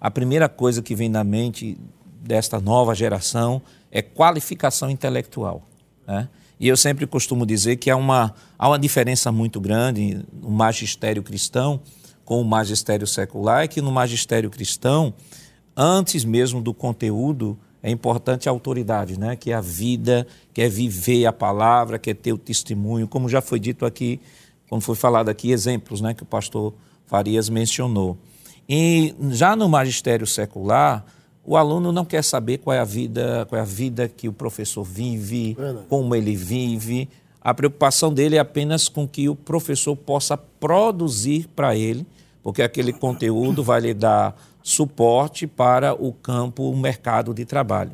a 0.00 0.10
primeira 0.10 0.48
coisa 0.48 0.82
que 0.82 0.94
vem 0.94 1.08
na 1.08 1.24
mente 1.24 1.78
desta 2.20 2.60
nova 2.60 2.94
geração 2.94 3.62
é 3.90 4.02
qualificação 4.02 4.90
intelectual. 4.90 5.62
Né? 6.06 6.28
E 6.58 6.68
eu 6.68 6.76
sempre 6.76 7.06
costumo 7.06 7.44
dizer 7.44 7.76
que 7.76 7.90
há 7.90 7.96
uma, 7.96 8.34
há 8.58 8.68
uma 8.68 8.78
diferença 8.78 9.30
muito 9.30 9.60
grande 9.60 10.24
no 10.32 10.50
magistério 10.50 11.22
cristão 11.22 11.80
com 12.24 12.40
o 12.40 12.44
magistério 12.44 13.06
secular, 13.06 13.62
é 13.62 13.68
que 13.68 13.80
no 13.80 13.92
magistério 13.92 14.50
cristão, 14.50 15.14
antes 15.76 16.24
mesmo 16.24 16.60
do 16.60 16.74
conteúdo, 16.74 17.56
é 17.80 17.90
importante 17.90 18.48
a 18.48 18.52
autoridade, 18.52 19.16
né? 19.16 19.36
que 19.36 19.52
é 19.52 19.54
a 19.54 19.60
vida, 19.60 20.26
que 20.52 20.60
é 20.60 20.68
viver 20.68 21.24
a 21.24 21.32
palavra, 21.32 22.00
que 22.00 22.10
é 22.10 22.14
ter 22.14 22.32
o 22.32 22.38
testemunho, 22.38 23.06
como 23.06 23.28
já 23.28 23.40
foi 23.40 23.60
dito 23.60 23.86
aqui, 23.86 24.20
quando 24.68 24.82
foi 24.82 24.96
falado 24.96 25.28
aqui, 25.28 25.52
exemplos 25.52 26.00
né? 26.00 26.14
que 26.14 26.24
o 26.24 26.26
pastor 26.26 26.74
Farias 27.06 27.48
mencionou. 27.48 28.16
E 28.68 29.14
já 29.30 29.54
no 29.54 29.68
magistério 29.68 30.26
secular, 30.26 31.04
o 31.44 31.56
aluno 31.56 31.92
não 31.92 32.04
quer 32.04 32.24
saber 32.24 32.58
qual 32.58 32.74
é 32.74 32.80
a 32.80 32.84
vida, 32.84 33.46
qual 33.48 33.58
é 33.58 33.62
a 33.62 33.64
vida 33.64 34.08
que 34.08 34.28
o 34.28 34.32
professor 34.32 34.82
vive, 34.82 35.56
como 35.88 36.14
ele 36.14 36.34
vive. 36.34 37.08
A 37.40 37.54
preocupação 37.54 38.12
dele 38.12 38.34
é 38.34 38.40
apenas 38.40 38.88
com 38.88 39.06
que 39.06 39.28
o 39.28 39.36
professor 39.36 39.94
possa 39.94 40.36
produzir 40.36 41.48
para 41.54 41.76
ele, 41.76 42.04
porque 42.42 42.62
aquele 42.62 42.92
conteúdo 42.92 43.62
vai 43.62 43.80
lhe 43.80 43.94
dar 43.94 44.36
suporte 44.60 45.46
para 45.46 45.94
o 45.94 46.12
campo, 46.12 46.68
o 46.68 46.76
mercado 46.76 47.32
de 47.32 47.44
trabalho. 47.44 47.92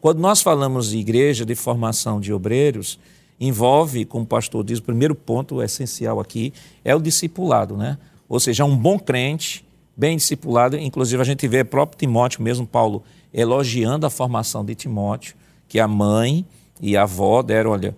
Quando 0.00 0.20
nós 0.20 0.40
falamos 0.40 0.90
de 0.90 0.98
igreja, 0.98 1.44
de 1.44 1.56
formação 1.56 2.20
de 2.20 2.32
obreiros, 2.32 3.00
envolve, 3.40 4.04
como 4.04 4.22
o 4.22 4.26
pastor 4.26 4.62
diz, 4.62 4.78
o 4.78 4.82
primeiro 4.82 5.16
ponto 5.16 5.60
essencial 5.60 6.20
aqui 6.20 6.52
é 6.84 6.94
o 6.94 7.00
discipulado, 7.00 7.76
né? 7.76 7.98
Ou 8.28 8.40
seja, 8.40 8.64
um 8.64 8.76
bom 8.76 8.98
crente 8.98 9.64
bem 9.96 10.16
discipulado. 10.16 10.76
Inclusive, 10.76 11.20
a 11.20 11.24
gente 11.24 11.46
vê 11.46 11.60
o 11.60 11.64
próprio 11.64 11.98
Timóteo, 11.98 12.42
mesmo 12.42 12.66
Paulo, 12.66 13.02
elogiando 13.32 14.06
a 14.06 14.10
formação 14.10 14.64
de 14.64 14.74
Timóteo, 14.74 15.36
que 15.68 15.78
a 15.78 15.88
mãe 15.88 16.44
e 16.80 16.96
a 16.96 17.02
avó 17.02 17.42
deram, 17.42 17.70
olha, 17.70 17.96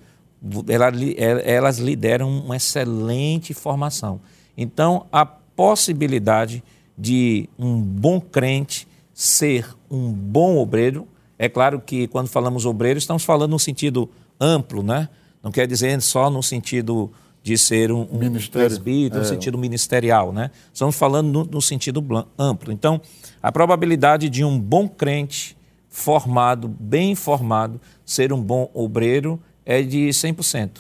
elas 1.45 1.79
lhe 1.79 1.97
deram 1.97 2.29
uma 2.29 2.57
excelente 2.57 3.55
formação. 3.55 4.20
Então, 4.57 5.07
a 5.11 5.24
possibilidade 5.24 6.62
de 6.97 7.49
um 7.59 7.81
bom 7.81 8.20
crente 8.20 8.87
ser 9.12 9.66
um 9.91 10.12
bom 10.12 10.59
obreiro, 10.59 11.09
é 11.39 11.49
claro 11.49 11.81
que 11.81 12.07
quando 12.09 12.29
falamos 12.29 12.64
obreiro, 12.66 12.99
estamos 12.99 13.24
falando 13.24 13.51
no 13.51 13.59
sentido 13.59 14.09
amplo, 14.41 14.83
né? 14.83 15.09
Não 15.43 15.51
quer 15.51 15.66
dizer 15.66 16.01
só 16.03 16.31
no 16.31 16.43
sentido 16.43 17.11
de 17.47 17.57
ser 17.57 17.93
um, 17.93 18.01
um 18.01 18.19
presbítero, 18.51 19.21
no 19.21 19.25
é. 19.25 19.29
sentido 19.29 19.57
ministerial, 19.57 20.33
né? 20.33 20.51
Estamos 20.75 20.97
falando 20.97 21.31
no, 21.31 21.45
no 21.45 21.63
sentido 21.63 22.05
amplo. 22.37 22.73
Então, 22.73 23.01
a 23.41 23.53
probabilidade 23.53 24.29
de 24.29 24.43
um 24.43 24.59
bom 24.59 24.89
crente 24.89 25.57
formado, 25.89 26.67
bem 26.67 27.15
formado, 27.15 27.81
ser 28.05 28.33
um 28.33 28.43
bom 28.43 28.69
obreiro 28.75 29.41
é 29.65 29.81
de 29.81 30.09
100%. 30.09 30.79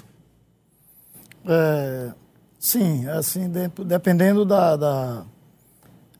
É, 1.46 2.12
sim, 2.58 3.06
assim, 3.10 3.48
dependendo 3.86 4.44
da, 4.44 4.74
da, 4.74 5.22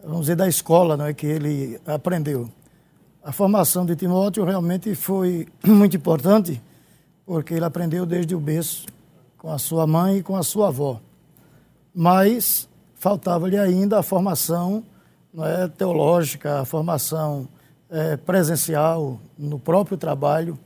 vamos 0.00 0.20
dizer, 0.20 0.36
da 0.36 0.46
escola 0.46 0.96
né, 0.96 1.12
que 1.12 1.26
ele 1.26 1.80
aprendeu. 1.84 2.48
A 3.20 3.32
formação 3.32 3.84
de 3.84 3.96
Timóteo 3.96 4.44
realmente 4.44 4.94
foi 4.94 5.48
muito 5.66 5.96
importante, 5.96 6.62
porque 7.26 7.54
ele 7.54 7.64
aprendeu 7.64 8.06
desde 8.06 8.32
o 8.32 8.38
berço 8.38 8.86
com 9.46 9.52
a 9.52 9.58
sua 9.58 9.86
mãe 9.86 10.16
e 10.16 10.22
com 10.24 10.34
a 10.34 10.42
sua 10.42 10.66
avó. 10.66 11.00
Mas 11.94 12.68
faltava-lhe 12.96 13.56
ainda 13.56 14.00
a 14.00 14.02
formação 14.02 14.82
é, 15.38 15.68
teológica, 15.68 16.62
a 16.62 16.64
formação 16.64 17.48
é, 17.88 18.16
presencial 18.16 19.20
no 19.38 19.56
próprio 19.56 19.96
trabalho. 19.96 20.58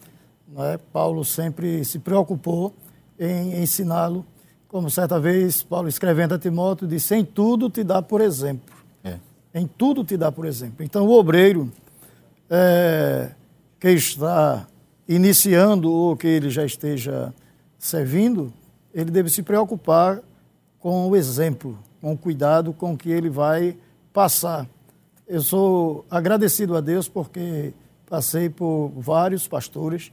É? 0.56 0.78
Paulo 0.78 1.26
sempre 1.26 1.84
se 1.84 1.98
preocupou 1.98 2.72
em 3.18 3.62
ensiná-lo, 3.62 4.24
como 4.66 4.88
certa 4.88 5.20
vez 5.20 5.62
Paulo 5.62 5.86
escrevendo 5.86 6.34
a 6.34 6.38
Timóteo 6.38 6.88
disse: 6.88 7.14
em 7.14 7.22
tudo 7.22 7.68
te 7.68 7.84
dá 7.84 8.00
por 8.00 8.22
exemplo. 8.22 8.74
É. 9.04 9.18
Em 9.54 9.66
tudo 9.66 10.02
te 10.02 10.16
dá 10.16 10.32
por 10.32 10.46
exemplo. 10.46 10.82
Então 10.82 11.06
o 11.06 11.12
obreiro 11.12 11.70
é, 12.48 13.32
que 13.78 13.90
está 13.90 14.66
iniciando 15.06 15.92
ou 15.92 16.16
que 16.16 16.26
ele 16.26 16.48
já 16.48 16.64
esteja 16.64 17.30
servindo, 17.78 18.50
ele 18.92 19.10
deve 19.10 19.30
se 19.30 19.42
preocupar 19.42 20.20
com 20.78 21.08
o 21.08 21.16
exemplo, 21.16 21.78
com 22.00 22.12
o 22.12 22.18
cuidado 22.18 22.72
com 22.72 22.96
que 22.96 23.10
ele 23.10 23.28
vai 23.28 23.76
passar. 24.12 24.66
Eu 25.26 25.42
sou 25.42 26.04
agradecido 26.10 26.76
a 26.76 26.80
Deus 26.80 27.08
porque 27.08 27.72
passei 28.08 28.48
por 28.50 28.90
vários 28.96 29.46
pastores, 29.46 30.10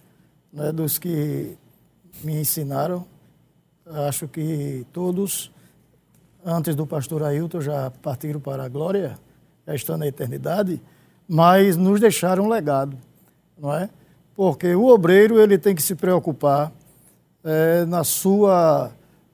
né, 0.53 0.71
dos 0.71 0.99
que 0.99 1.57
me 2.23 2.39
ensinaram. 2.39 3.05
Acho 3.85 4.27
que 4.27 4.85
todos, 4.91 5.51
antes 6.45 6.75
do 6.75 6.85
pastor 6.85 7.23
Ailton, 7.23 7.61
já 7.61 7.89
partiram 7.89 8.39
para 8.39 8.63
a 8.63 8.69
glória, 8.69 9.17
já 9.65 9.73
estão 9.73 9.97
na 9.97 10.05
eternidade, 10.05 10.81
mas 11.27 11.75
nos 11.75 11.99
deixaram 11.99 12.45
um 12.45 12.49
legado, 12.49 12.97
não 13.57 13.73
é? 13.73 13.89
Porque 14.35 14.75
o 14.75 14.85
obreiro 14.85 15.39
ele 15.39 15.57
tem 15.57 15.73
que 15.73 15.81
se 15.81 15.95
preocupar 15.95 16.71
é, 17.47 17.85
na, 17.85 18.03
sua, 18.03 18.91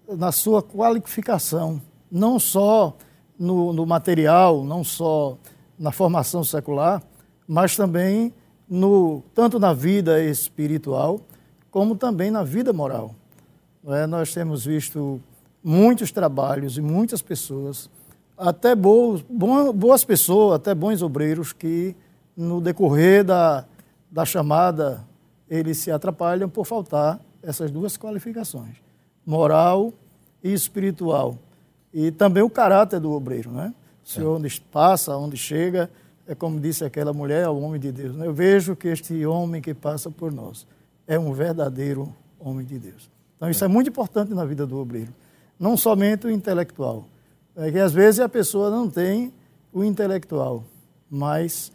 na 0.07 0.31
sua 0.31 0.61
qualificação, 0.61 1.81
não 2.11 2.37
só 2.37 2.95
no, 3.39 3.73
no 3.73 3.87
material, 3.87 4.63
não 4.63 4.83
só 4.83 5.35
na 5.79 5.91
formação 5.91 6.43
secular, 6.43 7.01
mas 7.47 7.75
também 7.75 8.31
no, 8.69 9.23
tanto 9.33 9.59
na 9.59 9.73
vida 9.73 10.23
espiritual 10.23 11.21
como 11.71 11.95
também 11.95 12.29
na 12.29 12.43
vida 12.43 12.71
moral. 12.71 13.15
É, 13.87 14.05
nós 14.05 14.31
temos 14.31 14.63
visto 14.63 15.19
muitos 15.63 16.11
trabalhos 16.11 16.77
e 16.77 16.81
muitas 16.81 17.23
pessoas, 17.23 17.89
até 18.37 18.75
boas, 18.75 19.25
boas 19.73 20.05
pessoas, 20.05 20.57
até 20.57 20.75
bons 20.75 21.01
obreiros, 21.01 21.51
que 21.51 21.95
no 22.37 22.61
decorrer 22.61 23.23
da, 23.23 23.65
da 24.11 24.23
chamada 24.23 25.03
eles 25.49 25.79
se 25.79 25.89
atrapalham 25.89 26.47
por 26.47 26.65
faltar 26.65 27.19
essas 27.43 27.69
duas 27.69 27.97
qualificações, 27.97 28.75
moral 29.25 29.93
e 30.41 30.53
espiritual. 30.53 31.37
E 31.93 32.09
também 32.09 32.41
o 32.41 32.49
caráter 32.49 32.99
do 32.99 33.11
obreiro, 33.11 33.51
né? 33.51 33.73
Se 34.03 34.19
é. 34.19 34.23
onde 34.23 34.59
passa, 34.71 35.15
onde 35.15 35.37
chega, 35.37 35.89
é 36.27 36.33
como 36.33 36.59
disse 36.59 36.83
aquela 36.83 37.13
mulher, 37.13 37.47
o 37.49 37.59
homem 37.59 37.79
de 37.79 37.91
Deus. 37.91 38.15
Né? 38.15 38.25
Eu 38.25 38.33
vejo 38.33 38.75
que 38.75 38.87
este 38.87 39.25
homem 39.25 39.61
que 39.61 39.73
passa 39.73 40.09
por 40.09 40.31
nós 40.31 40.65
é 41.05 41.19
um 41.19 41.33
verdadeiro 41.33 42.13
homem 42.39 42.65
de 42.65 42.79
Deus. 42.79 43.09
Então 43.35 43.49
isso 43.49 43.63
é, 43.63 43.65
é 43.65 43.67
muito 43.67 43.89
importante 43.89 44.33
na 44.33 44.45
vida 44.45 44.65
do 44.65 44.77
obreiro. 44.77 45.13
Não 45.59 45.77
somente 45.77 46.25
o 46.25 46.31
intelectual. 46.31 47.05
É 47.55 47.71
que 47.71 47.77
às 47.77 47.93
vezes 47.93 48.19
a 48.19 48.27
pessoa 48.27 48.69
não 48.69 48.89
tem 48.89 49.31
o 49.71 49.83
intelectual, 49.83 50.63
mas 51.09 51.71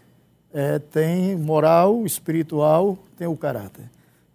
é, 0.52 0.78
tem 0.78 1.36
moral, 1.36 2.04
espiritual, 2.04 2.98
tem 3.16 3.28
o 3.28 3.36
caráter. 3.36 3.84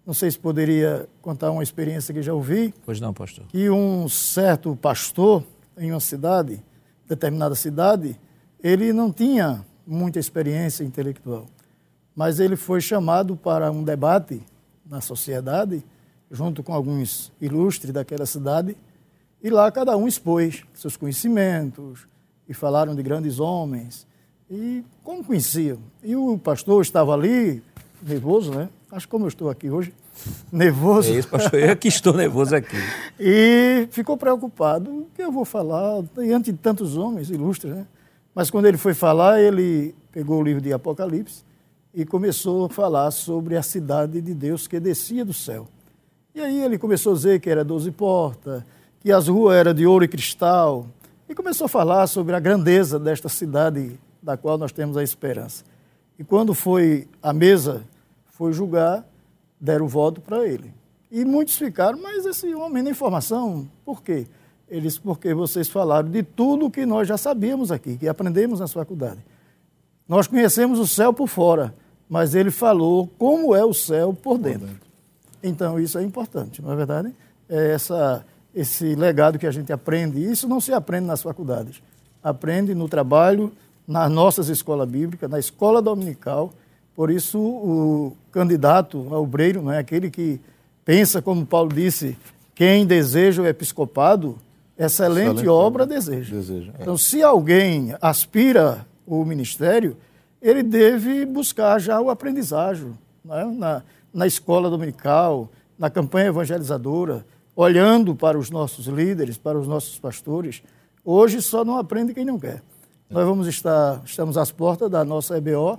Não 0.06 0.12
sei 0.12 0.30
se 0.30 0.38
poderia 0.38 1.08
contar 1.22 1.50
uma 1.50 1.62
experiência 1.62 2.12
que 2.12 2.22
já 2.22 2.34
ouvi. 2.34 2.74
Pois 2.84 3.00
não, 3.00 3.14
pastor. 3.14 3.46
Que 3.46 3.70
um 3.70 4.08
certo 4.08 4.76
pastor 4.76 5.42
em 5.78 5.90
uma 5.90 6.00
cidade, 6.00 6.62
determinada 7.08 7.54
cidade, 7.54 8.18
ele 8.62 8.92
não 8.92 9.10
tinha 9.10 9.64
muita 9.86 10.18
experiência 10.18 10.84
intelectual, 10.84 11.46
mas 12.14 12.40
ele 12.40 12.56
foi 12.56 12.80
chamado 12.80 13.36
para 13.36 13.70
um 13.70 13.82
debate 13.82 14.42
na 14.86 15.00
sociedade, 15.00 15.84
junto 16.30 16.62
com 16.62 16.72
alguns 16.72 17.32
ilustres 17.40 17.92
daquela 17.92 18.26
cidade, 18.26 18.76
E 19.44 19.50
lá 19.50 19.70
cada 19.70 19.94
um 19.94 20.08
expôs 20.08 20.64
seus 20.72 20.96
conhecimentos 20.96 22.08
e 22.48 22.54
falaram 22.54 22.94
de 22.94 23.02
grandes 23.02 23.38
homens 23.38 24.06
e 24.50 24.82
como 25.02 25.22
conheciam. 25.22 25.80
E 26.02 26.16
o 26.16 26.38
pastor 26.38 26.80
estava 26.80 27.12
ali, 27.12 27.62
nervoso, 28.02 28.50
né? 28.54 28.70
Acho 28.94 29.08
como 29.08 29.24
eu 29.24 29.28
estou 29.28 29.50
aqui 29.50 29.68
hoje, 29.68 29.92
nervoso. 30.52 31.12
É 31.12 31.18
isso, 31.18 31.26
pastor, 31.26 31.58
eu 31.58 31.76
que 31.76 31.88
estou 31.88 32.12
nervoso 32.12 32.54
aqui. 32.54 32.76
e 33.18 33.88
ficou 33.90 34.16
preocupado, 34.16 34.88
o 34.88 35.06
que 35.12 35.20
eu 35.20 35.32
vou 35.32 35.44
falar 35.44 36.00
diante 36.16 36.52
de 36.52 36.58
tantos 36.58 36.96
homens 36.96 37.28
ilustres, 37.28 37.74
né? 37.74 37.88
Mas 38.32 38.52
quando 38.52 38.66
ele 38.66 38.76
foi 38.76 38.94
falar, 38.94 39.40
ele 39.40 39.96
pegou 40.12 40.38
o 40.38 40.44
livro 40.44 40.62
de 40.62 40.72
Apocalipse 40.72 41.42
e 41.92 42.04
começou 42.04 42.66
a 42.66 42.68
falar 42.68 43.10
sobre 43.10 43.56
a 43.56 43.64
cidade 43.64 44.20
de 44.20 44.32
Deus 44.32 44.68
que 44.68 44.78
descia 44.78 45.24
do 45.24 45.32
céu. 45.32 45.66
E 46.32 46.40
aí 46.40 46.62
ele 46.62 46.78
começou 46.78 47.14
a 47.14 47.16
dizer 47.16 47.40
que 47.40 47.50
era 47.50 47.64
doze 47.64 47.90
portas, 47.90 48.62
que 49.00 49.10
as 49.10 49.26
ruas 49.26 49.56
eram 49.56 49.74
de 49.74 49.84
ouro 49.84 50.04
e 50.04 50.08
cristal, 50.08 50.86
e 51.28 51.34
começou 51.34 51.64
a 51.64 51.68
falar 51.68 52.06
sobre 52.06 52.36
a 52.36 52.38
grandeza 52.38 52.96
desta 53.00 53.28
cidade 53.28 53.98
da 54.22 54.36
qual 54.36 54.56
nós 54.56 54.70
temos 54.70 54.96
a 54.96 55.02
esperança. 55.02 55.64
E 56.16 56.22
quando 56.22 56.54
foi 56.54 57.08
a 57.20 57.32
mesa, 57.32 57.82
foi 58.34 58.52
julgar, 58.52 59.06
deram 59.60 59.86
voto 59.86 60.20
para 60.20 60.46
ele. 60.46 60.74
E 61.10 61.24
muitos 61.24 61.56
ficaram, 61.56 62.00
mas 62.00 62.26
esse 62.26 62.52
homem 62.52 62.82
nem 62.82 62.90
informação, 62.90 63.68
por 63.84 64.02
quê? 64.02 64.26
Eles, 64.68 64.98
porque 64.98 65.32
vocês 65.32 65.68
falaram 65.68 66.10
de 66.10 66.22
tudo 66.24 66.68
que 66.68 66.84
nós 66.84 67.06
já 67.06 67.16
sabíamos 67.16 67.70
aqui, 67.70 67.96
que 67.96 68.08
aprendemos 68.08 68.58
na 68.58 68.66
faculdade. 68.66 69.24
Nós 70.08 70.26
conhecemos 70.26 70.80
o 70.80 70.86
céu 70.86 71.12
por 71.12 71.28
fora, 71.28 71.72
mas 72.08 72.34
ele 72.34 72.50
falou 72.50 73.08
como 73.16 73.54
é 73.54 73.64
o 73.64 73.72
céu 73.72 74.12
por 74.12 74.36
dentro. 74.36 74.80
Então, 75.40 75.78
isso 75.78 75.96
é 75.96 76.02
importante, 76.02 76.60
não 76.60 76.72
é 76.72 76.76
verdade? 76.76 77.14
É 77.48 77.70
essa, 77.70 78.26
esse 78.52 78.96
legado 78.96 79.38
que 79.38 79.46
a 79.46 79.52
gente 79.52 79.72
aprende. 79.72 80.20
Isso 80.20 80.48
não 80.48 80.60
se 80.60 80.72
aprende 80.72 81.06
nas 81.06 81.22
faculdades. 81.22 81.80
Aprende 82.20 82.74
no 82.74 82.88
trabalho, 82.88 83.52
nas 83.86 84.10
nossas 84.10 84.48
escolas 84.48 84.88
bíblicas, 84.88 85.30
na 85.30 85.38
escola 85.38 85.80
dominical. 85.80 86.52
Por 86.94 87.10
isso, 87.10 87.38
o 87.38 88.16
candidato 88.30 89.08
a 89.12 89.18
obreiro, 89.18 89.62
não 89.62 89.72
é 89.72 89.78
aquele 89.78 90.10
que 90.10 90.40
pensa, 90.84 91.20
como 91.20 91.44
Paulo 91.44 91.72
disse, 91.72 92.16
quem 92.54 92.86
deseja 92.86 93.42
o 93.42 93.46
episcopado, 93.46 94.38
excelente, 94.78 95.20
excelente 95.20 95.48
obra 95.48 95.86
deseja. 95.86 96.34
deseja 96.34 96.72
é. 96.78 96.82
Então, 96.82 96.96
se 96.96 97.22
alguém 97.22 97.94
aspira 98.00 98.86
o 99.06 99.24
ministério, 99.24 99.96
ele 100.40 100.62
deve 100.62 101.26
buscar 101.26 101.80
já 101.80 102.00
o 102.00 102.10
aprendizagem 102.10 102.96
né? 103.24 103.44
na, 103.56 103.82
na 104.12 104.26
escola 104.26 104.70
dominical, 104.70 105.48
na 105.78 105.90
campanha 105.90 106.28
evangelizadora, 106.28 107.26
olhando 107.56 108.14
para 108.14 108.38
os 108.38 108.50
nossos 108.50 108.86
líderes, 108.86 109.36
para 109.36 109.58
os 109.58 109.66
nossos 109.66 109.98
pastores. 109.98 110.62
Hoje 111.04 111.42
só 111.42 111.64
não 111.64 111.76
aprende 111.76 112.14
quem 112.14 112.24
não 112.24 112.38
quer. 112.38 112.62
Nós 113.10 113.24
vamos 113.26 113.46
estar, 113.46 114.02
estamos 114.04 114.36
às 114.36 114.50
portas 114.50 114.90
da 114.90 115.04
nossa 115.04 115.36
EBO 115.36 115.78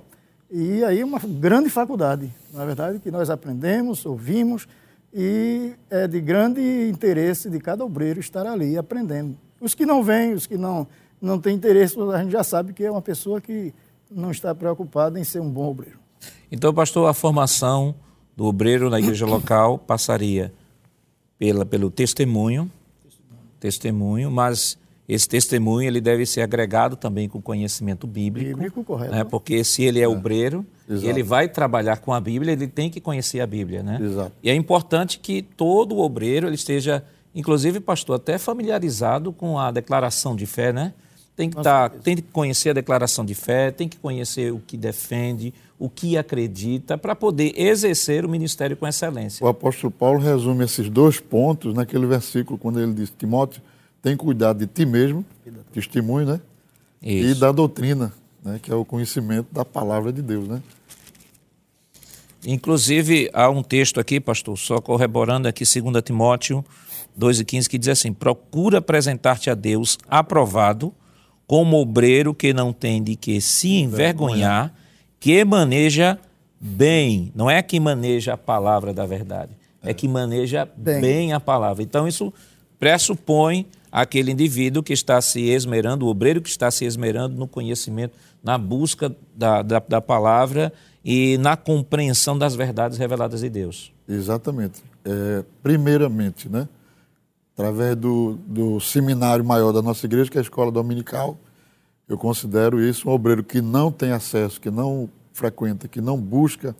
e 0.50 0.84
aí 0.84 1.02
uma 1.02 1.18
grande 1.18 1.68
faculdade, 1.68 2.32
na 2.52 2.62
é 2.62 2.66
verdade, 2.66 2.98
que 3.00 3.10
nós 3.10 3.30
aprendemos, 3.30 4.06
ouvimos 4.06 4.68
e 5.12 5.72
é 5.90 6.06
de 6.06 6.20
grande 6.20 6.60
interesse 6.88 7.50
de 7.50 7.58
cada 7.58 7.84
obreiro 7.84 8.20
estar 8.20 8.46
ali 8.46 8.76
aprendendo. 8.76 9.36
Os 9.60 9.74
que 9.74 9.86
não 9.86 10.04
vêm, 10.04 10.34
os 10.34 10.46
que 10.46 10.56
não, 10.56 10.86
não 11.20 11.40
têm 11.40 11.56
interesse, 11.56 11.96
a 11.98 12.22
gente 12.22 12.32
já 12.32 12.44
sabe 12.44 12.72
que 12.72 12.84
é 12.84 12.90
uma 12.90 13.02
pessoa 13.02 13.40
que 13.40 13.72
não 14.10 14.30
está 14.30 14.54
preocupado 14.54 15.18
em 15.18 15.24
ser 15.24 15.40
um 15.40 15.50
bom 15.50 15.70
obreiro. 15.70 15.98
Então, 16.50 16.72
pastor, 16.72 17.08
a 17.08 17.14
formação 17.14 17.94
do 18.36 18.44
obreiro 18.44 18.90
na 18.90 19.00
igreja 19.00 19.26
local 19.26 19.78
passaria 19.78 20.52
pela, 21.38 21.64
pelo 21.64 21.90
testemunho, 21.90 22.70
testemunho, 23.58 24.30
mas 24.30 24.78
esse 25.08 25.28
testemunho 25.28 25.86
ele 25.86 26.00
deve 26.00 26.26
ser 26.26 26.40
agregado 26.40 26.96
também 26.96 27.28
com 27.28 27.40
conhecimento 27.40 28.06
bíblico. 28.06 28.56
Bíblico, 28.56 28.82
correto. 28.82 29.12
Né? 29.12 29.22
Porque 29.22 29.62
se 29.62 29.84
ele 29.84 30.00
é, 30.00 30.02
é. 30.02 30.08
obreiro, 30.08 30.66
Exato. 30.88 31.08
ele 31.08 31.22
vai 31.22 31.48
trabalhar 31.48 31.98
com 31.98 32.12
a 32.12 32.20
Bíblia, 32.20 32.52
ele 32.52 32.66
tem 32.66 32.90
que 32.90 33.00
conhecer 33.00 33.40
a 33.40 33.46
Bíblia, 33.46 33.82
né? 33.82 33.98
Exato. 34.02 34.32
E 34.42 34.50
é 34.50 34.54
importante 34.54 35.20
que 35.20 35.42
todo 35.42 35.98
obreiro 35.98 36.48
ele 36.48 36.56
esteja, 36.56 37.04
inclusive, 37.34 37.78
pastor, 37.78 38.16
até 38.16 38.36
familiarizado 38.36 39.32
com 39.32 39.58
a 39.58 39.70
declaração 39.70 40.34
de 40.34 40.46
fé, 40.46 40.72
né? 40.72 40.92
Tem 41.36 41.50
que, 41.50 41.62
tá, 41.62 41.90
tem 41.90 42.16
que 42.16 42.22
conhecer 42.22 42.70
a 42.70 42.72
declaração 42.72 43.24
de 43.24 43.34
fé, 43.34 43.70
tem 43.70 43.86
que 43.86 43.98
conhecer 43.98 44.52
o 44.52 44.58
que 44.58 44.74
defende, 44.74 45.52
o 45.78 45.90
que 45.90 46.16
acredita, 46.16 46.96
para 46.96 47.14
poder 47.14 47.52
exercer 47.54 48.24
o 48.24 48.28
ministério 48.28 48.74
com 48.74 48.88
excelência. 48.88 49.44
O 49.44 49.48
apóstolo 49.48 49.90
Paulo 49.90 50.18
resume 50.18 50.64
esses 50.64 50.88
dois 50.88 51.20
pontos 51.20 51.74
naquele 51.74 52.06
versículo, 52.06 52.58
quando 52.58 52.80
ele 52.80 52.94
diz: 52.94 53.12
Timóteo, 53.16 53.60
tem 54.06 54.16
cuidado 54.16 54.58
de 54.58 54.68
ti 54.68 54.86
mesmo, 54.86 55.26
testemunho, 55.72 56.26
né? 56.26 56.40
Isso. 57.02 57.30
E 57.30 57.34
da 57.34 57.50
doutrina, 57.50 58.12
né? 58.40 58.60
que 58.62 58.70
é 58.70 58.74
o 58.76 58.84
conhecimento 58.84 59.48
da 59.50 59.64
palavra 59.64 60.12
de 60.12 60.22
Deus, 60.22 60.46
né? 60.46 60.62
Inclusive, 62.46 63.28
há 63.32 63.50
um 63.50 63.64
texto 63.64 63.98
aqui, 63.98 64.20
pastor, 64.20 64.56
só 64.56 64.80
corroborando 64.80 65.48
aqui, 65.48 65.64
2 65.64 66.04
Timóteo 66.04 66.64
2,15, 67.18 67.66
que 67.66 67.76
diz 67.76 67.88
assim: 67.88 68.12
Procura 68.12 68.78
apresentar-te 68.78 69.50
a 69.50 69.54
Deus 69.54 69.98
aprovado 70.08 70.94
como 71.44 71.76
obreiro 71.76 72.32
que 72.32 72.54
não 72.54 72.72
tem 72.72 73.02
de 73.02 73.16
que 73.16 73.40
se 73.40 73.70
envergonhar, 73.70 74.72
que 75.18 75.44
maneja 75.44 76.16
bem, 76.60 77.32
não 77.34 77.50
é 77.50 77.60
que 77.60 77.80
maneja 77.80 78.34
a 78.34 78.38
palavra 78.38 78.94
da 78.94 79.04
verdade, 79.04 79.50
é, 79.82 79.90
é 79.90 79.94
que 79.94 80.06
maneja 80.06 80.68
bem. 80.76 81.00
bem. 81.00 81.32
a 81.32 81.40
palavra. 81.40 81.82
Então 81.82 82.06
isso 82.06 82.32
pressupõe 82.78 83.66
aquele 83.90 84.32
indivíduo 84.32 84.82
que 84.82 84.92
está 84.92 85.20
se 85.20 85.40
esmerando, 85.40 86.06
o 86.06 86.08
obreiro 86.08 86.40
que 86.40 86.48
está 86.48 86.70
se 86.70 86.84
esmerando 86.84 87.36
no 87.36 87.46
conhecimento, 87.46 88.16
na 88.42 88.58
busca 88.58 89.14
da, 89.34 89.62
da, 89.62 89.78
da 89.78 90.00
palavra 90.00 90.72
e 91.04 91.38
na 91.38 91.56
compreensão 91.56 92.36
das 92.36 92.54
verdades 92.54 92.98
reveladas 92.98 93.40
de 93.40 93.48
Deus. 93.48 93.92
Exatamente. 94.08 94.82
É, 95.04 95.44
primeiramente, 95.62 96.48
né? 96.48 96.68
através 97.56 97.96
do, 97.96 98.38
do 98.46 98.78
seminário 98.78 99.42
maior 99.42 99.72
da 99.72 99.80
nossa 99.80 100.04
igreja, 100.04 100.30
que 100.30 100.36
é 100.36 100.40
a 100.40 100.42
escola 100.42 100.70
dominical. 100.70 101.38
Eu 102.06 102.18
considero 102.18 102.78
isso 102.78 103.08
um 103.08 103.12
obreiro 103.12 103.42
que 103.42 103.62
não 103.62 103.90
tem 103.90 104.12
acesso, 104.12 104.60
que 104.60 104.70
não 104.70 105.08
frequenta, 105.32 105.88
que 105.88 106.00
não 106.00 106.20
busca 106.20 106.76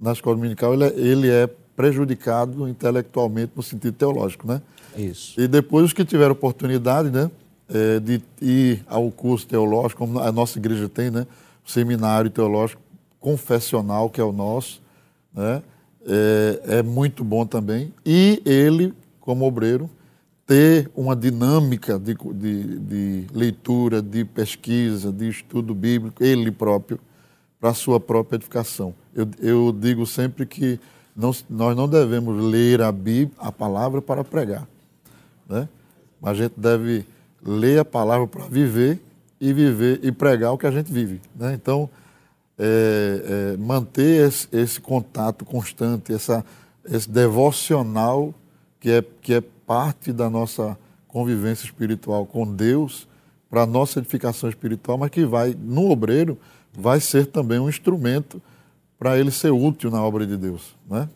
na 0.00 0.12
escola 0.12 0.36
dominical, 0.36 0.72
ele 0.72 0.84
é, 0.84 0.88
ele 0.96 1.30
é 1.30 1.46
prejudicado 1.76 2.66
intelectualmente 2.66 3.52
no 3.54 3.62
sentido 3.62 3.94
teológico, 3.94 4.48
né? 4.48 4.62
Isso. 4.96 5.40
E 5.40 5.46
depois 5.46 5.86
os 5.86 5.92
que 5.92 6.04
tiveram 6.04 6.32
oportunidade, 6.32 7.10
né, 7.10 7.30
é, 7.68 8.00
de 8.00 8.22
ir 8.40 8.84
ao 8.86 9.10
curso 9.10 9.46
teológico, 9.46 10.06
como 10.06 10.18
a 10.18 10.30
nossa 10.30 10.58
igreja 10.58 10.88
tem, 10.88 11.10
né, 11.10 11.26
o 11.66 11.70
seminário 11.70 12.30
teológico 12.30 12.82
confessional, 13.20 14.10
que 14.10 14.20
é 14.20 14.24
o 14.24 14.32
nosso, 14.32 14.82
né, 15.32 15.62
é, 16.06 16.78
é 16.78 16.82
muito 16.82 17.24
bom 17.24 17.46
também. 17.46 17.92
E 18.04 18.42
ele, 18.44 18.92
como 19.20 19.46
obreiro, 19.46 19.88
ter 20.46 20.90
uma 20.94 21.16
dinâmica 21.16 21.98
de, 21.98 22.14
de, 22.14 22.78
de, 22.78 23.26
leitura, 23.32 24.02
de 24.02 24.24
pesquisa, 24.24 25.10
de 25.10 25.28
estudo 25.28 25.74
bíblico, 25.74 26.22
ele 26.22 26.50
próprio, 26.50 27.00
para 27.58 27.70
a 27.70 27.74
sua 27.74 27.98
própria 27.98 28.36
edificação. 28.36 28.94
Eu, 29.14 29.26
eu 29.40 29.72
digo 29.72 30.06
sempre 30.06 30.44
que 30.44 30.78
não, 31.16 31.34
nós 31.48 31.76
não 31.76 31.88
devemos 31.88 32.42
ler 32.42 32.82
a 32.82 32.92
Bíblia, 32.92 33.30
a 33.38 33.50
palavra 33.50 34.02
para 34.02 34.22
pregar, 34.22 34.66
né? 35.48 35.68
mas 36.20 36.32
a 36.32 36.42
gente 36.42 36.54
deve 36.56 37.04
ler 37.42 37.80
a 37.80 37.84
palavra 37.84 38.26
para 38.26 38.46
viver 38.46 39.00
e 39.40 39.52
viver 39.52 40.00
e 40.02 40.10
pregar 40.10 40.52
o 40.52 40.58
que 40.58 40.66
a 40.66 40.70
gente 40.70 40.92
vive. 40.92 41.20
Né? 41.36 41.54
Então, 41.54 41.88
é, 42.58 43.52
é, 43.54 43.56
manter 43.56 44.26
esse, 44.28 44.48
esse, 44.52 44.80
contato 44.80 45.44
constante, 45.44 46.12
essa, 46.12 46.44
esse 46.84 47.10
devocional 47.10 48.32
que 48.80 48.90
é, 48.90 49.04
que 49.20 49.34
é 49.34 49.40
parte 49.40 50.12
da 50.12 50.30
nossa 50.30 50.78
convivência 51.08 51.64
espiritual 51.64 52.26
com 52.26 52.46
Deus, 52.46 53.08
para 53.50 53.62
a 53.62 53.66
nossa 53.66 54.00
edificação 54.00 54.48
espiritual, 54.48 54.98
mas 54.98 55.10
que 55.10 55.24
vai, 55.24 55.56
no 55.56 55.90
obreiro, 55.90 56.36
vai 56.72 56.98
ser 56.98 57.26
também 57.26 57.58
um 57.58 57.68
instrumento 57.68 58.42
para 58.98 59.18
ele 59.18 59.30
ser 59.30 59.52
útil 59.52 59.90
na 59.90 60.02
obra 60.02 60.26
de 60.26 60.36
Deus. 60.36 60.74
Né? 60.90 61.08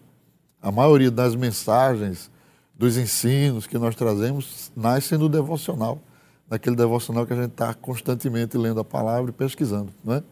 A 0.63 0.71
maioria 0.71 1.11
das 1.11 1.35
mensagens, 1.35 2.31
dos 2.79 2.97
ensinos 2.97 3.67
que 3.67 3.77
nós 3.77 3.97
trazemos, 3.97 4.71
nascem 4.77 5.19
do 5.19 5.29
devocional, 5.29 6.01
naquele 6.49 6.77
devocional 6.77 7.27
que 7.27 7.33
a 7.33 7.37
gente 7.37 7.51
está 7.51 7.75
constantemente 7.75 8.57
lendo 8.57 8.79
a 8.79 8.85
palavra 8.85 9.31
e 9.31 9.33
pesquisando. 9.33 9.93
Né? 10.05 10.23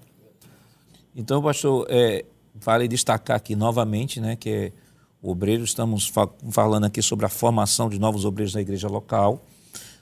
Então, 1.15 1.43
pastor, 1.43 1.87
é, 1.91 2.25
vale 2.55 2.87
destacar 2.87 3.37
aqui 3.37 3.57
novamente 3.57 4.21
né, 4.21 4.37
que 4.37 4.49
é 4.49 4.73
obreiro, 5.21 5.65
estamos 5.65 6.13
falando 6.53 6.85
aqui 6.85 7.03
sobre 7.03 7.27
a 7.27 7.29
formação 7.29 7.89
de 7.89 7.99
novos 7.99 8.25
obreiros 8.25 8.55
na 8.55 8.61
igreja 8.61 8.87
local. 8.87 9.45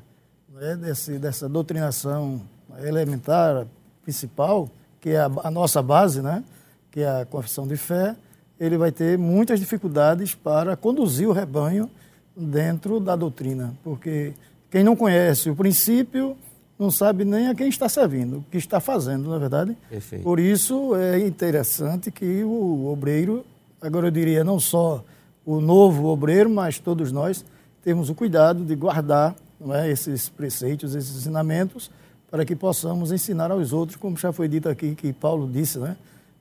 né, 0.54 0.76
desse, 0.76 1.18
dessa 1.18 1.50
doutrinação 1.50 2.42
elementar, 2.84 3.66
principal, 4.04 4.70
que 5.00 5.10
é 5.10 5.20
a, 5.20 5.32
a 5.44 5.52
nossa 5.52 5.82
base, 5.82 6.22
né? 6.22 6.44
que 6.92 7.02
é 7.02 7.22
a 7.22 7.26
confissão 7.26 7.68
de 7.68 7.78
fé, 7.78 8.16
ele 8.60 8.78
vai 8.78 8.92
ter 8.92 9.18
muitas 9.18 9.60
dificuldades 9.60 10.36
para 10.36 10.76
conduzir 10.76 11.28
o 11.28 11.32
rebanho 11.32 11.90
dentro 12.36 13.00
da 13.00 13.16
doutrina, 13.16 13.74
porque 13.84 14.34
quem 14.70 14.84
não 14.84 14.96
conhece 14.96 15.50
o 15.50 15.56
princípio 15.56 16.38
não 16.82 16.90
sabe 16.90 17.24
nem 17.24 17.48
a 17.48 17.54
quem 17.54 17.70
está 17.70 17.88
servindo, 17.88 18.38
o 18.38 18.46
que 18.50 18.58
está 18.58 18.80
fazendo, 18.80 19.30
na 19.30 19.36
é 19.36 19.40
verdade. 19.40 19.78
Perfeito. 19.88 20.24
Por 20.24 20.40
isso 20.40 20.96
é 20.96 21.20
interessante 21.20 22.10
que 22.10 22.44
o 22.44 22.88
obreiro, 22.92 23.46
agora 23.80 24.08
eu 24.08 24.12
diria 24.12 24.44
não 24.44 24.60
só 24.60 25.04
o 25.46 25.62
novo 25.62 26.08
obreiro, 26.08 26.50
mas 26.50 26.80
todos 26.80 27.12
nós 27.12 27.46
temos 27.84 28.10
o 28.10 28.16
cuidado 28.16 28.66
de 28.66 28.76
guardar 28.76 29.36
é, 29.70 29.92
esses 29.92 30.28
preceitos, 30.28 30.96
esses 30.96 31.18
ensinamentos, 31.18 31.92
para 32.32 32.44
que 32.44 32.56
possamos 32.56 33.12
ensinar 33.12 33.52
aos 33.52 33.74
outros, 33.74 33.96
como 33.96 34.18
já 34.18 34.34
foi 34.34 34.48
dito 34.48 34.68
aqui, 34.68 34.96
que 34.96 35.14
Paulo 35.14 35.48
disse, 35.48 35.78
né? 35.78 35.96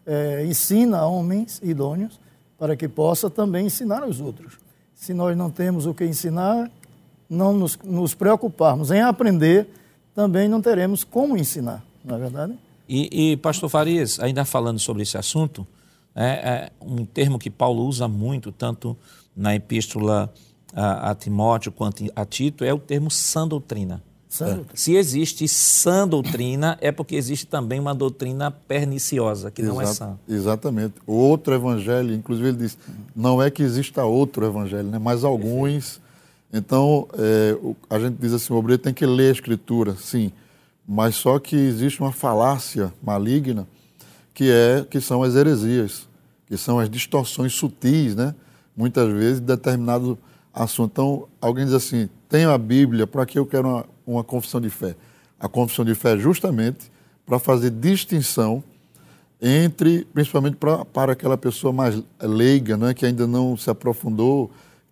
É, 0.07 0.47
ensina 0.47 1.01
a 1.01 1.07
homens 1.07 1.61
idôneos 1.63 2.19
para 2.59 2.75
que 2.75 2.89
possa 2.89 3.29
também 3.29 3.67
ensinar 3.67 4.03
aos 4.03 4.23
outros. 4.23 4.59
Se 4.95 5.13
nós 5.13 5.37
não 5.37 5.51
temos 5.51 5.85
o 5.85 5.93
que 5.93 6.07
ensinar, 6.07 6.71
não 7.29 7.53
nos, 7.53 7.79
nos 7.85 8.15
preocuparmos 8.15 8.91
em 8.91 9.03
aprender, 9.03 9.69
também 10.15 10.49
não 10.49 10.61
teremos 10.61 11.05
como 11.05 11.37
ensinar, 11.37 11.85
não 12.05 12.17
é 12.17 12.19
verdade? 12.19 12.59
E, 12.89 13.33
e 13.33 13.37
pastor 13.37 13.69
Farias, 13.69 14.19
ainda 14.19 14.45
falando 14.45 14.79
sobre 14.79 15.03
esse 15.03 15.17
assunto, 15.17 15.67
é, 16.15 16.25
é, 16.25 16.71
um 16.81 17.05
termo 17.05 17.39
que 17.39 17.49
Paulo 17.51 17.85
usa 17.85 18.09
muito, 18.09 18.51
tanto 18.51 18.97
na 19.37 19.55
epístola 19.55 20.33
a, 20.75 21.11
a 21.11 21.15
Timóteo 21.15 21.71
quanto 21.71 22.05
a 22.15 22.25
Tito, 22.25 22.65
é 22.65 22.73
o 22.75 22.79
termo 22.79 23.11
sã 23.11 23.47
doutrina. 23.47 24.03
É. 24.41 24.61
Se 24.75 24.95
existe 24.95 25.49
sã 25.49 26.07
doutrina, 26.07 26.79
é 26.81 26.93
porque 26.93 27.17
existe 27.17 27.47
também 27.47 27.81
uma 27.81 27.95
doutrina 27.95 28.51
perniciosa, 28.51 29.51
que 29.51 29.61
não 29.61 29.81
é 29.81 29.87
sã. 29.87 30.17
Exatamente. 30.29 30.95
O 31.05 31.15
outro 31.15 31.53
evangelho, 31.53 32.15
inclusive 32.15 32.49
ele 32.49 32.59
diz, 32.59 32.79
não 33.15 33.43
é 33.43 33.51
que 33.51 33.63
exista 33.63 34.05
outro 34.05 34.47
evangelho, 34.47 34.89
né? 34.89 34.99
mas 34.99 35.25
alguns. 35.25 36.01
Então, 36.53 37.09
é, 37.17 37.57
a 37.89 37.99
gente 37.99 38.17
diz 38.19 38.33
assim, 38.33 38.53
o 38.53 38.57
obreiro 38.57 38.83
tem 38.83 38.93
que 38.93 39.07
ler 39.07 39.29
a 39.29 39.33
escritura, 39.33 39.95
sim, 39.97 40.33
mas 40.87 41.15
só 41.15 41.39
que 41.39 41.55
existe 41.55 42.01
uma 42.01 42.11
falácia 42.11 42.93
maligna, 43.03 43.69
que, 44.35 44.51
é, 44.51 44.85
que 44.89 45.01
são 45.01 45.23
as 45.23 45.37
heresias, 45.37 46.09
que 46.47 46.57
são 46.57 46.79
as 46.79 46.91
distorções 46.91 47.55
sutis, 47.55 48.17
né? 48.17 48.35
muitas 48.77 49.09
vezes, 49.13 49.41
de 49.41 49.47
determinado 49.47 50.19
assunto. 50.53 50.91
Então, 50.93 51.29
alguém 51.41 51.65
diz 51.65 51.75
assim, 51.75 52.09
tenho 52.29 52.51
a 52.51 52.59
Bíblia, 52.59 53.07
para 53.07 53.25
que 53.25 53.39
eu 53.39 53.47
quero 53.47 53.69
uma, 53.69 53.85
uma 54.07 54.25
confissão 54.25 54.61
de 54.61 54.71
fé? 54.71 54.97
A 55.39 55.49
confissão 55.49 55.85
de 55.85 55.95
fé 55.95 56.15
é 56.15 56.19
justamente 56.19 56.91
para 57.25 57.39
fazer 57.39 57.71
distinção 57.71 58.65
entre, 59.41 60.05
principalmente 60.13 60.57
para, 60.57 60.85
para 60.85 61.13
aquela 61.13 61.37
pessoa 61.37 61.73
mais 61.73 62.03
leiga, 62.21 62.77
né, 62.77 62.93
que 62.93 63.07
ainda 63.07 63.27
não 63.27 63.57
se 63.57 63.71
aprofundou, 63.71 64.51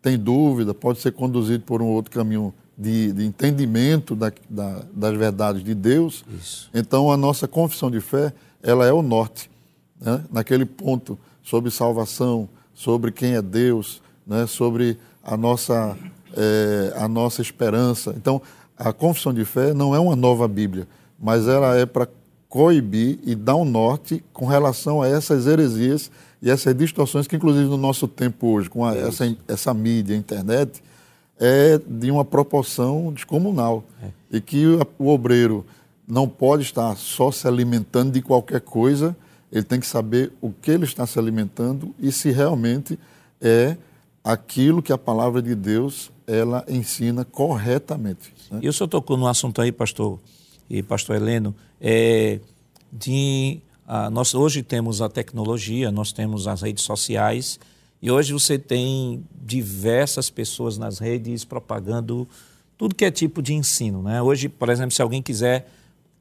tem 0.08 0.18
dúvida, 0.18 0.72
pode 0.72 1.00
ser 1.00 1.12
conduzido 1.12 1.64
por 1.64 1.82
um 1.82 1.86
outro 1.86 2.10
caminho 2.10 2.54
de, 2.76 3.12
de 3.12 3.26
entendimento 3.26 4.16
da, 4.16 4.32
da, 4.48 4.82
das 4.90 5.14
verdades 5.18 5.62
de 5.62 5.74
Deus. 5.74 6.24
Isso. 6.40 6.70
Então, 6.72 7.12
a 7.12 7.16
nossa 7.16 7.46
confissão 7.46 7.90
de 7.90 8.00
fé, 8.00 8.32
ela 8.62 8.86
é 8.86 8.92
o 8.92 9.02
norte, 9.02 9.50
né, 10.00 10.24
naquele 10.32 10.64
ponto 10.64 11.18
sobre 11.42 11.70
salvação, 11.70 12.48
sobre 12.72 13.12
quem 13.12 13.34
é 13.34 13.42
Deus, 13.42 14.00
né, 14.26 14.46
sobre 14.46 14.98
a 15.22 15.36
nossa, 15.36 15.94
é, 16.34 16.94
a 16.96 17.06
nossa 17.06 17.42
esperança. 17.42 18.14
Então, 18.16 18.40
a 18.78 18.94
confissão 18.94 19.34
de 19.34 19.44
fé 19.44 19.74
não 19.74 19.94
é 19.94 19.98
uma 19.98 20.16
nova 20.16 20.48
Bíblia, 20.48 20.88
mas 21.20 21.46
ela 21.46 21.76
é 21.76 21.84
para 21.84 22.08
coibir 22.48 23.18
e 23.24 23.34
dar 23.34 23.56
um 23.56 23.64
norte 23.64 24.24
com 24.32 24.46
relação 24.46 25.02
a 25.02 25.08
essas 25.08 25.46
heresias 25.46 26.10
e 26.40 26.50
essas 26.50 26.74
distorções 26.74 27.26
que, 27.26 27.36
inclusive, 27.36 27.68
no 27.68 27.76
nosso 27.76 28.06
tempo 28.06 28.48
hoje, 28.48 28.70
com 28.70 28.84
a, 28.84 28.94
é 28.94 29.08
essa, 29.08 29.36
essa 29.46 29.74
mídia, 29.74 30.14
internet, 30.14 30.82
é 31.38 31.80
de 31.86 32.10
uma 32.10 32.24
proporção 32.24 33.12
descomunal. 33.12 33.84
É. 34.02 34.08
E 34.30 34.40
que 34.40 34.66
o, 34.66 34.86
o 34.98 35.08
obreiro 35.08 35.64
não 36.06 36.28
pode 36.28 36.62
estar 36.62 36.96
só 36.96 37.30
se 37.30 37.46
alimentando 37.46 38.12
de 38.12 38.22
qualquer 38.22 38.60
coisa, 38.60 39.16
ele 39.52 39.64
tem 39.64 39.80
que 39.80 39.86
saber 39.86 40.32
o 40.40 40.50
que 40.50 40.70
ele 40.70 40.84
está 40.84 41.06
se 41.06 41.18
alimentando 41.18 41.94
e 41.98 42.12
se 42.12 42.30
realmente 42.30 42.98
é 43.40 43.76
aquilo 44.22 44.82
que 44.82 44.92
a 44.92 44.98
palavra 44.98 45.40
de 45.40 45.54
Deus 45.54 46.10
ela 46.26 46.64
ensina 46.68 47.24
corretamente. 47.24 48.34
Né? 48.50 48.60
E 48.62 48.68
o 48.68 48.72
senhor 48.72 48.88
tocou 48.88 49.16
no 49.16 49.26
assunto 49.26 49.60
aí, 49.60 49.72
pastor 49.72 50.18
e 50.68 50.82
pastor 50.82 51.16
Heleno, 51.16 51.54
é, 51.80 52.40
de 52.92 53.60
ah, 53.90 54.10
nós 54.10 54.34
hoje 54.34 54.62
temos 54.62 55.00
a 55.00 55.08
tecnologia, 55.08 55.90
nós 55.90 56.12
temos 56.12 56.46
as 56.46 56.60
redes 56.60 56.84
sociais 56.84 57.58
e 58.02 58.10
hoje 58.10 58.34
você 58.34 58.58
tem 58.58 59.24
diversas 59.40 60.28
pessoas 60.28 60.76
nas 60.76 60.98
redes 60.98 61.42
propagando 61.42 62.28
tudo 62.76 62.94
que 62.94 63.02
é 63.02 63.10
tipo 63.10 63.40
de 63.40 63.54
ensino, 63.54 64.02
né? 64.02 64.20
Hoje, 64.20 64.46
por 64.46 64.68
exemplo, 64.68 64.90
se 64.90 65.00
alguém 65.00 65.22
quiser 65.22 65.72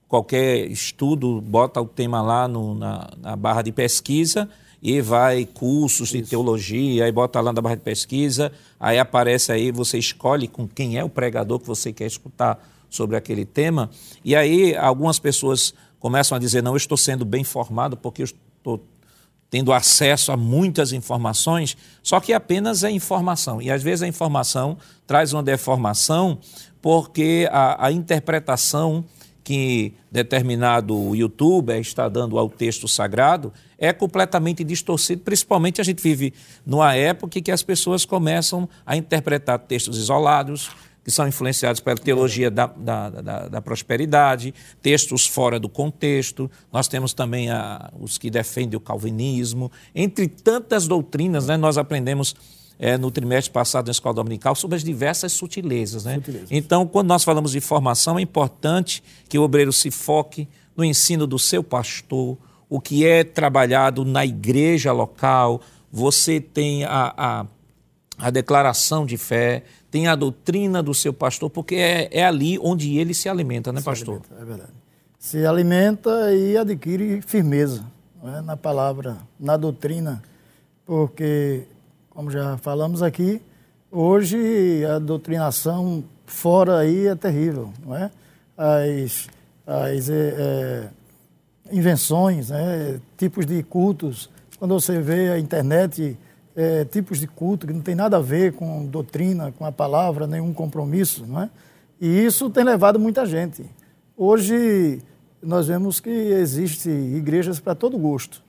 qualquer 0.08 0.66
estudo, 0.72 1.42
bota 1.42 1.82
o 1.82 1.86
tema 1.86 2.22
lá 2.22 2.48
no, 2.48 2.74
na, 2.74 3.10
na 3.22 3.36
barra 3.36 3.64
de 3.64 3.74
pesquisa 3.74 4.50
e 4.82 5.02
vai 5.02 5.46
cursos 5.46 6.08
de 6.08 6.22
teologia, 6.22 7.04
aí 7.04 7.12
bota 7.12 7.42
lá 7.42 7.52
na 7.52 7.60
barra 7.60 7.76
de 7.76 7.82
pesquisa, 7.82 8.50
aí 8.80 8.98
aparece 8.98 9.52
aí, 9.52 9.74
você 9.74 9.98
escolhe 9.98 10.48
com 10.48 10.66
quem 10.66 10.98
é 10.98 11.04
o 11.04 11.10
pregador 11.10 11.60
que 11.60 11.68
você 11.68 11.92
quer 11.92 12.06
escutar 12.06 12.66
sobre 12.90 13.18
aquele 13.18 13.44
tema, 13.44 13.90
e 14.24 14.34
aí 14.38 14.74
algumas 14.78 15.20
pessoas 15.20 15.74
começam 16.00 16.36
a 16.36 16.40
dizer, 16.40 16.62
não, 16.62 16.74
eu 16.74 16.78
estou 16.78 16.98
sendo 16.98 17.26
bem 17.26 17.44
formado 17.44 17.98
porque 17.98 18.22
eu 18.22 18.26
estou 18.26 18.84
tendo 19.50 19.72
acesso 19.72 20.32
a 20.32 20.38
muitas 20.38 20.92
informações, 20.92 21.78
só 22.04 22.20
que 22.20 22.34
apenas 22.34 22.84
é 22.84 22.92
informação. 22.92 23.62
E 23.62 23.72
às 23.72 23.82
vezes 23.82 24.04
a 24.04 24.08
informação 24.08 24.78
traz 25.06 25.32
uma 25.32 25.42
deformação 25.42 26.40
porque 26.82 27.48
a, 27.52 27.88
a 27.88 27.92
interpretação 27.92 29.06
que 29.44 29.94
determinado 30.12 31.16
youtuber 31.16 31.80
está 31.80 32.10
dando 32.10 32.38
ao 32.38 32.50
texto 32.50 32.86
sagrado 32.86 33.54
é 33.78 33.94
completamente 33.94 34.62
distorcido, 34.62 35.22
principalmente 35.22 35.80
a 35.80 35.84
gente 35.86 36.04
vive 36.04 36.34
numa 36.66 36.94
época 36.96 37.40
em 37.40 37.42
que 37.42 37.52
as 37.52 37.64
pessoas 37.64 38.04
começam 38.04 38.68
a 38.86 38.98
interpretar 38.98 39.58
textos 39.60 39.98
isolados, 39.98 40.70
que 41.08 41.12
são 41.12 41.26
influenciados 41.26 41.80
pela 41.80 41.96
teologia 41.96 42.52
da, 42.52 42.66
da, 42.66 43.10
da, 43.10 43.48
da 43.48 43.62
prosperidade, 43.62 44.54
textos 44.82 45.26
fora 45.26 45.58
do 45.58 45.70
contexto. 45.70 46.52
Nós 46.70 46.90
temos 46.90 47.14
também 47.14 47.50
a, 47.50 47.90
os 47.98 48.18
que 48.18 48.30
defendem 48.30 48.76
o 48.76 48.82
calvinismo. 48.82 49.72
Entre 49.96 50.28
tantas 50.28 50.86
doutrinas, 50.86 51.48
né, 51.48 51.56
nós 51.56 51.78
aprendemos 51.78 52.36
é, 52.78 52.98
no 52.98 53.10
trimestre 53.10 53.54
passado 53.54 53.86
na 53.86 53.92
escola 53.92 54.16
dominical 54.16 54.54
sobre 54.54 54.76
as 54.76 54.84
diversas 54.84 55.32
sutilezas. 55.32 56.04
Né? 56.04 56.16
sutilezas. 56.16 56.50
Então, 56.52 56.86
quando 56.86 57.08
nós 57.08 57.24
falamos 57.24 57.54
de 57.54 57.62
formação, 57.62 58.20
é 58.20 58.22
importante 58.22 59.02
que 59.30 59.40
o 59.40 59.44
obreiro 59.44 59.72
se 59.72 59.90
foque 59.90 60.46
no 60.76 60.84
ensino 60.84 61.26
do 61.26 61.40
seu 61.40 61.64
pastor, 61.64 62.38
o 62.68 62.82
que 62.82 63.08
é 63.08 63.24
trabalhado 63.24 64.04
na 64.04 64.26
igreja 64.26 64.92
local. 64.92 65.62
Você 65.90 66.42
tem 66.42 66.84
a, 66.84 67.14
a, 67.18 67.46
a 68.18 68.30
declaração 68.30 69.06
de 69.06 69.16
fé, 69.16 69.64
tem 69.90 70.08
a 70.08 70.16
doutrina 70.16 70.84
do 70.84 70.94
seu 70.94 71.14
pastor, 71.14 71.50
porque 71.50 71.76
é, 71.76 72.10
é 72.12 72.26
ali 72.26 72.60
onde 72.60 72.98
ele 72.98 73.14
se 73.14 73.30
alimenta, 73.30 73.72
né, 73.72 73.80
se 73.80 73.86
pastor? 73.86 74.22
Alimenta, 74.22 74.42
é 74.42 74.46
verdade. 74.46 74.74
Se 75.20 75.46
alimenta 75.46 76.34
e 76.34 76.58
adquire 76.58 77.22
firmeza 77.22 77.86
é? 78.24 78.42
na 78.42 78.56
palavra, 78.58 79.18
na 79.40 79.58
doutrina, 79.58 80.22
porque, 80.86 81.64
como 82.10 82.30
já 82.30 82.58
falamos 82.58 83.02
aqui, 83.02 83.42
hoje 83.92 84.86
a 84.86 85.00
doutrinação 85.00 86.04
fora 86.26 86.80
aí 86.80 87.08
é 87.08 87.16
terrível, 87.16 87.74
não 87.86 87.96
é? 87.96 88.12
As, 88.58 89.28
as 89.66 90.10
é, 90.10 90.90
invenções, 91.72 92.50
né? 92.50 93.00
tipos 93.18 93.46
de 93.46 93.62
cultos, 93.64 94.30
quando 94.60 94.74
você 94.74 95.00
vê 95.02 95.30
a 95.32 95.40
internet 95.40 96.18
é, 96.58 96.84
tipos 96.84 97.20
de 97.20 97.28
culto 97.28 97.68
que 97.68 97.74
não 97.74 97.82
tem 97.82 97.94
nada 97.94 98.18
a 98.18 98.20
ver 98.20 98.54
com 98.54 98.84
doutrina, 98.88 99.52
com 99.52 99.64
a 99.64 99.72
palavra, 99.72 100.26
nenhum 100.26 100.52
compromisso, 100.52 101.24
não 101.28 101.44
é? 101.44 101.50
E 102.02 102.08
isso 102.26 102.50
tem 102.50 102.64
levado 102.64 103.00
muita 103.00 103.28
gente. 103.28 103.64
Hoje 104.18 105.00
nós 105.42 105.68
vemos 105.68 106.00
que 106.00 106.10
existem 106.10 107.16
igrejas 107.16 107.60
para 107.60 107.76
todo 107.76 107.96
gosto, 107.96 108.42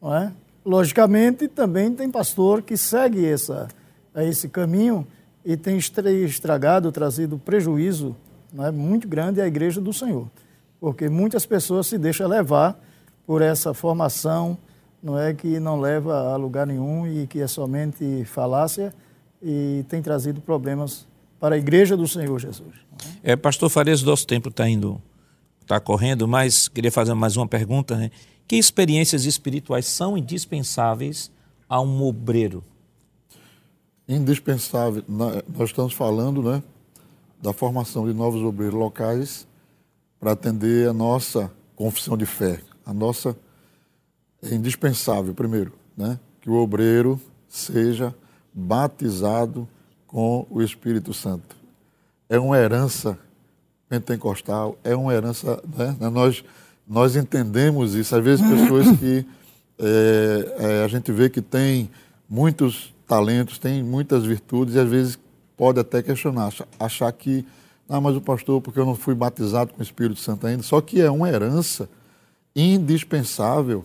não 0.00 0.14
é? 0.14 0.32
Logicamente 0.64 1.48
também 1.48 1.92
tem 1.92 2.08
pastor 2.08 2.62
que 2.62 2.76
segue 2.76 3.26
essa, 3.26 3.66
esse 4.14 4.48
caminho 4.48 5.04
e 5.44 5.56
tem 5.56 5.76
estragado, 5.78 6.92
trazido 6.92 7.38
prejuízo 7.38 8.14
não 8.52 8.66
é, 8.66 8.70
muito 8.70 9.08
grande 9.08 9.40
à 9.40 9.46
igreja 9.48 9.80
do 9.80 9.92
Senhor, 9.92 10.28
porque 10.80 11.08
muitas 11.08 11.44
pessoas 11.44 11.88
se 11.88 11.98
deixam 11.98 12.28
levar 12.28 12.78
por 13.26 13.42
essa 13.42 13.74
formação 13.74 14.56
não 15.02 15.18
é 15.18 15.32
que 15.32 15.60
não 15.60 15.80
leva 15.80 16.32
a 16.32 16.36
lugar 16.36 16.66
nenhum 16.66 17.06
e 17.06 17.26
que 17.26 17.40
é 17.40 17.46
somente 17.46 18.24
falácia 18.24 18.92
e 19.42 19.84
tem 19.88 20.02
trazido 20.02 20.40
problemas 20.40 21.06
para 21.38 21.54
a 21.54 21.58
igreja 21.58 21.96
do 21.96 22.06
Senhor 22.06 22.38
Jesus. 22.38 22.74
É, 23.22 23.36
pastor 23.36 23.70
Farias, 23.70 24.02
nosso 24.02 24.26
tempo 24.26 24.48
está 24.48 24.68
indo, 24.68 25.00
está 25.62 25.78
correndo, 25.78 26.26
mas 26.26 26.66
queria 26.66 26.90
fazer 26.90 27.14
mais 27.14 27.36
uma 27.36 27.46
pergunta. 27.46 27.96
Né? 27.96 28.10
Que 28.46 28.56
experiências 28.56 29.24
espirituais 29.24 29.86
são 29.86 30.18
indispensáveis 30.18 31.30
a 31.68 31.80
um 31.80 32.02
obreiro? 32.02 32.64
Indispensável. 34.08 35.04
Nós 35.06 35.44
estamos 35.68 35.92
falando 35.92 36.42
né, 36.42 36.62
da 37.40 37.52
formação 37.52 38.06
de 38.06 38.14
novos 38.14 38.42
obreiros 38.42 38.78
locais 38.78 39.46
para 40.18 40.32
atender 40.32 40.88
a 40.88 40.92
nossa 40.92 41.52
confissão 41.76 42.16
de 42.16 42.26
fé, 42.26 42.60
a 42.84 42.92
nossa 42.92 43.36
é 44.42 44.54
indispensável, 44.54 45.34
primeiro, 45.34 45.72
né, 45.96 46.18
que 46.40 46.48
o 46.48 46.54
obreiro 46.54 47.20
seja 47.48 48.14
batizado 48.52 49.68
com 50.06 50.46
o 50.50 50.62
Espírito 50.62 51.12
Santo. 51.12 51.56
É 52.28 52.38
uma 52.38 52.58
herança 52.58 53.18
pentecostal, 53.88 54.78
é 54.84 54.94
uma 54.94 55.14
herança. 55.14 55.62
Né, 55.76 55.96
né 55.98 56.08
nós, 56.08 56.44
nós 56.86 57.16
entendemos 57.16 57.94
isso. 57.94 58.14
Às 58.14 58.24
vezes, 58.24 58.46
pessoas 58.46 58.98
que 58.98 59.26
é, 59.78 60.56
é, 60.58 60.84
a 60.84 60.88
gente 60.88 61.10
vê 61.10 61.28
que 61.28 61.40
tem 61.40 61.90
muitos 62.28 62.94
talentos, 63.06 63.58
tem 63.58 63.82
muitas 63.82 64.24
virtudes, 64.24 64.74
e 64.74 64.78
às 64.78 64.88
vezes 64.88 65.18
pode 65.56 65.80
até 65.80 66.02
questionar, 66.02 66.52
achar 66.78 67.10
que, 67.12 67.44
ah, 67.88 68.00
mas 68.00 68.14
o 68.14 68.20
pastor, 68.20 68.60
porque 68.60 68.78
eu 68.78 68.86
não 68.86 68.94
fui 68.94 69.14
batizado 69.14 69.72
com 69.72 69.80
o 69.80 69.82
Espírito 69.82 70.20
Santo 70.20 70.46
ainda. 70.46 70.62
Só 70.62 70.80
que 70.80 71.00
é 71.00 71.10
uma 71.10 71.28
herança 71.28 71.88
indispensável 72.54 73.84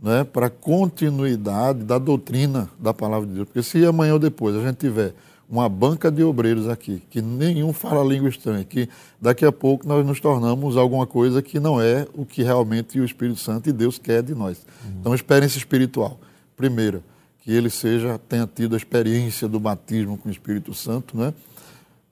né, 0.00 0.24
para 0.24 0.46
a 0.46 0.50
continuidade 0.50 1.84
da 1.84 1.98
doutrina 1.98 2.70
da 2.78 2.94
palavra 2.94 3.26
de 3.26 3.34
Deus. 3.34 3.46
Porque 3.46 3.62
se 3.62 3.84
amanhã 3.84 4.14
ou 4.14 4.18
depois 4.18 4.54
a 4.56 4.60
gente 4.60 4.76
tiver 4.76 5.14
uma 5.48 5.68
banca 5.68 6.10
de 6.10 6.22
obreiros 6.22 6.68
aqui, 6.68 7.02
que 7.08 7.22
nenhum 7.22 7.72
fala 7.72 8.04
língua 8.04 8.28
estranha, 8.28 8.62
que 8.64 8.88
daqui 9.20 9.46
a 9.46 9.52
pouco 9.52 9.88
nós 9.88 10.04
nos 10.06 10.20
tornamos 10.20 10.76
alguma 10.76 11.06
coisa 11.06 11.40
que 11.40 11.58
não 11.58 11.80
é 11.80 12.06
o 12.14 12.26
que 12.26 12.42
realmente 12.42 13.00
o 13.00 13.04
Espírito 13.04 13.40
Santo 13.40 13.68
e 13.68 13.72
Deus 13.72 13.98
quer 13.98 14.22
de 14.22 14.34
nós. 14.34 14.58
Uhum. 14.84 14.90
Então, 15.00 15.14
experiência 15.14 15.56
espiritual. 15.56 16.20
Primeiro, 16.54 17.02
que 17.40 17.50
ele 17.50 17.70
seja, 17.70 18.20
tenha 18.28 18.46
tido 18.46 18.74
a 18.74 18.76
experiência 18.76 19.48
do 19.48 19.58
batismo 19.58 20.18
com 20.18 20.28
o 20.28 20.32
Espírito 20.32 20.74
Santo, 20.74 21.16
né? 21.16 21.32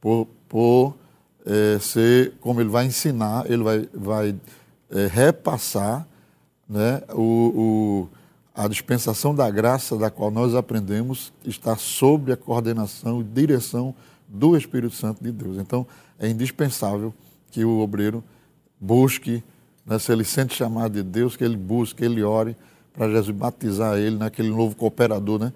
por, 0.01 0.27
por 0.49 0.95
é, 1.45 1.79
ser, 1.79 2.33
como 2.41 2.61
ele 2.61 2.71
vai 2.71 2.87
ensinar, 2.87 3.45
ele 3.51 3.63
vai, 3.63 3.89
vai 3.93 4.37
é, 4.91 5.07
repassar 5.07 6.07
né, 6.69 7.03
o, 7.13 7.21
o, 7.23 8.09
a 8.55 8.67
dispensação 8.69 9.35
da 9.35 9.51
graça 9.51 9.97
da 9.97 10.11
qual 10.11 10.31
nós 10.31 10.55
aprendemos 10.55 11.33
está 11.45 11.77
sob 11.77 12.33
a 12.33 12.37
coordenação 12.37 13.21
e 13.21 13.25
direção 13.25 13.95
do 14.29 14.57
Espírito 14.57 14.95
Santo 14.95 15.23
de 15.23 15.31
Deus. 15.31 15.59
Então, 15.59 15.87
é 16.19 16.29
indispensável 16.29 17.15
que 17.51 17.65
o 17.65 17.79
obreiro 17.79 18.23
busque, 18.81 19.43
né, 19.85 19.99
se 19.99 20.13
ele 20.13 20.25
sente 20.25 20.55
chamado 20.55 20.93
de 20.93 21.03
Deus, 21.03 21.37
que 21.37 21.45
ele 21.45 21.57
busque, 21.57 21.99
que 21.99 22.05
ele 22.05 22.23
ore 22.23 22.57
para 22.93 23.09
Jesus 23.09 23.37
batizar 23.37 23.99
ele 23.99 24.17
naquele 24.17 24.49
novo 24.49 24.75
cooperador, 24.75 25.39
né, 25.39 25.53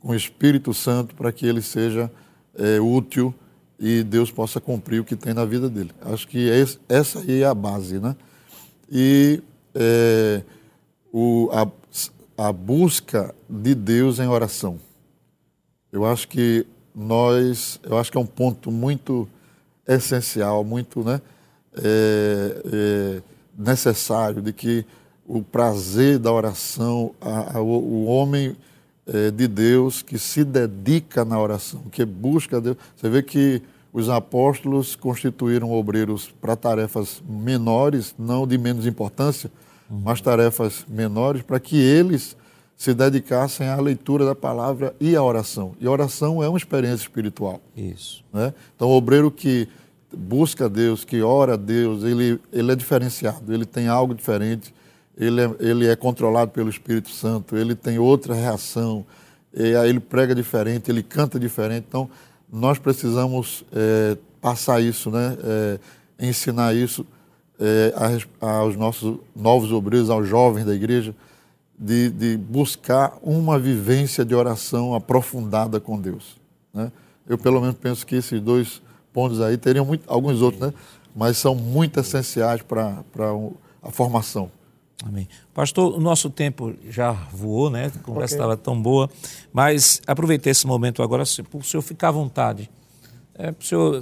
com 0.00 0.12
o 0.12 0.14
Espírito 0.14 0.72
Santo, 0.72 1.14
para 1.14 1.32
que 1.32 1.46
ele 1.46 1.60
seja 1.60 2.10
é, 2.56 2.80
útil 2.80 3.34
e 3.78 4.02
Deus 4.02 4.30
possa 4.30 4.60
cumprir 4.60 5.00
o 5.00 5.04
que 5.04 5.16
tem 5.16 5.34
na 5.34 5.44
vida 5.44 5.68
dele. 5.68 5.90
Acho 6.02 6.26
que 6.28 6.48
essa 6.88 7.18
aí 7.18 7.42
é 7.42 7.46
a 7.46 7.54
base, 7.54 7.98
né? 7.98 8.14
E 8.90 9.42
é, 9.74 10.42
o, 11.12 11.48
a, 11.52 12.46
a 12.48 12.52
busca 12.52 13.34
de 13.48 13.74
Deus 13.74 14.18
em 14.18 14.26
oração. 14.26 14.78
Eu 15.92 16.04
acho 16.04 16.28
que 16.28 16.66
nós, 16.94 17.80
eu 17.82 17.98
acho 17.98 18.10
que 18.10 18.18
é 18.18 18.20
um 18.20 18.26
ponto 18.26 18.70
muito 18.70 19.28
essencial, 19.86 20.64
muito 20.64 21.02
né, 21.02 21.20
é, 21.76 22.62
é 22.72 23.22
necessário 23.56 24.40
de 24.40 24.52
que 24.52 24.84
o 25.26 25.42
prazer 25.42 26.18
da 26.18 26.32
oração, 26.32 27.14
a, 27.20 27.58
a, 27.58 27.62
o 27.62 28.04
homem 28.04 28.56
é, 29.06 29.30
de 29.30 29.46
Deus 29.48 30.02
que 30.02 30.18
se 30.18 30.44
dedica 30.44 31.24
na 31.24 31.40
oração, 31.40 31.82
que 31.90 32.04
busca 32.04 32.60
Deus. 32.60 32.76
Você 32.96 33.08
vê 33.08 33.22
que 33.22 33.62
os 33.92 34.08
apóstolos 34.08 34.96
constituíram 34.96 35.70
obreiros 35.70 36.32
para 36.40 36.56
tarefas 36.56 37.22
menores, 37.28 38.14
não 38.18 38.46
de 38.46 38.58
menos 38.58 38.86
importância, 38.86 39.50
uhum. 39.90 40.00
mas 40.04 40.20
tarefas 40.20 40.84
menores, 40.88 41.42
para 41.42 41.60
que 41.60 41.76
eles 41.76 42.36
se 42.76 42.92
dedicassem 42.92 43.68
à 43.68 43.76
leitura 43.76 44.24
da 44.24 44.34
palavra 44.34 44.94
e 45.00 45.14
à 45.14 45.22
oração. 45.22 45.74
E 45.80 45.86
a 45.86 45.90
oração 45.90 46.42
é 46.42 46.48
uma 46.48 46.58
experiência 46.58 47.02
espiritual. 47.02 47.60
Isso. 47.76 48.24
Né? 48.32 48.52
Então, 48.74 48.88
o 48.88 48.96
obreiro 48.96 49.30
que 49.30 49.68
busca 50.12 50.68
Deus, 50.68 51.04
que 51.04 51.22
ora 51.22 51.54
a 51.54 51.56
Deus, 51.56 52.02
ele, 52.04 52.40
ele 52.52 52.72
é 52.72 52.76
diferenciado, 52.76 53.52
ele 53.52 53.64
tem 53.64 53.88
algo 53.88 54.14
diferente, 54.14 54.74
ele 55.16 55.40
é, 55.40 55.50
ele 55.60 55.86
é 55.86 55.94
controlado 55.94 56.50
pelo 56.50 56.68
Espírito 56.68 57.10
Santo, 57.10 57.56
ele 57.56 57.74
tem 57.74 57.98
outra 57.98 58.34
reação, 58.34 59.06
ele 59.52 60.00
prega 60.00 60.34
diferente, 60.34 60.90
ele 60.90 61.02
canta 61.02 61.38
diferente. 61.38 61.86
Então, 61.88 62.10
nós 62.52 62.78
precisamos 62.78 63.64
é, 63.72 64.16
passar 64.40 64.80
isso, 64.80 65.10
né? 65.10 65.36
É, 65.42 65.78
ensinar 66.18 66.74
isso 66.74 67.06
é, 67.60 67.94
aos 68.40 68.76
nossos 68.76 69.18
novos 69.34 69.72
obreiros, 69.72 70.10
aos 70.10 70.28
jovens 70.28 70.64
da 70.64 70.74
igreja, 70.74 71.14
de, 71.78 72.10
de, 72.10 72.36
buscar 72.36 73.16
uma 73.22 73.58
vivência 73.58 74.24
de 74.24 74.34
oração 74.34 74.94
aprofundada 74.94 75.80
com 75.80 76.00
Deus. 76.00 76.36
Né? 76.72 76.90
Eu, 77.26 77.36
pelo 77.36 77.60
menos, 77.60 77.76
penso 77.76 78.06
que 78.06 78.16
esses 78.16 78.40
dois 78.40 78.80
pontos 79.12 79.40
aí 79.40 79.56
teriam 79.56 79.84
muito, 79.84 80.04
alguns 80.06 80.40
outros, 80.40 80.60
né? 80.60 80.74
mas 81.14 81.36
são 81.36 81.54
muito 81.54 81.98
essenciais 82.00 82.62
para 82.62 83.02
a 83.82 83.90
formação. 83.90 84.50
Amém. 85.06 85.28
Pastor, 85.52 85.94
o 85.94 86.00
nosso 86.00 86.30
tempo 86.30 86.74
já 86.88 87.12
voou, 87.12 87.68
né? 87.68 87.92
A 87.94 87.98
conversa 87.98 88.36
estava 88.36 88.54
okay. 88.54 88.64
tão 88.64 88.80
boa, 88.80 89.10
mas 89.52 90.00
aproveitei 90.06 90.50
esse 90.50 90.66
momento 90.66 91.02
agora 91.02 91.24
para 91.50 91.58
o 91.58 91.62
senhor 91.62 91.82
ficar 91.82 92.08
à 92.08 92.12
vontade, 92.12 92.70
é, 93.34 93.52
para 93.52 93.62
o 93.62 93.66
senhor 93.66 94.00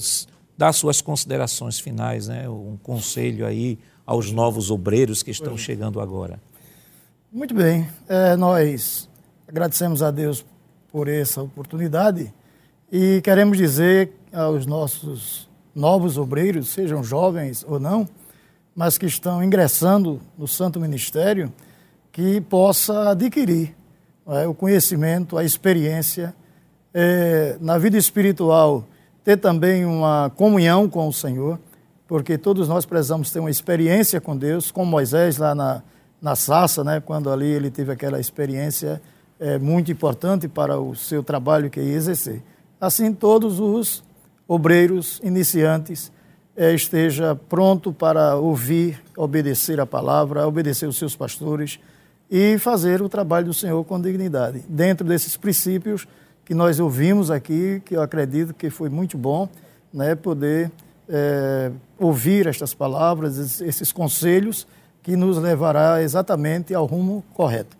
dar 0.56 0.72
suas 0.72 1.00
considerações 1.00 1.78
finais, 1.78 2.28
né? 2.28 2.48
um 2.48 2.76
conselho 2.82 3.46
aí 3.46 3.78
aos 4.06 4.30
novos 4.30 4.70
obreiros 4.70 5.22
que 5.22 5.30
estão 5.30 5.56
chegando 5.56 6.00
agora. 6.00 6.40
Muito 7.32 7.54
bem, 7.54 7.88
é, 8.08 8.36
nós 8.36 9.08
agradecemos 9.48 10.02
a 10.02 10.10
Deus 10.10 10.44
por 10.90 11.08
essa 11.08 11.42
oportunidade 11.42 12.32
E 12.90 13.22
queremos 13.22 13.56
dizer 13.56 14.12
aos 14.30 14.66
nossos 14.66 15.48
novos 15.74 16.18
obreiros, 16.18 16.68
sejam 16.68 17.02
jovens 17.02 17.64
ou 17.66 17.80
não, 17.80 18.06
mas 18.76 18.98
que 18.98 19.06
estão 19.06 19.42
ingressando 19.42 20.20
no 20.36 20.46
Santo 20.46 20.78
Ministério, 20.78 21.50
que 22.10 22.40
possa 22.42 23.10
adquirir 23.10 23.74
é, 24.26 24.46
o 24.46 24.54
conhecimento, 24.54 25.38
a 25.38 25.44
experiência 25.44 26.34
é, 26.92 27.56
na 27.60 27.78
vida 27.78 27.96
espiritual, 27.96 28.86
ter 29.24 29.36
também 29.36 29.84
uma 29.84 30.30
comunhão 30.36 30.88
com 30.88 31.08
o 31.08 31.12
Senhor, 31.12 31.58
porque 32.06 32.36
todos 32.36 32.68
nós 32.68 32.84
precisamos 32.84 33.30
ter 33.30 33.38
uma 33.38 33.50
experiência 33.50 34.20
com 34.20 34.36
Deus, 34.36 34.70
como 34.70 34.90
Moisés 34.90 35.38
lá 35.38 35.54
na, 35.54 35.82
na 36.20 36.36
Sassa, 36.36 36.84
né, 36.84 37.00
quando 37.00 37.30
ali 37.30 37.46
ele 37.46 37.70
teve 37.70 37.92
aquela 37.92 38.20
experiência 38.20 39.00
é, 39.38 39.58
muito 39.58 39.90
importante 39.90 40.46
para 40.46 40.78
o 40.78 40.94
seu 40.94 41.22
trabalho 41.22 41.70
que 41.70 41.80
ia 41.80 41.94
exercer. 41.94 42.42
Assim, 42.80 43.12
todos 43.12 43.60
os 43.60 44.04
obreiros 44.46 45.20
iniciantes 45.22 46.12
é, 46.56 46.74
esteja 46.74 47.34
pronto 47.34 47.92
para 47.92 48.36
ouvir, 48.36 49.02
obedecer 49.16 49.80
a 49.80 49.86
palavra, 49.86 50.46
obedecer 50.46 50.86
os 50.86 50.98
seus 50.98 51.16
pastores 51.16 51.78
e 52.30 52.58
fazer 52.58 53.00
o 53.02 53.08
trabalho 53.08 53.46
do 53.46 53.54
Senhor 53.54 53.82
com 53.84 54.00
dignidade. 54.00 54.64
Dentro 54.68 55.06
desses 55.06 55.36
princípios 55.36 56.06
que 56.44 56.54
nós 56.54 56.80
ouvimos 56.80 57.30
aqui, 57.30 57.80
que 57.84 57.96
eu 57.96 58.02
acredito 58.02 58.52
que 58.54 58.70
foi 58.70 58.88
muito 58.88 59.16
bom, 59.16 59.48
né, 59.92 60.14
poder 60.14 60.70
é, 61.08 61.70
ouvir 61.98 62.46
estas 62.46 62.74
palavras, 62.74 63.60
esses 63.60 63.92
conselhos 63.92 64.66
que 65.02 65.16
nos 65.16 65.36
levará 65.38 66.02
exatamente 66.02 66.74
ao 66.74 66.86
rumo 66.86 67.24
correto. 67.34 67.76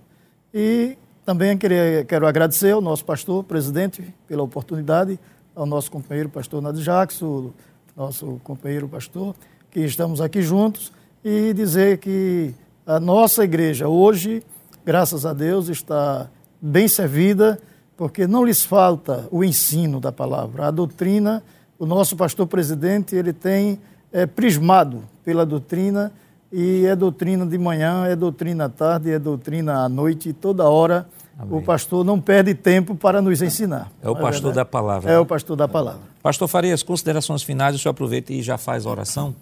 E 0.52 0.96
também 1.24 1.56
queria, 1.56 2.04
quero 2.04 2.26
agradecer 2.26 2.72
ao 2.72 2.80
nosso 2.80 3.04
pastor, 3.04 3.44
presidente, 3.44 4.02
pela 4.26 4.42
oportunidade, 4.42 5.18
ao 5.54 5.64
nosso 5.64 5.90
companheiro 5.90 6.28
pastor 6.28 6.60
Nadir 6.60 6.82
Jackson, 6.82 7.52
nosso 7.96 8.40
companheiro 8.42 8.88
pastor, 8.88 9.34
que 9.70 9.80
estamos 9.80 10.20
aqui 10.20 10.42
juntos, 10.42 10.92
e 11.24 11.52
dizer 11.54 11.98
que 11.98 12.54
a 12.84 12.98
nossa 12.98 13.44
igreja 13.44 13.88
hoje, 13.88 14.42
graças 14.84 15.24
a 15.24 15.32
Deus, 15.32 15.68
está 15.68 16.28
bem 16.60 16.88
servida, 16.88 17.60
porque 17.96 18.26
não 18.26 18.44
lhes 18.44 18.62
falta 18.62 19.28
o 19.30 19.44
ensino 19.44 20.00
da 20.00 20.12
palavra. 20.12 20.68
A 20.68 20.70
doutrina, 20.70 21.42
o 21.78 21.86
nosso 21.86 22.16
pastor 22.16 22.46
presidente, 22.46 23.14
ele 23.14 23.32
tem 23.32 23.78
é, 24.12 24.26
prismado 24.26 25.02
pela 25.24 25.46
doutrina, 25.46 26.12
e 26.52 26.84
é 26.84 26.94
doutrina 26.94 27.46
de 27.46 27.56
manhã, 27.56 28.04
é 28.06 28.14
doutrina 28.14 28.66
à 28.66 28.68
tarde, 28.68 29.10
é 29.10 29.18
doutrina 29.18 29.84
à 29.84 29.88
noite, 29.88 30.28
e 30.28 30.32
toda 30.34 30.68
hora 30.68 31.06
Amém. 31.38 31.58
o 31.58 31.62
pastor 31.62 32.04
não 32.04 32.20
perde 32.20 32.54
tempo 32.54 32.94
para 32.94 33.22
nos 33.22 33.40
ensinar. 33.40 33.90
É 34.02 34.10
o 34.10 34.16
é 34.16 34.20
pastor 34.20 34.52
é 34.52 34.54
da 34.54 34.64
palavra. 34.64 35.10
É 35.10 35.14
né? 35.14 35.18
o 35.18 35.24
pastor 35.24 35.56
da 35.56 35.66
palavra. 35.66 36.02
Pastor 36.22 36.46
Farias, 36.48 36.82
considerações 36.82 37.42
finais, 37.42 37.74
o 37.74 37.78
senhor 37.78 37.92
aproveita 37.92 38.32
e 38.32 38.42
já 38.42 38.58
faz 38.58 38.84
a 38.84 38.90
oração? 38.90 39.34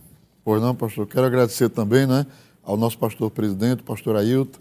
Pois 0.45 0.63
não, 0.63 0.75
pastor. 0.75 1.07
Quero 1.07 1.27
agradecer 1.27 1.69
também 1.69 2.07
né, 2.07 2.25
ao 2.63 2.77
nosso 2.77 2.97
pastor 2.97 3.31
presidente, 3.31 3.83
pastor 3.83 4.17
Ailton, 4.17 4.61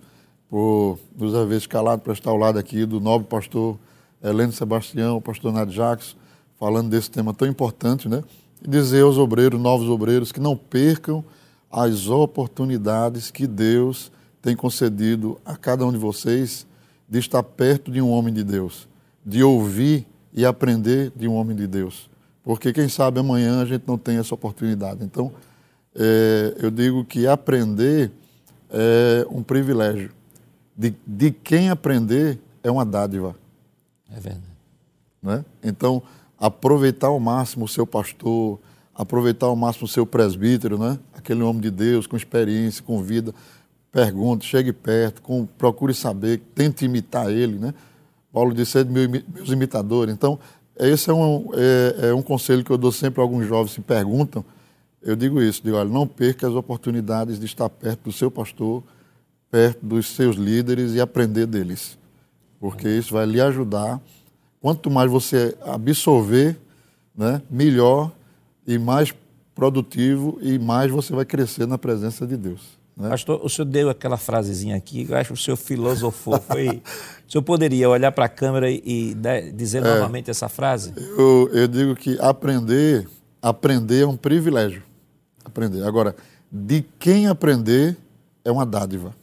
por 0.50 0.97
nos 1.16 1.36
haver 1.36 1.58
escalado 1.58 2.02
para 2.02 2.14
estar 2.14 2.32
ao 2.32 2.38
lado 2.38 2.58
aqui 2.58 2.86
do 2.86 3.00
nobre 3.00 3.28
pastor 3.28 3.78
Heleno 4.22 4.52
Sebastião, 4.52 5.18
o 5.18 5.22
pastor 5.22 5.54
Nath 5.54 5.70
Jacques, 5.70 6.16
falando 6.60 6.89
desse 6.89 7.10
tema 7.10 7.34
tão 7.34 7.47
importante, 7.47 8.10
né? 8.10 8.24
E 8.62 8.68
dizer 8.68 9.04
aos 9.04 9.18
obreiros, 9.18 9.62
novos 9.62 9.88
obreiros, 9.88 10.32
que 10.32 10.39
não 10.39 10.58
percam 10.58 11.24
as 11.72 12.08
oportunidades 12.08 13.30
que 13.30 13.45
Deus 13.45 14.12
tem 14.41 14.56
concedido 14.56 15.39
a 15.45 15.56
cada 15.56 15.86
um 15.86 15.91
de 15.91 15.97
vocês 15.97 16.66
de 17.08 17.20
estar 17.20 17.43
perto 17.43 17.91
de 17.91 18.02
um 18.02 18.10
homem 18.10 18.34
de 18.34 18.43
Deus, 18.43 18.88
de 19.26 19.43
ouvir 19.43 20.06
e 20.34 20.45
aprender 20.45 21.12
de 21.16 21.28
um 21.28 21.36
homem 21.36 21.56
de 21.56 21.68
Deus. 21.68 22.10
Porque 22.43 22.74
quem 22.74 22.89
sabe 22.89 23.20
amanhã 23.20 23.62
a 23.62 23.66
gente 23.66 23.84
não 23.86 23.97
tem 23.97 24.18
essa 24.18 24.34
oportunidade. 24.34 25.04
Então, 25.04 25.32
é, 25.95 26.56
eu 26.60 26.72
digo 26.72 27.06
que 27.06 27.28
aprender 27.28 28.12
é 28.70 29.26
um 29.30 29.41
privilégio. 29.41 30.12
De, 30.80 30.96
de 31.06 31.30
quem 31.30 31.70
aprender 31.70 32.40
é 32.64 32.72
uma 32.72 32.86
dádiva. 32.86 33.36
É 34.10 34.18
verdade. 34.18 34.46
Né? 35.22 35.44
Então, 35.62 36.02
aproveitar 36.40 37.08
ao 37.08 37.20
máximo 37.20 37.66
o 37.66 37.68
seu 37.68 37.86
pastor, 37.86 38.58
aproveitar 38.96 39.48
ao 39.48 39.58
máximo 39.58 39.84
o 39.84 39.90
seu 39.90 40.06
presbítero, 40.06 40.78
né? 40.78 40.98
aquele 41.14 41.44
homem 41.44 41.62
de 41.62 41.70
Deus, 41.70 42.08
com 42.08 42.16
experiência, 42.16 42.82
com 42.82 43.04
vida. 43.04 43.36
Pergunte, 43.92 44.46
chegue 44.46 44.72
perto, 44.72 45.22
com, 45.22 45.46
procure 45.46 45.94
saber, 45.94 46.42
tente 46.56 46.86
imitar 46.86 47.30
ele. 47.30 47.60
Né? 47.60 47.74
Paulo 48.32 48.54
disse, 48.54 48.80
é 48.80 48.84
de 48.86 48.90
meus 48.90 49.50
imitadores. 49.50 50.14
Então, 50.14 50.40
esse 50.78 51.10
é 51.10 51.14
um, 51.14 51.50
é, 51.56 52.08
é 52.08 52.14
um 52.14 52.22
conselho 52.22 52.64
que 52.64 52.72
eu 52.72 52.78
dou 52.78 52.94
sempre 52.94 53.20
a 53.20 53.24
alguns 53.26 53.46
jovens 53.46 53.76
que 53.76 53.82
perguntam. 53.82 54.46
Eu 55.02 55.18
digo 55.18 55.42
isso, 55.42 55.62
digo, 55.62 55.76
olha, 55.76 55.90
não 55.90 56.08
perca 56.08 56.48
as 56.48 56.54
oportunidades 56.54 57.38
de 57.38 57.46
estar 57.46 57.68
perto 57.68 58.06
do 58.06 58.14
seu 58.14 58.32
pastor, 58.32 58.82
perto 59.52 59.86
dos 59.86 60.08
seus 60.08 60.36
líderes 60.36 60.93
e 60.93 61.02
aprender 61.02 61.45
deles. 61.45 61.97
Porque 62.60 62.88
isso 62.88 63.14
vai 63.14 63.26
lhe 63.26 63.41
ajudar. 63.41 64.02
Quanto 64.62 64.89
mais 64.91 65.10
você 65.10 65.56
absorver, 65.66 66.58
né, 67.16 67.41
melhor 67.50 68.12
e 68.68 68.78
mais 68.78 69.14
produtivo 69.56 70.38
e 70.41 70.58
mais 70.60 70.91
você 70.91 71.14
vai 71.14 71.26
crescer 71.26 71.66
na 71.66 71.78
presença 71.78 72.26
de 72.26 72.38
Deus. 72.38 72.80
Né? 72.95 73.10
Pastor, 73.10 73.39
o 73.43 73.50
senhor 73.50 73.66
deu 73.66 73.89
aquela 73.89 74.18
frasezinha 74.18 74.76
aqui, 74.76 75.08
eu 75.10 75.16
acho 75.16 75.30
que 75.30 75.39
o 75.39 75.43
senhor 75.43 75.58
filosofou. 75.58 76.39
Foi... 76.41 76.68
o 76.68 77.32
senhor 77.32 77.43
poderia 77.43 77.89
olhar 77.89 78.12
para 78.12 78.26
a 78.26 78.30
câmera 78.30 78.70
e, 78.70 79.16
dizer 79.54 79.80
é, 79.80 79.82
novamente 79.82 80.30
essa 80.30 80.50
frase? 80.50 80.93
Eu, 80.97 81.50
eu 81.54 81.68
digo 81.68 81.95
que 81.95 82.18
aprender, 82.20 83.08
aprender 83.41 84.02
é 84.02 84.08
um 84.08 84.18
privilégio. 84.18 84.84
Aprender. 85.45 85.84
Agora, 85.84 86.16
de 86.52 86.84
quem 87.00 87.28
aprender 87.28 87.97
é 88.43 88.52
uma 88.52 88.66
dádiva. 88.66 89.16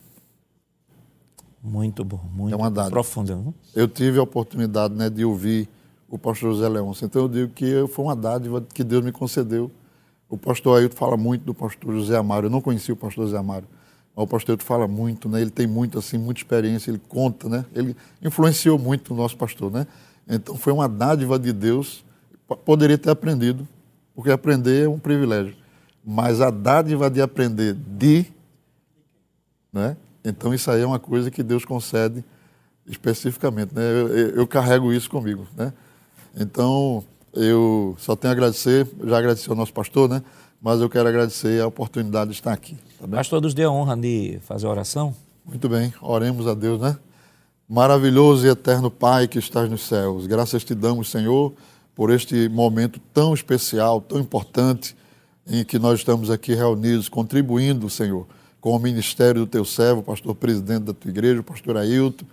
Muito 1.62 2.04
bom, 2.04 2.20
muito 2.32 2.54
é 2.54 2.56
uma 2.56 2.70
dádiva. 2.70 2.92
profundo. 2.92 3.54
Eu 3.74 3.88
tive 3.88 4.18
a 4.18 4.22
oportunidade 4.22 4.94
né, 4.94 5.10
de 5.10 5.24
ouvir 5.24 5.68
o 6.08 6.16
pastor 6.18 6.52
José 6.52 6.68
Leôncio, 6.68 7.04
então 7.04 7.22
eu 7.22 7.28
digo 7.28 7.52
que 7.52 7.86
foi 7.88 8.04
uma 8.04 8.14
dádiva 8.14 8.64
que 8.72 8.84
Deus 8.84 9.04
me 9.04 9.10
concedeu 9.10 9.70
o 10.28 10.36
pastor 10.36 10.78
Ailton 10.78 10.96
fala 10.96 11.16
muito 11.16 11.44
do 11.44 11.54
pastor 11.54 11.94
José 11.94 12.16
Amaro. 12.16 12.46
Eu 12.46 12.50
não 12.50 12.60
conhecia 12.60 12.92
o 12.92 12.96
pastor 12.96 13.26
José 13.26 13.38
Amaro. 13.38 13.66
Mas 14.14 14.24
o 14.24 14.26
pastor 14.26 14.52
Ailton 14.52 14.64
fala 14.64 14.88
muito, 14.88 15.28
né? 15.28 15.40
Ele 15.40 15.50
tem 15.50 15.66
muito, 15.66 15.98
assim, 15.98 16.18
muita 16.18 16.40
experiência, 16.40 16.90
ele 16.90 17.00
conta, 17.08 17.48
né? 17.48 17.64
Ele 17.72 17.96
influenciou 18.20 18.78
muito 18.78 19.14
o 19.14 19.16
nosso 19.16 19.36
pastor, 19.36 19.70
né? 19.70 19.86
Então 20.28 20.56
foi 20.56 20.72
uma 20.72 20.88
dádiva 20.88 21.38
de 21.38 21.52
Deus. 21.52 22.04
Poderia 22.64 22.98
ter 22.98 23.10
aprendido, 23.10 23.66
porque 24.14 24.30
aprender 24.30 24.84
é 24.84 24.88
um 24.88 24.98
privilégio. 24.98 25.54
Mas 26.04 26.40
a 26.40 26.50
dádiva 26.50 27.08
de 27.08 27.20
aprender 27.20 27.74
de, 27.74 28.26
né? 29.72 29.96
Então 30.28 30.52
isso 30.52 30.68
aí 30.70 30.82
é 30.82 30.86
uma 30.86 30.98
coisa 30.98 31.30
que 31.30 31.40
Deus 31.40 31.64
concede 31.64 32.24
especificamente, 32.84 33.72
né? 33.72 33.82
Eu, 33.82 34.08
eu, 34.08 34.28
eu 34.30 34.46
carrego 34.46 34.92
isso 34.92 35.08
comigo, 35.08 35.46
né? 35.56 35.72
Então, 36.36 37.04
eu 37.32 37.94
só 37.98 38.16
tenho 38.16 38.32
a 38.32 38.36
agradecer, 38.36 38.86
já 39.04 39.18
agradeci 39.18 39.48
ao 39.48 39.56
nosso 39.56 39.72
pastor, 39.72 40.08
né? 40.08 40.22
Mas 40.60 40.80
eu 40.80 40.88
quero 40.90 41.08
agradecer 41.08 41.60
a 41.62 41.66
oportunidade 41.66 42.30
de 42.30 42.36
estar 42.36 42.52
aqui. 42.52 42.76
Tá 42.98 43.06
pastor, 43.06 43.40
nos 43.40 43.54
dê 43.54 43.62
a 43.62 43.70
honra 43.70 43.96
de 43.96 44.38
fazer 44.42 44.66
a 44.66 44.70
oração. 44.70 45.14
Muito 45.44 45.68
bem, 45.68 45.94
oremos 46.00 46.46
a 46.46 46.54
Deus, 46.54 46.80
né? 46.80 46.96
Maravilhoso 47.68 48.46
e 48.46 48.50
eterno 48.50 48.90
Pai 48.90 49.28
que 49.28 49.38
estás 49.38 49.70
nos 49.70 49.82
céus, 49.82 50.26
graças 50.26 50.64
te 50.64 50.74
damos, 50.74 51.08
Senhor, 51.10 51.52
por 51.94 52.10
este 52.10 52.48
momento 52.48 53.00
tão 53.12 53.32
especial, 53.32 54.00
tão 54.00 54.18
importante, 54.18 54.96
em 55.48 55.64
que 55.64 55.78
nós 55.78 56.00
estamos 56.00 56.30
aqui 56.30 56.54
reunidos, 56.54 57.08
contribuindo, 57.08 57.88
Senhor, 57.88 58.26
com 58.66 58.74
o 58.74 58.80
ministério 58.80 59.42
do 59.42 59.46
teu 59.46 59.64
servo, 59.64 60.02
pastor 60.02 60.34
presidente 60.34 60.86
da 60.86 60.92
tua 60.92 61.08
igreja, 61.08 61.40
pastor 61.40 61.76
Ailton, 61.76 62.24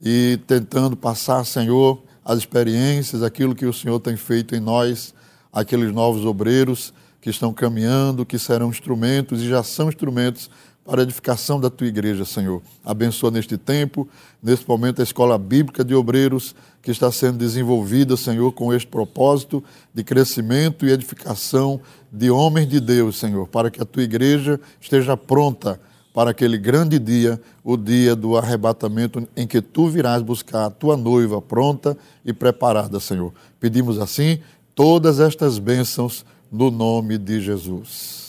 e 0.00 0.40
tentando 0.46 0.96
passar, 0.96 1.44
Senhor, 1.44 2.02
as 2.24 2.38
experiências, 2.38 3.22
aquilo 3.22 3.54
que 3.54 3.66
o 3.66 3.72
Senhor 3.72 4.00
tem 4.00 4.16
feito 4.16 4.56
em 4.56 4.60
nós, 4.60 5.12
aqueles 5.52 5.92
novos 5.92 6.24
obreiros 6.24 6.94
que 7.20 7.28
estão 7.28 7.52
caminhando, 7.52 8.24
que 8.24 8.38
serão 8.38 8.70
instrumentos 8.70 9.42
e 9.42 9.46
já 9.46 9.62
são 9.62 9.90
instrumentos 9.90 10.48
para 10.84 11.00
a 11.00 11.04
edificação 11.04 11.58
da 11.58 11.70
tua 11.70 11.86
igreja, 11.86 12.24
Senhor. 12.24 12.60
Abençoa 12.84 13.30
neste 13.30 13.56
tempo, 13.56 14.06
neste 14.42 14.68
momento, 14.68 15.00
a 15.00 15.02
escola 15.02 15.38
bíblica 15.38 15.82
de 15.82 15.94
obreiros 15.94 16.54
que 16.82 16.90
está 16.90 17.10
sendo 17.10 17.38
desenvolvida, 17.38 18.16
Senhor, 18.16 18.52
com 18.52 18.72
este 18.72 18.86
propósito 18.86 19.64
de 19.94 20.04
crescimento 20.04 20.84
e 20.84 20.92
edificação 20.92 21.80
de 22.12 22.30
homens 22.30 22.68
de 22.68 22.80
Deus, 22.80 23.16
Senhor, 23.16 23.48
para 23.48 23.70
que 23.70 23.80
a 23.80 23.86
tua 23.86 24.02
igreja 24.02 24.60
esteja 24.78 25.16
pronta 25.16 25.80
para 26.12 26.30
aquele 26.30 26.58
grande 26.58 26.98
dia, 26.98 27.40
o 27.64 27.76
dia 27.76 28.14
do 28.14 28.36
arrebatamento, 28.36 29.26
em 29.34 29.46
que 29.46 29.62
tu 29.62 29.88
virás 29.88 30.22
buscar 30.22 30.66
a 30.66 30.70
tua 30.70 30.96
noiva 30.96 31.40
pronta 31.40 31.96
e 32.24 32.32
preparada, 32.32 33.00
Senhor. 33.00 33.32
Pedimos 33.58 33.98
assim 33.98 34.38
todas 34.74 35.18
estas 35.18 35.58
bênçãos 35.58 36.24
no 36.52 36.70
nome 36.70 37.16
de 37.18 37.40
Jesus. 37.40 38.23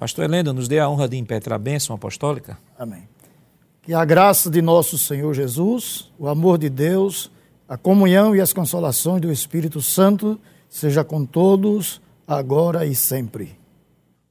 Pastor 0.00 0.24
Helena, 0.24 0.50
nos 0.50 0.66
dê 0.66 0.78
a 0.78 0.88
honra 0.88 1.06
de 1.06 1.18
impetrar 1.18 1.56
a 1.56 1.58
bênção 1.58 1.94
apostólica. 1.94 2.56
Amém. 2.78 3.06
Que 3.82 3.92
a 3.92 4.02
graça 4.02 4.50
de 4.50 4.62
nosso 4.62 4.96
Senhor 4.96 5.34
Jesus, 5.34 6.10
o 6.18 6.26
amor 6.26 6.56
de 6.56 6.70
Deus, 6.70 7.30
A 7.68 7.76
comunhão 7.76 8.34
e 8.34 8.40
as 8.40 8.52
consolações 8.52 9.20
do 9.22 9.30
Espírito 9.30 9.80
Santo 9.80 10.40
seja 10.68 11.04
com 11.04 11.24
todos, 11.24 12.00
agora 12.26 12.84
e 12.84 12.96
sempre. 12.96 13.56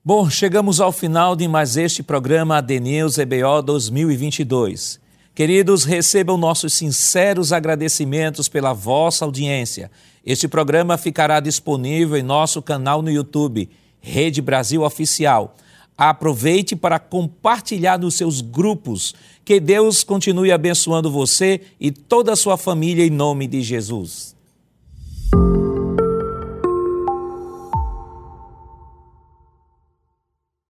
Bom, 0.03 0.30
chegamos 0.30 0.82
ao 0.82 0.91
final 0.91 1.38
de 1.38 1.47
mais 1.47 1.78
este 1.78 2.03
programa 2.03 2.57
ADNews 2.57 3.17
EBO 3.17 3.61
2022. 3.61 4.99
Queridos, 5.34 5.86
recebam 5.86 6.36
nossos 6.38 6.74
sinceros 6.74 7.53
agradecimentos 7.53 8.49
pela 8.49 8.74
vossa 8.74 9.24
audiência. 9.24 9.89
Este 10.26 10.45
programa 10.45 10.97
ficará 10.97 11.39
disponível 11.39 12.17
em 12.17 12.24
nosso 12.24 12.61
canal 12.61 13.01
no 13.01 13.09
YouTube, 13.09 13.70
Rede 14.01 14.41
Brasil 14.41 14.83
Oficial. 14.83 15.55
Aproveite 15.97 16.75
para 16.75 16.97
compartilhar 16.97 17.99
nos 17.99 18.15
seus 18.15 18.41
grupos. 18.41 19.13
Que 19.43 19.59
Deus 19.59 20.03
continue 20.03 20.51
abençoando 20.51 21.11
você 21.11 21.61
e 21.79 21.91
toda 21.91 22.33
a 22.33 22.35
sua 22.35 22.57
família 22.57 23.05
em 23.05 23.09
nome 23.09 23.47
de 23.47 23.61
Jesus. 23.61 24.35